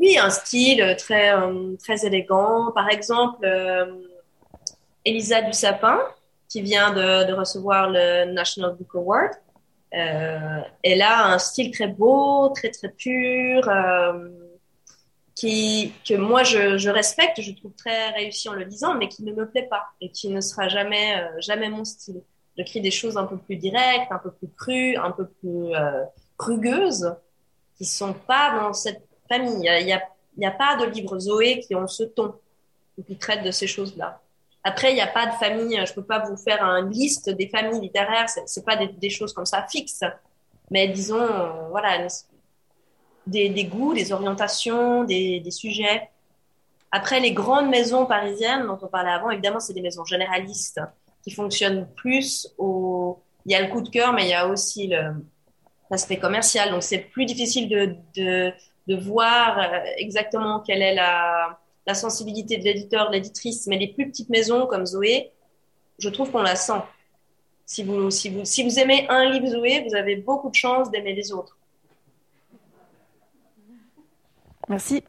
oui, 0.00 0.18
un 0.18 0.30
style 0.30 0.96
très, 0.98 1.32
très 1.78 2.04
élégant. 2.04 2.72
Par 2.72 2.88
exemple, 2.88 3.48
Elisa 5.04 5.42
du 5.42 5.52
Sapin, 5.52 6.00
qui 6.48 6.60
vient 6.60 6.92
de 6.92 7.32
recevoir 7.32 7.90
le 7.90 8.32
National 8.32 8.74
Book 8.74 8.94
Award. 8.94 9.30
Euh, 9.94 10.60
elle 10.82 11.02
a 11.02 11.32
un 11.32 11.38
style 11.38 11.70
très 11.70 11.86
beau, 11.86 12.48
très 12.50 12.70
très 12.70 12.88
pur, 12.88 13.68
euh, 13.68 14.28
qui 15.34 15.92
que 16.06 16.14
moi 16.14 16.42
je, 16.42 16.76
je, 16.76 16.90
respecte, 16.90 17.40
je 17.40 17.52
trouve 17.52 17.72
très 17.72 18.10
réussi 18.10 18.48
en 18.48 18.54
le 18.54 18.64
lisant, 18.64 18.94
mais 18.94 19.08
qui 19.08 19.22
ne 19.22 19.32
me 19.32 19.48
plaît 19.48 19.68
pas 19.68 19.84
et 20.00 20.10
qui 20.10 20.28
ne 20.28 20.40
sera 20.40 20.68
jamais 20.68 21.20
euh, 21.20 21.28
jamais 21.40 21.68
mon 21.68 21.84
style. 21.84 22.22
J'écris 22.56 22.80
des 22.80 22.90
choses 22.90 23.16
un 23.16 23.24
peu 23.24 23.36
plus 23.36 23.56
directes, 23.56 24.10
un 24.10 24.18
peu 24.18 24.30
plus 24.30 24.48
crues, 24.56 24.96
un 24.96 25.10
peu 25.10 25.26
plus 25.26 25.74
rugueuses, 26.38 27.14
qui 27.76 27.84
sont 27.84 28.14
pas 28.14 28.58
dans 28.58 28.72
cette 28.72 29.02
famille. 29.28 29.58
Il 29.58 29.86
y 29.86 29.92
a, 29.92 30.00
y 30.38 30.46
a 30.46 30.50
pas 30.50 30.76
de 30.76 30.86
livres 30.86 31.18
Zoé 31.18 31.60
qui 31.60 31.74
ont 31.74 31.86
ce 31.86 32.04
ton 32.04 32.34
ou 32.96 33.02
qui 33.02 33.16
traitent 33.16 33.44
de 33.44 33.50
ces 33.50 33.66
choses-là. 33.66 34.22
Après, 34.68 34.90
il 34.90 34.94
n'y 34.96 35.00
a 35.00 35.06
pas 35.06 35.26
de 35.26 35.32
famille, 35.34 35.80
je 35.86 35.94
peux 35.94 36.02
pas 36.02 36.18
vous 36.28 36.36
faire 36.36 36.60
une 36.64 36.90
liste 36.90 37.30
des 37.30 37.46
familles 37.46 37.82
littéraires, 37.82 38.28
c'est 38.28 38.64
pas 38.64 38.74
des, 38.74 39.10
choses 39.10 39.32
comme 39.32 39.46
ça 39.46 39.64
fixes, 39.70 40.02
mais 40.72 40.88
disons, 40.88 41.22
euh, 41.22 41.68
voilà, 41.70 42.08
des, 43.28 43.64
goûts, 43.66 43.94
des 43.94 44.10
orientations, 44.10 45.04
des, 45.04 45.50
sujets. 45.52 46.10
Après, 46.90 47.20
les 47.20 47.30
grandes 47.30 47.68
maisons 47.68 48.06
parisiennes 48.06 48.66
dont 48.66 48.76
on 48.82 48.88
parlait 48.88 49.12
avant, 49.12 49.30
évidemment, 49.30 49.60
c'est 49.60 49.72
des 49.72 49.82
maisons 49.82 50.04
généralistes 50.04 50.80
qui 51.22 51.30
fonctionnent 51.30 51.86
plus 51.94 52.52
il 52.58 53.52
y 53.52 53.54
a 53.54 53.62
le 53.62 53.68
coup 53.68 53.82
de 53.82 53.88
cœur, 53.88 54.12
mais 54.12 54.24
il 54.24 54.30
y 54.30 54.34
a 54.34 54.48
aussi 54.48 54.92
l'aspect 55.92 56.18
commercial. 56.18 56.72
Donc, 56.72 56.82
c'est 56.82 56.98
plus 56.98 57.24
difficile 57.24 57.68
de 57.68 58.96
voir 58.96 59.60
euh, 59.60 59.78
exactement 59.96 60.58
quelle 60.58 60.82
est 60.82 60.96
la, 60.96 61.56
la 61.86 61.94
sensibilité 61.94 62.58
de 62.58 62.64
l'éditeur, 62.64 63.08
de 63.08 63.14
l'éditrice. 63.14 63.66
Mais 63.66 63.78
les 63.78 63.88
plus 63.88 64.08
petites 64.08 64.28
maisons 64.28 64.66
comme 64.66 64.84
Zoé, 64.86 65.32
je 65.98 66.08
trouve 66.08 66.30
qu'on 66.30 66.42
la 66.42 66.56
sent. 66.56 66.82
Si 67.64 67.82
vous, 67.82 68.10
si, 68.10 68.28
vous, 68.28 68.44
si 68.44 68.62
vous 68.62 68.78
aimez 68.78 69.06
un 69.08 69.30
livre 69.30 69.48
Zoé, 69.48 69.84
vous 69.88 69.94
avez 69.94 70.16
beaucoup 70.16 70.50
de 70.50 70.54
chances 70.54 70.90
d'aimer 70.90 71.14
les 71.14 71.32
autres. 71.32 71.56
Merci. 74.68 75.02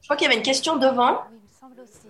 Je 0.00 0.08
crois 0.08 0.16
qu'il 0.16 0.26
y 0.26 0.28
avait 0.28 0.36
une 0.36 0.44
question 0.44 0.76
devant. 0.76 1.12
Oui, 1.12 1.18
il 1.32 1.42
me 1.42 1.60
semble 1.60 1.80
aussi. 1.80 2.06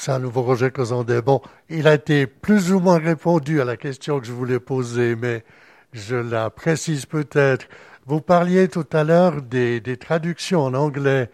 C'est 0.00 0.12
un 0.12 0.20
nouveau 0.20 0.42
Roger 0.42 0.70
Cozandet. 0.70 1.22
Bon, 1.22 1.42
il 1.68 1.88
a 1.88 1.94
été 1.94 2.28
plus 2.28 2.70
ou 2.70 2.78
moins 2.78 3.00
répondu 3.00 3.60
à 3.60 3.64
la 3.64 3.76
question 3.76 4.20
que 4.20 4.26
je 4.28 4.32
voulais 4.32 4.60
poser, 4.60 5.16
mais 5.16 5.42
je 5.92 6.14
la 6.14 6.50
précise 6.50 7.04
peut-être. 7.04 7.66
Vous 8.06 8.20
parliez 8.20 8.68
tout 8.68 8.86
à 8.92 9.02
l'heure 9.02 9.42
des, 9.42 9.80
des, 9.80 9.96
traductions 9.96 10.62
en 10.62 10.74
anglais, 10.74 11.30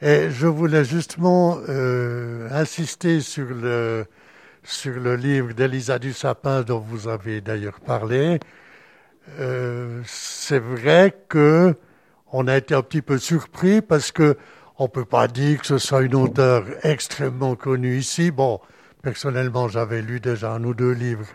et 0.00 0.30
je 0.30 0.46
voulais 0.46 0.84
justement 0.84 1.58
euh, 1.68 2.48
insister 2.52 3.20
sur 3.20 3.48
le, 3.48 4.06
sur 4.62 4.92
le 4.92 5.16
livre 5.16 5.52
d'Elisa 5.52 5.98
du 5.98 6.12
Sapin 6.12 6.62
dont 6.62 6.78
vous 6.78 7.08
avez 7.08 7.40
d'ailleurs 7.40 7.80
parlé. 7.80 8.38
Euh, 9.40 10.00
c'est 10.06 10.60
vrai 10.60 11.16
que 11.28 11.74
on 12.30 12.46
a 12.46 12.58
été 12.58 12.76
un 12.76 12.82
petit 12.82 13.02
peu 13.02 13.18
surpris 13.18 13.82
parce 13.82 14.12
que 14.12 14.36
on 14.78 14.88
peut 14.88 15.04
pas 15.04 15.28
dire 15.28 15.60
que 15.60 15.66
ce 15.66 15.78
soit 15.78 16.02
une 16.02 16.14
auteure 16.16 16.64
extrêmement 16.82 17.54
connue 17.54 17.96
ici. 17.96 18.30
Bon, 18.30 18.60
personnellement, 19.02 19.68
j'avais 19.68 20.02
lu 20.02 20.20
déjà 20.20 20.52
un 20.52 20.64
ou 20.64 20.74
deux 20.74 20.92
livres 20.92 21.28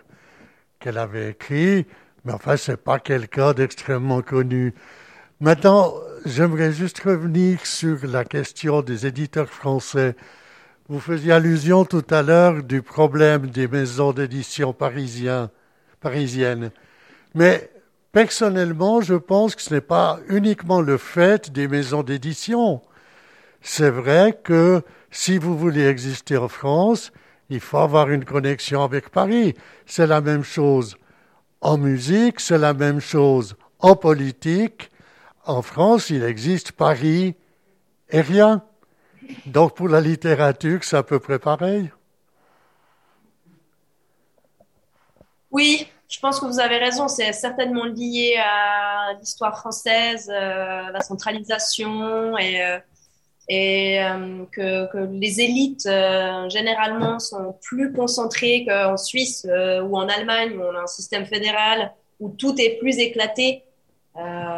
qu'elle 0.79 0.97
avait 0.97 1.31
écrits, 1.31 1.85
mais 2.25 2.33
enfin, 2.33 2.57
c'est 2.57 2.77
pas 2.83 2.99
quelqu'un 2.99 3.53
d'extrêmement 3.53 4.21
connu. 4.21 4.73
Maintenant, 5.39 5.93
j'aimerais 6.25 6.73
juste 6.73 6.99
revenir 6.99 7.65
sur 7.65 7.97
la 8.05 8.25
question 8.25 8.81
des 8.81 9.05
éditeurs 9.07 9.49
français. 9.49 10.15
Vous 10.89 10.99
faisiez 10.99 11.31
allusion 11.31 11.85
tout 11.85 12.05
à 12.09 12.21
l'heure 12.21 12.63
du 12.63 12.81
problème 12.81 13.47
des 13.47 13.67
maisons 13.67 14.11
d'édition 14.11 14.73
parisiennes. 14.73 15.51
Mais 17.35 17.71
personnellement, 18.11 18.99
je 18.99 19.13
pense 19.13 19.55
que 19.55 19.61
ce 19.61 19.75
n'est 19.75 19.81
pas 19.81 20.19
uniquement 20.27 20.81
le 20.81 20.97
fait 20.97 21.51
des 21.51 21.67
maisons 21.69 22.03
d'édition. 22.03 22.81
C'est 23.61 23.89
vrai 23.89 24.37
que 24.43 24.83
si 25.11 25.37
vous 25.37 25.57
voulez 25.57 25.85
exister 25.87 26.37
en 26.37 26.47
France, 26.47 27.11
il 27.49 27.59
faut 27.59 27.77
avoir 27.77 28.09
une 28.09 28.25
connexion 28.25 28.83
avec 28.83 29.09
Paris. 29.09 29.55
C'est 29.85 30.07
la 30.07 30.21
même 30.21 30.43
chose 30.43 30.95
en 31.61 31.77
musique, 31.77 32.39
c'est 32.39 32.57
la 32.57 32.73
même 32.73 32.99
chose 32.99 33.55
en 33.79 33.95
politique. 33.95 34.91
En 35.45 35.61
France, 35.61 36.09
il 36.09 36.23
existe 36.23 36.71
Paris 36.71 37.35
et 38.09 38.21
rien. 38.21 38.63
Donc 39.45 39.75
pour 39.75 39.89
la 39.89 40.01
littérature, 40.01 40.83
c'est 40.83 40.97
à 40.97 41.03
peu 41.03 41.19
près 41.19 41.39
pareil. 41.39 41.91
Oui, 45.51 45.87
je 46.07 46.19
pense 46.19 46.39
que 46.39 46.45
vous 46.45 46.59
avez 46.59 46.77
raison. 46.77 47.07
C'est 47.07 47.33
certainement 47.33 47.85
lié 47.85 48.35
à 48.37 49.13
l'histoire 49.19 49.57
française, 49.57 50.29
euh, 50.29 50.91
la 50.91 51.01
centralisation 51.01 52.37
et, 52.37 52.61
euh, 52.63 52.79
et 53.49 53.99
euh, 53.99 54.45
que, 54.51 55.07
les 55.11 55.41
élites 55.41 55.87
euh, 55.87 56.47
généralement 56.49 57.17
sont 57.17 57.57
plus 57.63 57.91
concentrées 57.91 58.63
qu'en 58.65 58.95
Suisse 58.95 59.45
euh, 59.49 59.81
ou 59.81 59.97
en 59.97 60.07
Allemagne 60.07 60.55
où 60.55 60.61
on 60.61 60.75
a 60.75 60.81
un 60.81 60.87
système 60.87 61.25
fédéral 61.25 61.91
où 62.19 62.29
tout 62.29 62.53
est 62.59 62.77
plus 62.77 62.99
éclaté. 62.99 63.63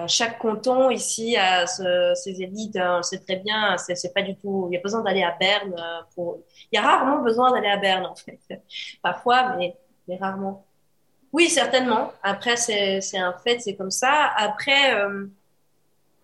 Chaque 0.08 0.40
canton 0.40 0.90
ici 0.90 1.38
a 1.38 1.68
ses 1.68 2.42
élites, 2.42 2.80
on 2.82 3.04
sait 3.04 3.20
très 3.20 3.36
bien, 3.36 3.78
c'est 3.78 4.12
pas 4.12 4.24
du 4.24 4.36
tout. 4.36 4.68
Il 4.72 4.74
y 4.74 4.78
a 4.78 4.82
besoin 4.82 5.04
d'aller 5.04 5.22
à 5.22 5.38
Berne. 5.40 5.76
Il 6.18 6.76
y 6.76 6.78
a 6.80 6.82
rarement 6.82 7.22
besoin 7.22 7.52
d'aller 7.52 7.68
à 7.68 7.78
Berne 7.78 8.08
en 8.08 8.16
fait, 8.16 8.40
parfois, 9.04 9.56
mais, 9.58 9.76
mais 10.08 10.18
rarement. 10.18 10.66
Oui, 11.32 11.48
certainement. 11.48 12.12
Après, 12.24 12.58
c'est 12.58 13.20
un 13.20 13.34
fait, 13.34 13.60
c'est 13.60 13.76
comme 13.76 13.92
ça. 13.92 14.32
Après. 14.36 14.96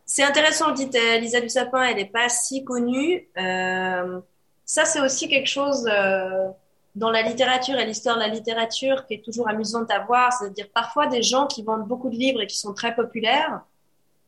Euh, 0.08 0.14
c'est 0.14 0.24
intéressant, 0.24 0.72
dit 0.72 0.90
Lisa 1.20 1.42
du 1.42 1.50
Sapin, 1.50 1.84
elle 1.84 1.98
n'est 1.98 2.06
pas 2.06 2.30
si 2.30 2.64
connue. 2.64 3.28
Euh, 3.38 4.20
ça, 4.66 4.86
c'est 4.86 5.02
aussi 5.02 5.28
quelque 5.28 5.48
chose 5.48 5.88
euh, 5.92 6.48
dans 6.96 7.12
la 7.12 7.22
littérature 7.22 7.78
et 7.78 7.86
l'histoire 7.86 8.16
de 8.16 8.22
la 8.22 8.28
littérature 8.28 9.06
qui 9.06 9.16
est 9.16 9.24
toujours 9.24 9.50
amusante 9.50 9.92
à 9.92 10.00
voir. 10.00 10.34
C'est-à-dire 10.34 10.70
parfois 10.74 11.08
des 11.08 11.22
gens 11.24 11.48
qui 11.48 11.64
vendent 11.64 11.88
beaucoup 11.88 12.10
de 12.10 12.16
livres 12.16 12.42
et 12.42 12.48
qui 12.48 12.58
sont 12.58 12.74
très 12.74 12.96
populaires, 12.96 13.62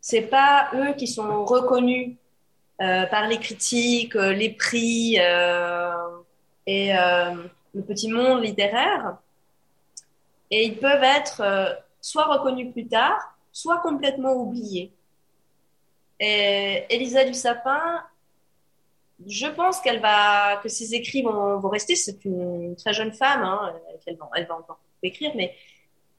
c'est 0.01 0.22
pas 0.22 0.69
eux 0.76 0.93
qui 0.93 1.07
sont 1.07 1.45
reconnus 1.45 2.15
euh, 2.81 3.06
par 3.07 3.27
les 3.27 3.38
critiques, 3.39 4.15
euh, 4.15 4.31
les 4.31 4.51
prix 4.51 5.18
euh, 5.19 5.91
et 6.65 6.97
euh, 6.97 7.35
le 7.73 7.81
petit 7.81 8.10
monde 8.10 8.43
littéraire. 8.43 9.18
Et 10.51 10.65
ils 10.65 10.77
peuvent 10.77 11.03
être 11.03 11.80
soit 12.01 12.26
reconnus 12.26 12.72
plus 12.73 12.88
tard, 12.88 13.35
soit 13.51 13.80
complètement 13.80 14.34
oubliés. 14.34 14.91
Et 16.20 16.86
Elisa 16.90 17.24
du 17.24 17.34
Sapin, 17.34 18.04
je 19.26 19.48
pense 19.48 19.82
qu'elle 19.82 20.00
va, 20.00 20.58
que 20.58 20.70
ses 20.70 20.94
écrits 20.94 21.22
vont, 21.22 21.60
vont 21.60 21.70
rester. 21.70 21.96
C'est 21.96 22.24
une 22.26 22.76
très 22.76 22.94
jeune 22.94 23.14
femme, 23.14 23.44
hein, 23.44 23.74
elle, 24.06 24.16
va, 24.18 24.30
elle 24.36 24.48
va 24.48 24.66
écrire, 25.04 25.32
mais 25.36 25.56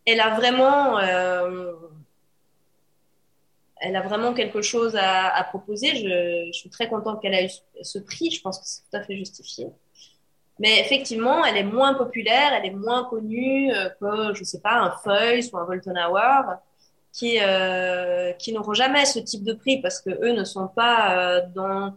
elle 0.06 0.20
a 0.20 0.30
vraiment, 0.30 0.98
euh, 0.98 1.72
elle 3.76 3.96
a 3.96 4.02
vraiment 4.02 4.32
quelque 4.34 4.62
chose 4.62 4.96
à, 4.96 5.44
proposer. 5.50 5.96
Je, 5.96 6.52
suis 6.52 6.70
très 6.70 6.88
contente 6.88 7.20
qu'elle 7.20 7.34
ait 7.34 7.46
eu 7.46 7.82
ce 7.82 7.98
prix. 7.98 8.30
Je 8.30 8.40
pense 8.40 8.58
que 8.58 8.64
c'est 8.66 8.82
tout 8.90 8.96
à 8.96 9.02
fait 9.02 9.16
justifié. 9.16 9.68
Mais 10.58 10.80
effectivement, 10.80 11.44
elle 11.44 11.56
est 11.56 11.64
moins 11.64 11.94
populaire, 11.94 12.52
elle 12.52 12.66
est 12.66 12.74
moins 12.74 13.04
connue 13.04 13.72
que, 13.98 14.34
je 14.34 14.44
sais 14.44 14.60
pas, 14.60 14.74
un 14.74 14.90
Feuille 14.90 15.48
ou 15.52 15.56
un 15.56 15.64
Voltenauer 15.64 16.42
qui, 17.12 17.38
euh, 17.40 18.32
qui 18.34 18.52
n'auront 18.52 18.74
jamais 18.74 19.04
ce 19.04 19.18
type 19.18 19.44
de 19.44 19.52
prix 19.52 19.80
parce 19.80 20.00
que 20.00 20.10
eux 20.10 20.32
ne 20.32 20.44
sont 20.44 20.68
pas 20.68 21.18
euh, 21.18 21.46
dans, 21.54 21.96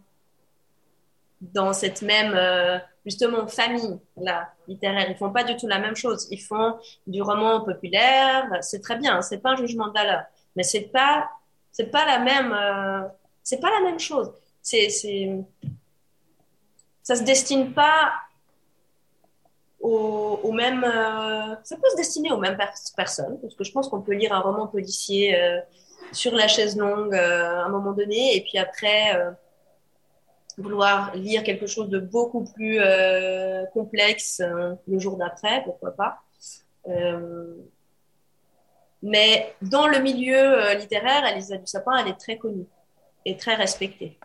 dans 1.42 1.74
cette 1.74 2.02
même, 2.02 2.34
euh, 2.36 2.78
justement, 3.06 3.48
famille 3.48 4.00
là, 4.18 4.50
littéraire. 4.68 5.10
Ils 5.10 5.18
font 5.18 5.32
pas 5.32 5.44
du 5.44 5.56
tout 5.56 5.68
la 5.68 5.80
même 5.80 5.96
chose. 5.96 6.28
Ils 6.32 6.42
font 6.42 6.78
du 7.06 7.22
roman 7.22 7.62
populaire. 7.62 8.50
C'est 8.62 8.82
très 8.82 8.98
bien. 8.98 9.22
C'est 9.22 9.40
pas 9.40 9.52
un 9.52 9.56
jugement 9.58 9.88
de 9.88 9.94
valeur. 9.94 10.24
Mais 10.56 10.64
c'est 10.64 10.82
pas, 10.92 11.30
c'est 11.72 11.92
pas 11.92 12.06
la 12.06 12.20
même, 12.20 12.56
c'est 13.44 13.60
pas 13.60 13.70
la 13.70 13.82
même 13.82 14.00
chose. 14.00 14.32
C'est, 14.62 14.90
ça 17.04 17.16
se 17.16 17.24
destine 17.24 17.74
pas 17.74 18.14
au, 19.84 20.40
au 20.44 20.52
même, 20.54 20.84
euh, 20.84 21.56
ça 21.64 21.76
peut 21.76 21.90
se 21.92 21.98
destiner 21.98 22.32
aux 22.32 22.38
mêmes 22.38 22.58
personnes, 22.96 23.38
parce 23.42 23.54
que 23.54 23.66
je 23.66 23.72
pense 23.72 23.90
qu'on 23.90 24.02
peut 24.02 24.14
lire 24.14 24.32
un 24.32 24.40
roman 24.40 24.66
policier 24.66 25.38
euh, 25.38 25.60
sur 26.14 26.34
la 26.34 26.48
chaise 26.48 26.78
longue 26.78 27.14
euh, 27.14 27.60
à 27.60 27.66
un 27.66 27.70
moment 27.70 27.92
donné, 27.92 28.38
et 28.38 28.42
puis 28.42 28.58
après 28.58 29.14
vouloir 30.58 31.14
lire 31.16 31.44
quelque 31.44 31.66
chose 31.66 31.90
de 31.90 32.00
beaucoup 32.00 32.46
plus 32.46 32.80
complexe 33.74 34.42
le 34.88 35.00
jour 35.00 35.18
d'après, 35.18 35.64
pourquoi 35.64 35.92
pas. 35.92 36.22
mais 39.02 39.56
dans 39.64 39.88
le 39.88 40.00
milieu 40.00 40.76
littéraire, 40.76 41.26
Elisa 41.26 41.58
du 41.58 41.66
Sapin, 41.66 41.98
elle 41.98 42.10
est 42.10 42.20
très 42.20 42.38
connue 42.38 42.68
et 43.26 43.36
très 43.36 43.56
respectée. 43.56 44.20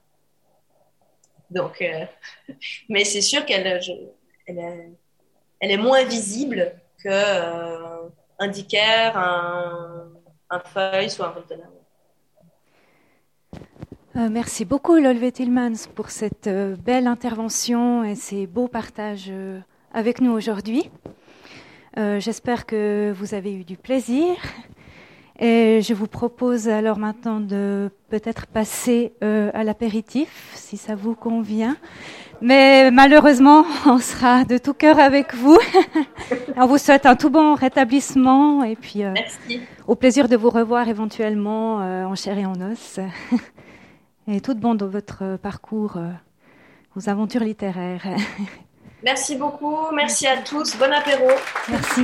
Donc, 1.50 1.82
mais 2.90 3.04
c'est 3.04 3.22
sûr 3.22 3.46
qu'elle, 3.46 3.66
elle, 3.66 4.58
elle 4.58 4.92
elle 5.60 5.70
est 5.70 5.76
moins 5.76 6.04
visible 6.04 6.72
que 7.02 7.08
euh, 7.08 8.08
un 8.38 8.48
Dicker, 8.48 9.16
un, 9.16 10.08
un 10.50 10.60
Feuille 10.60 11.08
ou 11.18 11.22
un 11.22 11.30
Voltenauer. 11.30 11.78
Euh, 14.16 14.28
merci 14.30 14.64
beaucoup, 14.64 14.96
Lolve 14.96 15.30
Tillmans, 15.30 15.86
pour 15.94 16.10
cette 16.10 16.48
euh, 16.48 16.76
belle 16.76 17.06
intervention 17.06 18.02
et 18.04 18.14
ces 18.14 18.46
beaux 18.46 18.66
partages 18.66 19.28
euh, 19.30 19.60
avec 19.92 20.20
nous 20.20 20.32
aujourd'hui. 20.32 20.90
Euh, 21.98 22.18
J'espère 22.18 22.66
que 22.66 23.12
vous 23.16 23.34
avez 23.34 23.54
eu 23.54 23.64
du 23.64 23.76
plaisir. 23.76 24.34
Et 25.38 25.80
je 25.82 25.94
vous 25.94 26.08
propose 26.08 26.68
alors 26.68 26.98
maintenant 26.98 27.38
de 27.38 27.90
peut-être 28.08 28.46
passer 28.46 29.12
euh, 29.22 29.50
à 29.54 29.62
l'apéritif, 29.62 30.52
si 30.54 30.76
ça 30.76 30.96
vous 30.96 31.14
convient. 31.14 31.76
Mais 32.40 32.90
malheureusement, 32.90 33.64
on 33.86 33.98
sera 33.98 34.44
de 34.44 34.58
tout 34.58 34.74
cœur 34.74 34.98
avec 34.98 35.34
vous. 35.34 35.58
on 36.56 36.66
vous 36.66 36.78
souhaite 36.78 37.06
un 37.06 37.16
tout 37.16 37.30
bon 37.30 37.54
rétablissement 37.54 38.62
et 38.64 38.76
puis 38.76 39.04
euh, 39.04 39.14
au 39.86 39.94
plaisir 39.94 40.28
de 40.28 40.36
vous 40.36 40.50
revoir 40.50 40.88
éventuellement 40.88 41.80
euh, 41.80 42.04
en 42.04 42.14
chair 42.14 42.38
et 42.38 42.46
en 42.46 42.60
os. 42.60 43.00
et 44.28 44.40
tout 44.40 44.54
de 44.54 44.60
bon 44.60 44.74
dans 44.74 44.88
votre 44.88 45.36
parcours, 45.36 45.96
euh, 45.96 46.10
vos 46.94 47.08
aventures 47.08 47.42
littéraires. 47.42 48.06
Merci 49.02 49.36
beaucoup, 49.36 49.92
merci 49.94 50.26
à 50.26 50.38
tous, 50.38 50.76
bon 50.76 50.92
apéro. 50.92 51.28
Merci. 51.68 52.02